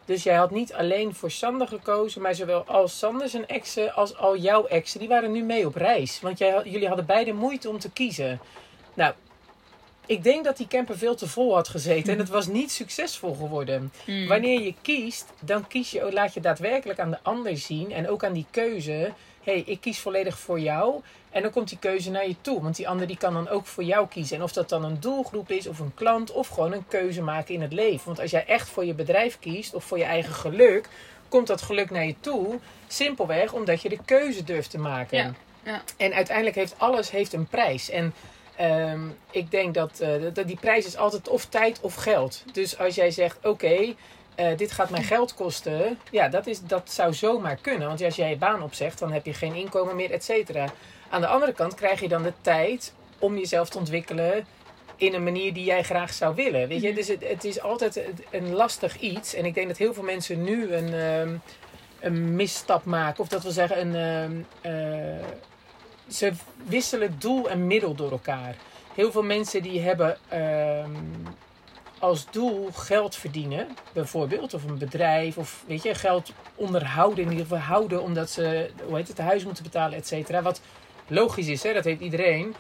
dus 0.06 0.24
jij 0.24 0.36
had 0.36 0.52
niet 0.52 0.74
alleen 0.74 1.16
voor 1.16 1.32
Sander 1.32 1.68
gekozen, 1.68 2.22
maar 2.22 2.36
zowel 2.36 2.64
als 2.66 2.98
Sander 2.98 3.30
zijn 3.30 3.48
exen 3.48 3.94
als 3.94 4.18
al 4.18 4.38
jouw 4.38 4.66
exen, 4.66 5.00
die 5.00 5.10
waren 5.10 5.32
nu 5.32 5.44
mee 5.44 5.66
op 5.66 5.76
reis. 5.76 6.20
Want 6.22 6.38
jij, 6.38 6.62
jullie 6.64 6.88
hadden 6.88 7.06
beide 7.06 7.34
moeite 7.34 7.70
om 7.70 7.80
te 7.80 7.92
kiezen. 7.92 8.40
Nou, 8.94 9.14
ik 10.06 10.24
denk 10.24 10.44
dat 10.44 10.58
die 10.58 10.68
camper 10.68 10.98
veel 10.98 11.16
te 11.16 11.28
vol 11.28 11.54
had 11.56 11.68
gezeten 11.68 12.14
en 12.14 12.20
het 12.20 12.30
was 12.30 12.48
niet 12.48 12.72
succesvol 12.72 13.34
geworden. 13.34 13.92
Hmm. 14.06 14.28
Wanneer 14.28 14.62
je 14.62 14.74
kiest, 14.82 15.26
dan 15.40 15.68
kies 15.68 15.92
je, 15.92 16.12
laat 16.12 16.34
je 16.34 16.40
daadwerkelijk 16.40 17.00
aan 17.00 17.12
de 17.12 17.20
ander 17.22 17.58
zien 17.58 17.92
en 17.92 18.10
ook 18.10 18.24
aan 18.24 18.34
die 18.34 18.46
keuze. 18.52 19.14
Hé, 19.48 19.54
hey, 19.54 19.64
ik 19.66 19.82
kies 19.82 20.00
volledig 20.00 20.40
voor 20.40 20.60
jou. 20.60 21.02
En 21.30 21.42
dan 21.42 21.52
komt 21.52 21.70
die 21.70 21.78
keuze 21.80 22.12
naar 22.12 22.28
je 22.28 22.36
toe. 22.42 22.62
Want 22.62 22.76
die 22.76 22.88
ander 22.88 23.08
die 23.08 23.18
kan 23.18 23.34
dan 23.34 23.50
ook 23.50 23.66
voor 23.66 23.84
jou 23.84 24.08
kiezen. 24.08 24.38
En 24.38 24.44
of 24.44 24.52
dat 24.52 24.70
dan 24.70 24.84
een 24.84 25.00
doelgroep 25.00 25.52
is 25.52 25.68
of 25.68 25.80
een 25.80 25.94
klant 25.94 26.32
of 26.32 26.48
gewoon 26.48 26.72
een 26.72 26.88
keuze 26.88 27.22
maken 27.22 27.54
in 27.54 27.62
het 27.62 27.74
leven. 27.74 28.06
Want 28.06 28.20
als 28.20 28.32
jij 28.32 28.46
echt 28.46 28.70
voor 28.70 28.86
je 28.86 28.94
bedrijf 28.94 29.40
kiest 29.40 29.74
of 29.74 29.84
voor 29.84 29.98
je 29.98 30.04
eigen 30.04 30.34
geluk, 30.34 30.90
komt 31.30 31.48
dat 31.48 31.62
geluk 31.62 31.90
naar 31.90 32.06
je 32.06 32.16
toe. 32.20 32.60
Simpelweg 32.88 33.54
omdat 33.54 33.82
je 33.82 33.90
de 33.90 34.00
keuze 34.06 34.44
durft 34.44 34.70
te 34.70 34.80
maken. 34.80 35.18
Ja, 35.18 35.34
ja. 35.64 35.82
En 35.98 36.14
uiteindelijk 36.14 36.56
heeft 36.56 36.76
alles 36.78 37.12
heeft 37.12 37.34
een 37.34 37.48
prijs. 37.48 37.90
En 37.90 38.14
ehm, 38.56 39.02
ik 39.32 39.52
denk 39.52 39.74
dat, 39.74 40.00
eh, 40.00 40.10
dat 40.34 40.48
die 40.48 40.60
prijs 40.60 40.86
is 40.86 40.98
altijd 40.98 41.28
of 41.28 41.46
tijd 41.46 41.80
of 41.82 41.96
geld. 41.96 42.44
Dus 42.52 42.78
als 42.78 42.96
jij 42.96 43.12
zegt, 43.12 43.46
oké, 43.46 43.96
eh, 44.38 44.58
dit 44.58 44.72
gaat 44.72 44.90
mij 44.90 45.04
geld 45.04 45.34
kosten. 45.34 46.00
Ja, 46.12 46.28
dat, 46.30 46.48
is, 46.48 46.62
dat 46.62 46.92
zou 46.92 47.14
zomaar 47.14 47.56
kunnen. 47.56 47.88
Want 47.88 48.04
als 48.04 48.16
jij 48.16 48.30
je 48.30 48.38
baan 48.38 48.64
opzegt, 48.64 49.00
dan 49.00 49.12
heb 49.12 49.26
je 49.26 49.34
geen 49.34 49.56
inkomen 49.56 49.96
meer, 49.96 50.12
et 50.12 50.24
cetera. 50.24 50.66
Aan 51.10 51.22
de 51.22 51.28
andere 51.28 51.54
kant 51.54 51.76
krijg 51.76 52.00
je 52.00 52.08
dan 52.08 52.24
de 52.24 52.34
tijd 52.42 52.94
om 53.20 53.38
jezelf 53.38 53.70
te 53.70 53.78
ontwikkelen 53.78 54.46
in 54.96 55.14
een 55.14 55.24
manier 55.24 55.54
die 55.54 55.64
jij 55.64 55.84
graag 55.84 56.14
zou 56.14 56.36
willen. 56.36 56.68
Weet 56.68 56.82
je? 56.82 56.88
Mhm. 56.88 56.96
Dus 56.96 57.08
het, 57.08 57.28
het 57.28 57.44
is 57.44 57.62
altijd 57.62 58.04
een 58.30 58.54
lastig 58.54 59.00
iets. 59.00 59.34
En 59.34 59.46
ik 59.46 59.54
denk 59.54 59.68
dat 59.68 59.78
heel 59.78 59.94
veel 59.94 60.04
mensen 60.04 60.44
nu 60.44 60.74
een, 60.74 60.94
ehm, 60.94 61.36
een 62.00 62.36
misstap 62.36 62.86
maken. 62.86 63.24
Of 63.24 63.28
dat 63.28 63.44
wil 63.44 63.52
zeggen, 63.52 63.80
een, 63.80 63.96
ehm, 63.96 64.76
eh, 64.76 65.26
ze 66.08 66.32
wisselen 66.66 67.16
doel 67.20 67.50
en 67.50 67.68
middel 67.68 67.96
door 67.96 68.12
elkaar. 68.12 68.56
Heel 68.94 69.12
veel 69.12 69.24
mensen 69.24 69.62
die 69.62 69.82
hebben 69.82 70.18
ehm, 70.28 70.92
als 72.00 72.26
doel 72.32 72.70
geld 72.74 73.16
verdienen, 73.16 73.68
bijvoorbeeld, 73.94 74.54
of 74.54 74.64
een 74.64 74.78
bedrijf, 74.78 75.38
of 75.38 75.64
weet 75.68 75.84
je, 75.84 75.96
geld 75.96 76.32
onderhouden, 76.56 77.24
in 77.24 77.30
ieder 77.30 77.46
geval 77.46 77.62
houden, 77.62 78.02
omdat 78.02 78.30
ze, 78.30 78.70
hoe 78.86 78.96
heet 78.96 79.08
het, 79.08 79.18
huis 79.18 79.44
moeten 79.44 79.64
betalen, 79.64 79.98
et 79.98 80.08
cetera. 80.08 80.42
Wat 80.42 80.62
logisch 81.08 81.48
is, 81.48 81.64
hè, 81.64 81.74
dat 81.74 81.84
heeft 81.84 82.02
iedereen. 82.02 82.56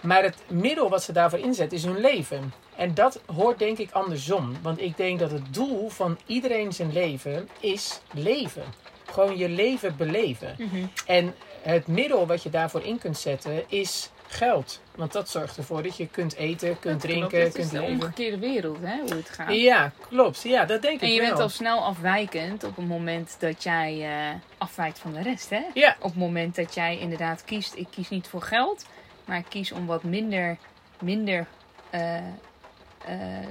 Maar 0.00 0.22
het 0.22 0.36
middel 0.48 0.88
wat 0.88 1.02
ze 1.02 1.12
daarvoor 1.12 1.38
inzetten 1.38 1.78
is 1.78 1.84
hun 1.84 2.00
leven. 2.00 2.52
En 2.76 2.94
dat 2.94 3.20
hoort 3.26 3.58
denk 3.58 3.78
ik 3.78 3.90
andersom. 3.90 4.56
Want 4.62 4.80
ik 4.80 4.96
denk 4.96 5.18
dat 5.18 5.30
het 5.30 5.54
doel 5.54 5.88
van 5.88 6.18
iedereen 6.26 6.72
zijn 6.72 6.92
leven 6.92 7.48
is 7.60 8.00
leven. 8.12 8.62
Gewoon 9.10 9.36
je 9.36 9.48
leven 9.48 9.96
beleven. 9.96 10.54
Mhm. 10.58 10.84
En 11.06 11.34
het 11.62 11.86
middel 11.86 12.26
wat 12.26 12.42
je 12.42 12.50
daarvoor 12.50 12.82
in 12.82 12.98
kunt 12.98 13.18
zetten 13.18 13.62
is 13.68 14.10
geld. 14.30 14.80
Want 14.94 15.12
dat 15.12 15.28
zorgt 15.28 15.56
ervoor 15.56 15.82
dat 15.82 15.96
je 15.96 16.06
kunt 16.08 16.34
eten, 16.34 16.78
kunt 16.78 16.82
Dat 17.02 17.10
klopt. 17.10 17.28
drinken, 17.30 17.38
Het 17.40 17.48
is 17.48 17.52
kunt 17.54 17.70
de 17.70 17.78
leven. 17.80 17.92
omgekeerde 17.94 18.38
wereld, 18.38 18.78
hè, 18.82 18.96
hoe 19.00 19.14
het 19.14 19.28
gaat. 19.30 19.54
Ja, 19.54 19.92
klopt. 20.08 20.42
Ja, 20.42 20.64
dat 20.64 20.82
denk 20.82 21.00
En 21.00 21.06
ik 21.06 21.12
je 21.14 21.20
wel. 21.20 21.28
bent 21.28 21.40
al 21.40 21.48
snel 21.48 21.84
afwijkend 21.84 22.64
op 22.64 22.76
het 22.76 22.86
moment 22.88 23.36
dat 23.38 23.62
jij 23.62 24.02
eh, 24.02 24.34
afwijkt 24.58 24.98
van 24.98 25.12
de 25.12 25.22
rest, 25.22 25.50
hè? 25.50 25.60
Ja, 25.74 25.96
Op 25.98 26.04
het 26.10 26.16
moment 26.16 26.54
dat 26.56 26.74
jij 26.74 26.98
inderdaad 26.98 27.44
kiest, 27.44 27.74
ik 27.74 27.86
kies 27.90 28.08
niet 28.08 28.28
voor 28.28 28.42
geld, 28.42 28.86
maar 29.24 29.38
ik 29.38 29.46
kies 29.48 29.72
om 29.72 29.86
wat 29.86 30.02
minder, 30.02 30.56
minder 31.00 31.46
eh, 31.90 32.16
eh, 32.16 32.24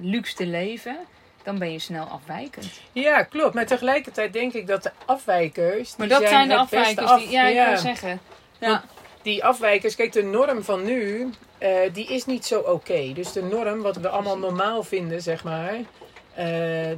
luxe 0.01 0.35
te 0.35 0.45
leven, 0.45 0.97
dan 1.43 1.59
ben 1.59 1.71
je 1.71 1.79
snel 1.79 2.05
afwijkend. 2.05 2.81
ja, 2.91 3.23
klopt. 3.23 3.53
Maar 3.53 3.65
tegelijkertijd 3.65 4.33
denk 4.33 4.53
ik 4.53 4.67
dat 4.67 4.83
de 4.83 4.91
afwijkers. 5.05 5.95
Maar 5.95 6.07
dat 6.07 6.27
zijn 6.27 6.47
de 6.47 6.55
afwijkers 6.57 7.07
af- 7.09 7.19
die, 7.21 7.29
ja, 7.31 7.47
ik 7.47 7.53
ja. 7.53 7.67
wil 7.69 7.77
zeggen. 7.77 8.19
Ja, 8.59 8.83
Die 9.21 9.43
afwijkers, 9.43 9.95
kijk, 9.95 10.11
de 10.11 10.23
norm 10.23 10.63
van 10.63 10.83
nu, 10.85 11.29
eh, 11.57 11.69
die 11.93 12.07
is 12.07 12.25
niet 12.25 12.45
zo 12.45 12.59
oké. 12.59 13.11
Dus 13.13 13.31
de 13.31 13.43
norm, 13.43 13.81
wat 13.81 13.95
we 13.95 14.09
allemaal 14.09 14.37
normaal 14.37 14.83
vinden, 14.83 15.21
zeg 15.21 15.43
maar, 15.43 15.73
eh, 16.33 16.47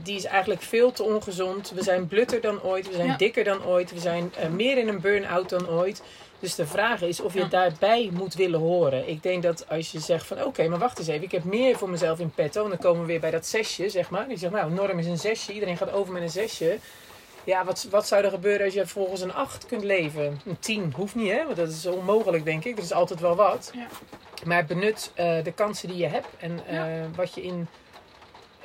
die 0.03 0.15
is 0.15 0.23
eigenlijk 0.25 0.61
veel 0.61 0.91
te 0.91 1.03
ongezond. 1.03 1.71
We 1.75 1.83
zijn 1.83 2.07
blutter 2.07 2.41
dan 2.41 2.61
ooit, 2.63 2.87
we 2.87 2.93
zijn 2.93 3.07
Ja. 3.07 3.17
dikker 3.17 3.43
dan 3.43 3.65
ooit, 3.65 3.91
we 3.91 3.99
zijn 3.99 4.33
eh, 4.37 4.49
meer 4.49 4.77
in 4.77 4.87
een 4.87 5.01
burn-out 5.01 5.49
dan 5.49 5.69
ooit. 5.69 6.01
Dus 6.39 6.55
de 6.55 6.65
vraag 6.67 7.01
is 7.01 7.19
of 7.19 7.33
je 7.33 7.39
Ja. 7.39 7.45
daarbij 7.47 8.09
moet 8.13 8.33
willen 8.33 8.59
horen. 8.59 9.09
Ik 9.09 9.23
denk 9.23 9.43
dat 9.43 9.65
als 9.69 9.91
je 9.91 9.99
zegt 9.99 10.25
van 10.25 10.43
oké, 10.43 10.67
maar 10.67 10.79
wacht 10.79 10.99
eens 10.99 11.07
even, 11.07 11.23
ik 11.23 11.31
heb 11.31 11.43
meer 11.43 11.77
voor 11.77 11.89
mezelf 11.89 12.19
in 12.19 12.31
petto. 12.31 12.63
En 12.63 12.69
dan 12.69 12.77
komen 12.79 13.01
we 13.01 13.07
weer 13.07 13.19
bij 13.19 13.31
dat 13.31 13.45
zesje, 13.45 13.89
zeg 13.89 14.09
maar. 14.09 14.27
Die 14.27 14.37
zegt 14.37 14.53
nou, 14.53 14.71
norm 14.71 14.99
is 14.99 15.05
een 15.05 15.17
zesje, 15.17 15.53
iedereen 15.53 15.77
gaat 15.77 15.91
over 15.91 16.13
met 16.13 16.21
een 16.21 16.29
zesje. 16.29 16.77
Ja, 17.43 17.65
wat, 17.65 17.87
wat 17.89 18.07
zou 18.07 18.23
er 18.23 18.29
gebeuren 18.31 18.65
als 18.65 18.73
je 18.73 18.87
volgens 18.87 19.21
een 19.21 19.33
8 19.33 19.65
kunt 19.65 19.83
leven? 19.83 20.41
Een 20.45 20.59
10 20.59 20.93
hoeft 20.95 21.15
niet, 21.15 21.31
hè? 21.31 21.43
Want 21.45 21.55
dat 21.55 21.69
is 21.69 21.85
onmogelijk, 21.85 22.43
denk 22.45 22.63
ik. 22.65 22.77
Er 22.77 22.83
is 22.83 22.93
altijd 22.93 23.19
wel 23.19 23.35
wat. 23.35 23.71
Ja. 23.75 23.87
Maar 24.45 24.65
benut 24.65 25.11
eh, 25.15 25.43
de 25.43 25.51
kansen 25.51 25.87
die 25.87 25.97
je 25.97 26.07
hebt 26.07 26.27
en 26.39 26.67
eh, 26.67 27.05
wat 27.15 27.33
je 27.35 27.41
in 27.43 27.67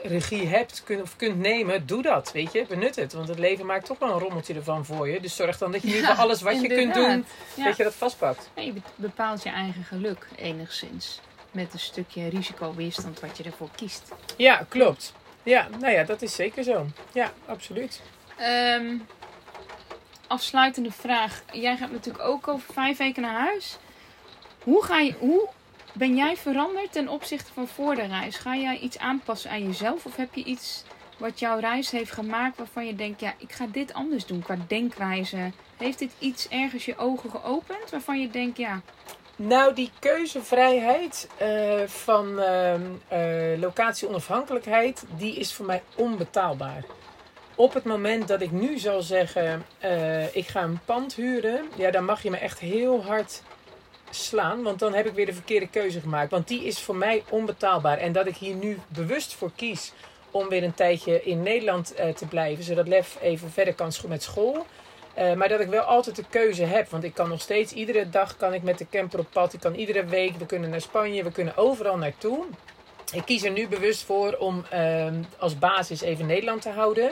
regie 0.02 0.46
hebt 0.46 0.82
kun, 0.84 1.02
of 1.02 1.16
kunt 1.16 1.38
nemen, 1.38 1.86
doe 1.86 2.02
dat, 2.02 2.32
weet 2.32 2.52
je. 2.52 2.64
Benut 2.68 2.96
het, 2.96 3.12
want 3.12 3.28
het 3.28 3.38
leven 3.38 3.66
maakt 3.66 3.86
toch 3.86 3.98
wel 3.98 4.12
een 4.12 4.18
rommeltje 4.18 4.54
ervan 4.54 4.84
voor 4.84 5.08
je. 5.08 5.20
Dus 5.20 5.36
zorg 5.36 5.58
dan 5.58 5.72
dat 5.72 5.82
je 5.82 5.86
ieder 5.88 6.04
geval 6.06 6.24
alles 6.24 6.42
wat 6.42 6.60
je 6.60 6.68
kunt 6.68 6.94
doen. 6.94 7.24
Ja. 7.54 7.64
dat 7.64 7.76
je 7.76 7.82
dat 7.82 7.94
vastpakt. 7.94 8.50
Ja, 8.54 8.62
je 8.62 8.72
be- 8.72 8.80
bepaalt 8.96 9.42
je 9.42 9.48
eigen 9.50 9.84
geluk 9.84 10.26
enigszins. 10.36 11.20
Met 11.50 11.72
een 11.72 11.78
stukje 11.78 12.28
risicoweerstand 12.28 13.20
wat 13.20 13.36
je 13.36 13.42
ervoor 13.44 13.68
kiest. 13.76 14.02
Ja, 14.36 14.66
klopt. 14.68 15.12
Ja, 15.42 15.68
nou 15.80 15.92
ja, 15.92 16.04
dat 16.04 16.22
is 16.22 16.34
zeker 16.34 16.64
zo. 16.64 16.86
Ja, 17.12 17.32
absoluut. 17.46 18.00
Ehm, 18.36 18.96
afsluitende 20.26 20.90
vraag. 20.90 21.42
Jij 21.52 21.76
gaat 21.76 21.90
natuurlijk 21.90 22.24
ook 22.24 22.48
over 22.48 22.72
vijf 22.72 22.98
weken 22.98 23.22
naar 23.22 23.40
huis. 23.40 23.76
Hoe, 24.62 24.84
ga 24.84 24.98
je, 24.98 25.14
hoe 25.18 25.48
ben 25.92 26.16
jij 26.16 26.36
veranderd 26.36 26.92
ten 26.92 27.08
opzichte 27.08 27.52
van 27.52 27.68
voor 27.68 27.94
de 27.94 28.06
reis? 28.06 28.36
Ga 28.36 28.56
jij 28.56 28.78
iets 28.78 28.98
aanpassen 28.98 29.50
aan 29.50 29.66
jezelf? 29.66 30.06
Of 30.06 30.16
heb 30.16 30.34
je 30.34 30.44
iets 30.44 30.84
wat 31.18 31.38
jouw 31.38 31.58
reis 31.58 31.90
heeft 31.90 32.12
gemaakt 32.12 32.56
waarvan 32.56 32.86
je 32.86 32.94
denkt... 32.94 33.20
Ja, 33.20 33.34
ik 33.38 33.52
ga 33.52 33.66
dit 33.72 33.92
anders 33.92 34.26
doen 34.26 34.42
qua 34.42 34.56
denkwijze. 34.66 35.52
Heeft 35.76 35.98
dit 35.98 36.12
iets 36.18 36.48
ergens 36.48 36.84
je 36.84 36.98
ogen 36.98 37.30
geopend 37.30 37.90
waarvan 37.90 38.20
je 38.20 38.30
denkt... 38.30 38.58
Ja, 38.58 38.80
Nou, 39.36 39.74
die 39.74 39.90
keuzevrijheid 39.98 41.28
eh, 41.36 41.82
van 41.86 42.40
ehm, 42.40 42.82
eh, 43.08 43.60
locatie-onafhankelijkheid, 43.60 45.04
die 45.16 45.36
is 45.36 45.54
voor 45.54 45.66
mij 45.66 45.82
onbetaalbaar. 45.94 46.84
Op 47.58 47.74
het 47.74 47.84
moment 47.84 48.28
dat 48.28 48.40
ik 48.40 48.50
nu 48.50 48.78
zal 48.78 49.02
zeggen, 49.02 49.66
eh, 49.78 50.36
ik 50.36 50.48
ga 50.48 50.62
een 50.62 50.80
pand 50.84 51.14
huren, 51.14 51.68
ja, 51.76 51.90
dan 51.90 52.04
mag 52.04 52.22
je 52.22 52.30
me 52.30 52.36
echt 52.36 52.58
heel 52.58 53.04
hard 53.04 53.42
slaan, 54.10 54.62
want 54.62 54.78
dan 54.78 54.94
heb 54.94 55.06
ik 55.06 55.14
weer 55.14 55.26
de 55.26 55.32
verkeerde 55.32 55.68
keuze 55.68 56.00
gemaakt. 56.00 56.30
Want 56.30 56.48
die 56.48 56.64
is 56.64 56.80
voor 56.80 56.96
mij 56.96 57.24
onbetaalbaar. 57.28 57.98
En 57.98 58.12
dat 58.12 58.26
ik 58.26 58.36
hier 58.36 58.54
nu 58.54 58.78
bewust 58.88 59.34
voor 59.34 59.50
kies 59.56 59.92
om 60.30 60.48
weer 60.48 60.62
een 60.62 60.74
tijdje 60.74 61.22
in 61.22 61.42
Nederland 61.42 61.94
eh, 61.94 62.08
te 62.08 62.26
blijven, 62.26 62.64
zodat 62.64 62.88
Lef 62.88 63.18
even 63.20 63.50
verder 63.50 63.74
kan 63.74 63.92
met 64.08 64.22
school. 64.22 64.66
Eh, 65.14 65.32
maar 65.32 65.48
dat 65.48 65.60
ik 65.60 65.68
wel 65.68 65.82
altijd 65.82 66.16
de 66.16 66.24
keuze 66.30 66.64
heb. 66.64 66.88
Want 66.88 67.04
ik 67.04 67.14
kan 67.14 67.28
nog 67.28 67.40
steeds, 67.40 67.72
iedere 67.72 68.08
dag 68.10 68.36
kan 68.36 68.54
ik 68.54 68.62
met 68.62 68.78
de 68.78 68.86
camper 68.90 69.18
op 69.18 69.26
pad. 69.32 69.52
Ik 69.52 69.60
kan 69.60 69.74
iedere 69.74 70.04
week, 70.04 70.36
we 70.36 70.46
kunnen 70.46 70.70
naar 70.70 70.80
Spanje, 70.80 71.24
we 71.24 71.32
kunnen 71.32 71.56
overal 71.56 71.96
naartoe. 71.96 72.44
Ik 73.12 73.24
kies 73.24 73.42
er 73.42 73.50
nu 73.50 73.68
bewust 73.68 74.02
voor 74.02 74.36
om 74.38 74.64
ehm, 74.70 75.22
als 75.38 75.58
basis 75.58 76.00
even 76.00 76.26
Nederland 76.26 76.62
te 76.62 76.70
houden. 76.70 77.10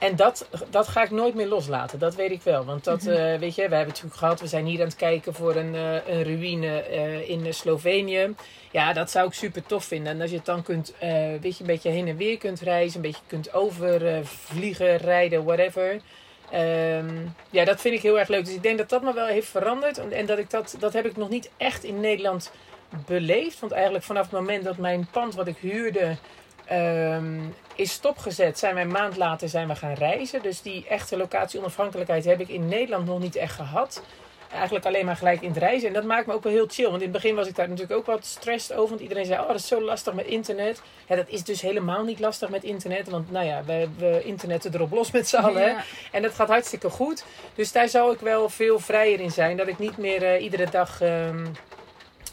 En 0.00 0.16
dat, 0.16 0.48
dat 0.70 0.88
ga 0.88 1.02
ik 1.02 1.10
nooit 1.10 1.34
meer 1.34 1.46
loslaten, 1.46 1.98
dat 1.98 2.14
weet 2.14 2.30
ik 2.30 2.42
wel. 2.42 2.64
Want 2.64 2.84
dat, 2.84 3.02
Mhm. 3.02 3.10
eh, 3.10 3.38
weet 3.38 3.54
je, 3.54 3.68
we 3.68 3.74
hebben 3.74 3.78
het 3.78 3.86
natuurlijk 3.88 4.16
gehad, 4.16 4.40
we 4.40 4.46
zijn 4.46 4.66
hier 4.66 4.78
aan 4.80 4.86
het 4.86 4.96
kijken 4.96 5.34
voor 5.34 5.56
een, 5.56 5.74
eh, 5.74 5.92
een 6.08 6.22
ruïne 6.22 6.80
eh, 6.82 7.28
in 7.28 7.54
Slovenië. 7.54 8.34
Ja, 8.70 8.92
dat 8.92 9.10
zou 9.10 9.26
ik 9.26 9.32
super 9.32 9.66
tof 9.66 9.84
vinden. 9.84 10.12
En 10.12 10.20
als 10.20 10.30
je 10.30 10.36
het 10.36 10.44
dan 10.46 10.62
kunt, 10.62 10.94
weet 11.40 11.56
je, 11.56 11.60
een 11.60 11.66
beetje 11.66 11.90
heen 11.90 12.08
en 12.08 12.16
weer 12.16 12.38
kunt 12.38 12.60
reizen, 12.60 12.96
een 12.96 13.02
beetje 13.10 13.22
kunt 13.26 13.52
overvliegen, 13.54 14.96
rijden, 14.96 15.44
whatever. 15.44 16.00
Ehm, 16.50 17.14
ja, 17.50 17.64
dat 17.64 17.80
vind 17.80 17.94
ik 17.94 18.02
heel 18.02 18.18
erg 18.18 18.28
leuk. 18.28 18.44
Dus 18.44 18.54
ik 18.54 18.62
denk 18.62 18.78
dat 18.78 18.88
dat 18.88 19.02
me 19.02 19.12
wel 19.14 19.26
heeft 19.26 19.48
veranderd. 19.48 19.98
En- 19.98 20.12
En 20.12 20.26
dat 20.26 20.38
ik 20.38 20.50
dat, 20.50 20.76
dat 20.78 20.92
heb 20.92 21.06
ik 21.06 21.16
nog 21.16 21.28
niet 21.28 21.50
echt 21.56 21.84
in 21.84 22.00
Nederland 22.00 22.52
beleefd. 23.06 23.60
Want 23.60 23.72
eigenlijk 23.72 24.04
vanaf 24.04 24.22
het 24.22 24.32
moment 24.32 24.64
dat 24.64 24.76
mijn 24.76 25.08
pand 25.10 25.34
wat 25.34 25.46
ik 25.46 25.56
huurde 25.60 26.16
ehm, 26.70 27.38
is 27.74 27.92
stopgezet, 27.92 28.58
zijn 28.58 28.74
we 28.74 28.80
een 28.80 28.90
maand 28.90 29.16
later 29.16 29.48
zijn 29.48 29.68
we 29.68 29.74
gaan 29.74 29.94
reizen. 29.94 30.42
Dus 30.42 30.62
die 30.62 30.86
echte 30.88 31.16
locatie 31.16 31.58
onafhankelijkheid 31.58 32.24
heb 32.24 32.40
ik 32.40 32.48
in 32.48 32.68
Nederland 32.68 33.06
nog 33.06 33.20
niet 33.20 33.36
echt 33.36 33.54
gehad. 33.54 34.02
Eigenlijk 34.52 34.86
alleen 34.86 35.04
maar 35.04 35.16
gelijk 35.16 35.42
in 35.42 35.48
het 35.48 35.58
reizen. 35.58 35.88
En 35.88 35.94
dat 35.94 36.04
maakt 36.04 36.26
me 36.26 36.32
ook 36.32 36.42
wel 36.42 36.52
heel 36.52 36.66
chill. 36.68 36.84
Want 36.84 36.96
in 36.96 37.02
het 37.02 37.12
begin 37.12 37.34
was 37.34 37.46
ik 37.48 37.56
daar 37.56 37.68
natuurlijk 37.68 37.98
ook 37.98 38.06
wat 38.06 38.24
stressed 38.24 38.76
over. 38.76 38.88
Want 38.88 39.00
iedereen 39.00 39.24
zei, 39.24 39.40
oh 39.40 39.46
dat 39.46 39.56
is 39.56 39.66
zo 39.66 39.82
lastig 39.82 40.14
met 40.14 40.26
internet. 40.26 40.82
Ja, 41.08 41.16
dat 41.16 41.28
is 41.28 41.44
dus 41.44 41.60
helemaal 41.60 42.04
niet 42.04 42.20
lastig 42.20 42.48
met 42.48 42.64
internet. 42.64 43.08
Want 43.08 43.30
nou 43.30 43.46
ja, 43.46 43.62
we, 43.64 43.88
we 43.98 44.22
internetten 44.24 44.74
erop 44.74 44.92
los 44.92 45.10
met 45.10 45.28
z'n 45.28 45.36
allen. 45.36 45.66
Ja. 45.66 45.84
En 46.12 46.22
dat 46.22 46.34
gaat 46.34 46.48
hartstikke 46.48 46.90
goed. 46.90 47.24
Dus 47.54 47.72
daar 47.72 47.88
zal 47.88 48.12
ik 48.12 48.20
wel 48.20 48.48
veel 48.48 48.78
vrijer 48.78 49.20
in 49.20 49.30
zijn. 49.30 49.56
Dat 49.56 49.68
ik 49.68 49.78
niet 49.78 49.96
meer 49.96 50.22
eh, 50.22 50.42
iedere 50.42 50.70
dag... 50.70 51.00
ehm, 51.00 51.46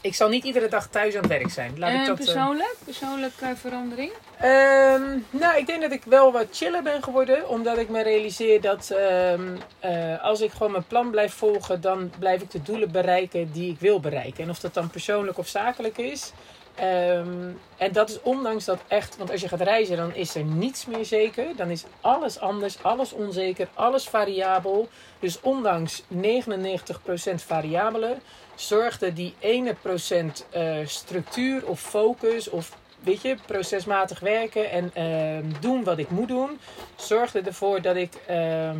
ik 0.08 0.14
zal 0.14 0.28
niet 0.28 0.44
iedere 0.44 0.68
dag 0.68 0.86
thuis 0.86 1.14
aan 1.14 1.20
het 1.20 1.30
werk 1.30 1.50
zijn. 1.50 1.78
Laat 1.78 1.90
ik 1.90 1.96
En 1.96 2.06
dat, 2.06 2.18
eh, 2.18 2.24
persoonlijk? 2.24 2.76
Persoonlijke 2.84 3.52
verandering? 3.56 4.12
Ehm, 4.38 5.18
nou, 5.30 5.56
ik 5.56 5.66
denk 5.66 5.80
dat 5.80 5.92
ik 5.92 6.02
wel 6.04 6.32
wat 6.32 6.46
chiller 6.50 6.82
ben 6.82 7.02
geworden. 7.02 7.48
Omdat 7.48 7.78
ik 7.78 7.88
me 7.88 8.02
realiseer 8.02 8.60
dat 8.60 8.90
ehm, 8.90 9.56
eh, 9.80 10.24
als 10.24 10.40
ik 10.40 10.52
gewoon 10.52 10.72
mijn 10.72 10.86
plan 10.86 11.10
blijf 11.10 11.34
volgen, 11.34 11.80
dan 11.80 12.12
blijf 12.18 12.42
ik 12.42 12.50
de 12.50 12.62
doelen 12.62 12.90
bereiken 12.90 13.52
die 13.52 13.70
ik 13.72 13.80
wil 13.80 14.00
bereiken. 14.00 14.44
En 14.44 14.50
of 14.50 14.58
dat 14.58 14.74
dan 14.74 14.90
persoonlijk 14.90 15.38
of 15.38 15.48
zakelijk 15.48 15.98
is. 15.98 16.32
Ehm, 16.74 17.50
en 17.76 17.92
dat 17.92 18.10
is 18.10 18.22
ondanks 18.22 18.64
dat 18.64 18.80
echt, 18.88 19.16
want 19.16 19.30
als 19.30 19.40
je 19.40 19.48
gaat 19.48 19.60
reizen, 19.60 19.96
dan 19.96 20.14
is 20.14 20.34
er 20.34 20.44
niets 20.44 20.86
meer 20.86 21.04
zeker. 21.04 21.56
Dan 21.56 21.70
is 21.70 21.84
alles 22.00 22.38
anders, 22.38 22.82
alles 22.82 23.12
onzeker, 23.12 23.68
alles 23.74 24.08
variabel. 24.08 24.88
Dus 25.18 25.40
ondanks 25.40 26.02
99% 26.08 27.42
variabele, 27.42 28.16
zorgde 28.58 29.12
die 29.12 29.34
ene 29.38 29.74
procent 29.74 30.46
eh, 30.50 30.76
structuur 30.84 31.66
of 31.66 31.80
focus 31.80 32.50
of 32.50 32.76
weet 33.04 33.22
je, 33.22 33.36
procesmatig 33.46 34.20
werken 34.20 34.70
en 34.70 34.90
ehm, 34.94 35.44
doen 35.60 35.84
wat 35.84 35.98
ik 35.98 36.10
moet 36.10 36.28
doen, 36.28 36.58
zorgde 36.96 37.40
ervoor 37.40 37.82
dat 37.82 37.96
ik 37.96 38.14
ehm, 38.26 38.76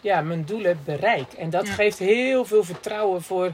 ja, 0.00 0.20
mijn 0.20 0.44
doelen 0.44 0.80
bereik. 0.84 1.32
En 1.32 1.50
dat 1.50 1.66
Ja. 1.66 1.72
geeft 1.72 1.98
heel 1.98 2.44
veel 2.44 2.64
vertrouwen 2.64 3.22
voor 3.22 3.52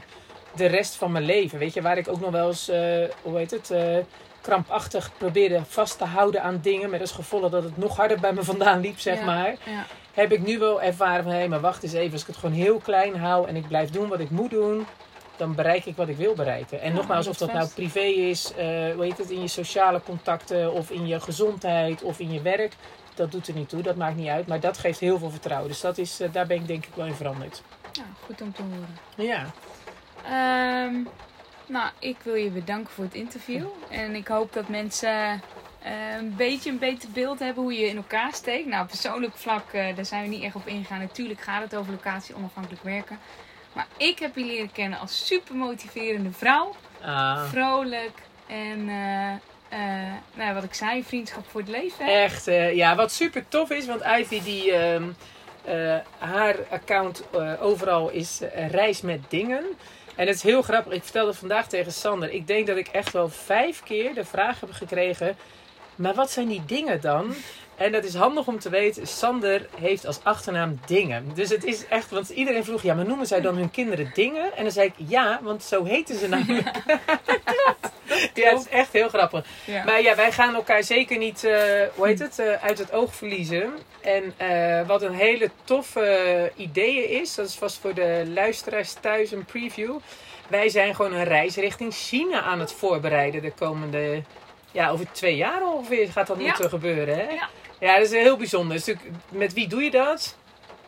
de 0.55 0.65
rest 0.65 0.95
van 0.95 1.11
mijn 1.11 1.25
leven. 1.25 1.59
Weet 1.59 1.73
je, 1.73 1.81
waar 1.81 1.97
ik 1.97 2.07
ook 2.07 2.19
nog 2.19 2.31
wel 2.31 2.47
eens, 2.47 2.67
eh, 2.69 3.03
hoe 3.21 3.37
heet 3.37 3.51
het, 3.51 3.71
eh, 3.71 3.97
krampachtig 4.41 5.11
probeerde 5.17 5.61
vast 5.67 5.97
te 5.97 6.03
houden 6.05 6.43
aan 6.43 6.59
dingen, 6.61 6.89
met 6.89 7.01
als 7.01 7.11
gevolg 7.11 7.49
dat 7.49 7.63
het 7.63 7.77
nog 7.77 7.95
harder 7.95 8.19
bij 8.19 8.33
me 8.33 8.43
vandaan 8.43 8.79
liep, 8.81 8.99
zeg 8.99 9.17
Ja. 9.19 9.25
maar 9.25 9.47
Ja. 9.65 9.85
heb 10.13 10.31
ik 10.31 10.41
nu 10.41 10.59
wel 10.59 10.81
ervaren 10.81 11.23
van 11.23 11.31
hé, 11.33 11.47
maar 11.47 11.59
wacht 11.59 11.83
eens 11.83 11.93
even, 11.93 12.11
als 12.11 12.21
ik 12.21 12.27
het 12.27 12.37
gewoon 12.37 12.55
heel 12.55 12.77
klein 12.77 13.15
hou 13.15 13.47
en 13.47 13.55
ik 13.55 13.67
blijf 13.67 13.89
doen 13.89 14.07
wat 14.09 14.19
ik 14.19 14.29
moet 14.29 14.49
doen, 14.49 14.85
dan 15.41 15.55
bereik 15.55 15.85
ik 15.85 15.95
wat 15.95 16.07
ik 16.07 16.17
wil 16.17 16.33
bereiken. 16.33 16.81
En 16.81 16.89
Ja, 16.89 16.95
nogmaals, 16.95 17.27
of 17.27 17.37
dat 17.37 17.53
nou 17.53 17.67
privé 17.67 17.99
is, 17.99 18.51
hoe 18.55 19.03
heet 19.03 19.17
het, 19.17 19.29
in 19.29 19.41
je 19.41 19.47
sociale 19.47 20.01
contacten 20.03 20.73
of 20.73 20.89
in 20.91 21.07
je 21.07 21.19
gezondheid 21.19 22.03
of 22.03 22.19
in 22.19 22.31
je 22.31 22.41
werk, 22.41 22.73
dat 23.15 23.31
doet 23.31 23.47
er 23.47 23.53
niet 23.53 23.69
toe, 23.69 23.81
dat 23.81 23.95
maakt 23.95 24.15
niet 24.15 24.27
uit. 24.27 24.47
Maar 24.47 24.59
dat 24.59 24.77
geeft 24.77 24.99
heel 24.99 25.19
veel 25.19 25.29
vertrouwen. 25.29 25.69
Dus 25.69 25.81
dat 25.81 25.97
is, 25.97 26.19
eh, 26.19 26.31
daar 26.31 26.47
ben 26.47 26.57
ik 26.57 26.67
denk 26.67 26.85
ik 26.85 26.95
wel 26.95 27.05
in 27.05 27.13
veranderd. 27.13 27.61
Ja, 27.91 28.03
goed 28.25 28.41
om 28.41 28.53
te 28.53 28.61
horen. 28.61 28.97
Ja, 29.15 29.45
Ehm, 30.23 30.95
nou, 31.67 31.89
ik 31.99 32.17
wil 32.23 32.35
je 32.35 32.49
bedanken 32.49 32.93
voor 32.93 33.03
het 33.03 33.13
interview. 33.13 33.65
En 33.89 34.15
ik 34.15 34.27
hoop 34.27 34.53
dat 34.53 34.67
mensen 34.67 35.41
eh, 35.81 36.15
een 36.17 36.35
beetje 36.35 36.69
een 36.69 36.79
beter 36.79 37.09
beeld 37.09 37.39
hebben 37.39 37.63
hoe 37.63 37.73
je 37.73 37.87
in 37.87 37.95
elkaar 37.95 38.33
steekt. 38.33 38.67
Nou, 38.67 38.85
persoonlijk 38.85 39.35
vlak, 39.35 39.71
daar 39.71 40.05
zijn 40.05 40.23
we 40.23 40.29
niet 40.29 40.43
echt 40.43 40.55
op 40.55 40.67
ingegaan. 40.67 40.99
Natuurlijk 40.99 41.41
gaat 41.41 41.61
het 41.61 41.75
over 41.75 41.91
locatie 41.91 42.35
onafhankelijk 42.35 42.83
werken. 42.83 43.19
Maar 43.73 43.87
ik 43.97 44.19
heb 44.19 44.35
je 44.35 44.45
leren 44.45 44.71
kennen 44.71 44.99
als 44.99 45.25
super 45.27 45.55
motiverende 45.55 46.31
vrouw. 46.31 46.75
Ah, 47.01 47.49
Vrolijk 47.49 48.13
en 48.47 48.89
eh, 48.89 49.31
eh, 49.69 50.13
nou, 50.33 50.47
ja, 50.49 50.53
wat 50.53 50.63
ik 50.63 50.73
zei, 50.73 51.03
vriendschap 51.03 51.45
voor 51.49 51.61
het 51.61 51.69
leven. 51.69 52.05
hè? 52.05 52.11
echt. 52.11 52.47
eh, 52.47 52.75
ja, 52.75 52.95
wat 52.95 53.11
super 53.11 53.47
tof 53.47 53.69
is, 53.69 53.85
want 53.85 54.01
Ivy 54.19 54.41
die... 54.43 54.71
ehm, 54.71 55.03
eh, 55.63 55.97
haar 56.17 56.55
account 56.69 57.23
overal 57.59 58.09
is 58.09 58.41
reis 58.71 59.01
met 59.01 59.19
dingen. 59.29 59.63
En 60.15 60.27
het 60.27 60.35
is 60.35 60.43
heel 60.43 60.61
grappig. 60.61 60.93
Ik 60.93 61.03
vertelde 61.03 61.33
vandaag 61.33 61.67
tegen 61.67 61.91
Sander. 61.91 62.29
Ik 62.31 62.47
denk 62.47 62.67
dat 62.67 62.77
ik 62.77 62.87
echt 62.87 63.11
wel 63.11 63.29
vijf 63.29 63.83
keer 63.83 64.13
de 64.13 64.25
vraag 64.25 64.59
heb 64.59 64.71
gekregen. 64.71 65.37
Maar 66.01 66.13
wat 66.13 66.31
zijn 66.31 66.47
die 66.47 66.65
dingen 66.65 67.01
dan? 67.01 67.33
En 67.75 67.91
dat 67.91 68.03
is 68.03 68.15
handig 68.15 68.47
om 68.47 68.59
te 68.59 68.69
weten. 68.69 69.07
Sander 69.07 69.67
heeft 69.79 70.05
als 70.05 70.19
achternaam 70.23 70.79
dingen. 70.85 71.31
Dus 71.33 71.49
het 71.49 71.63
is 71.63 71.85
echt. 71.87 72.09
Want 72.09 72.29
iedereen 72.29 72.63
vroeg. 72.63 72.81
Ja, 72.81 72.93
maar 72.93 73.05
noemen 73.05 73.27
zij 73.27 73.41
dan 73.41 73.55
hun 73.55 73.71
kinderen 73.71 74.11
dingen? 74.13 74.55
En 74.55 74.63
dan 74.63 74.71
zei 74.71 74.87
ik 74.87 75.07
ja, 75.07 75.39
want 75.41 75.63
zo 75.63 75.83
heten 75.83 76.17
ze 76.17 76.27
namelijk. 76.27 76.71
Ja, 78.33 78.49
het 78.49 78.59
is 78.59 78.67
echt 78.69 78.93
heel 78.93 79.09
grappig. 79.09 79.45
Ja. 79.65 79.83
Maar 79.83 80.01
ja, 80.01 80.15
wij 80.15 80.31
gaan 80.31 80.55
elkaar 80.55 80.83
zeker 80.83 81.17
niet, 81.17 81.43
eh, 81.43 81.53
hoe 81.95 82.07
heet 82.07 82.19
het, 82.19 82.39
eh, 82.39 82.63
uit 82.63 82.77
het 82.77 82.91
oog 82.91 83.15
verliezen. 83.15 83.73
En 84.01 84.33
eh, 84.37 84.87
wat 84.87 85.01
een 85.01 85.13
hele 85.13 85.49
toffe 85.63 86.51
idee 86.55 87.09
is, 87.09 87.35
dat 87.35 87.47
is 87.47 87.55
vast 87.55 87.77
voor 87.77 87.93
de 87.93 88.23
luisteraars 88.33 88.93
thuis 88.93 89.31
een 89.31 89.45
preview. 89.45 89.97
Wij 90.47 90.69
zijn 90.69 90.95
gewoon 90.95 91.13
een 91.13 91.23
reis 91.23 91.55
richting 91.55 91.93
China 91.93 92.41
aan 92.41 92.59
het 92.59 92.71
voorbereiden 92.71 93.41
de 93.41 93.51
komende, 93.51 94.23
ja, 94.71 94.89
over 94.89 95.11
twee 95.11 95.35
jaar 95.35 95.73
ongeveer 95.73 96.07
gaat 96.11 96.27
dat 96.27 96.37
moeten 96.39 96.69
gebeuren. 96.69 97.15
Hè? 97.17 97.23
Ja. 97.33 97.49
ja, 97.79 97.95
dat 97.95 98.05
is 98.05 98.11
heel 98.11 98.37
bijzonder. 98.37 98.77
Dus 98.85 98.95
met 99.29 99.53
wie 99.53 99.67
doe 99.67 99.83
je 99.83 99.91
dat? 99.91 100.35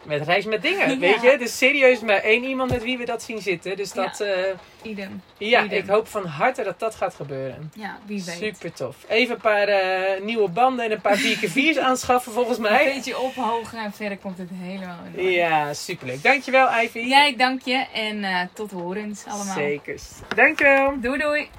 Met 0.03 0.21
reis 0.25 0.45
met 0.45 0.61
dingen, 0.61 0.89
Ja. 0.89 0.97
weet 0.97 1.21
je? 1.21 1.29
Het 1.29 1.41
is 1.41 1.57
serieus 1.57 1.99
maar 1.99 2.17
één 2.21 2.43
iemand 2.43 2.71
met 2.71 2.83
wie 2.83 2.97
we 2.97 3.05
dat 3.05 3.23
zien 3.23 3.41
zitten. 3.41 3.75
Dus 3.77 3.91
dat, 3.91 4.17
ja, 4.17 4.35
Idem. 4.81 5.21
ja 5.37 5.63
Idem. 5.63 5.77
ik 5.77 5.87
hoop 5.87 6.07
van 6.07 6.25
harte 6.25 6.63
dat 6.63 6.79
dat 6.79 6.95
gaat 6.95 7.15
gebeuren. 7.15 7.71
Ja, 7.75 7.97
wie 8.05 8.23
weet. 8.25 8.35
Super 8.35 8.73
tof. 8.73 8.95
Even 9.07 9.35
een 9.35 9.41
paar 9.41 9.67
eh, 9.67 10.21
nieuwe 10.21 10.49
banden 10.49 10.85
en 10.85 10.91
een 10.91 11.01
paar 11.01 11.17
4x4's 11.17 11.77
aanschaffen 11.87 12.31
volgens 12.31 12.57
Een 12.57 12.63
mij. 12.63 12.85
beetje 12.93 13.19
ophogen 13.19 13.77
en 13.79 13.93
verder 13.93 14.17
komt 14.17 14.37
het 14.37 14.49
helemaal 14.53 14.97
in 15.13 15.19
orde. 15.19 15.31
Ja, 15.31 15.73
superleuk. 15.73 16.23
Dankjewel 16.23 16.67
Ivy. 16.83 16.99
Jij, 16.99 17.35
dank 17.35 17.61
je 17.61 17.85
en 17.93 18.23
eh, 18.23 18.39
tot 18.53 18.71
horens 18.71 19.25
allemaal. 19.27 19.55
Zeker. 19.55 19.95
Dankjewel. 20.35 20.93
Doei 21.01 21.17
doei. 21.19 21.49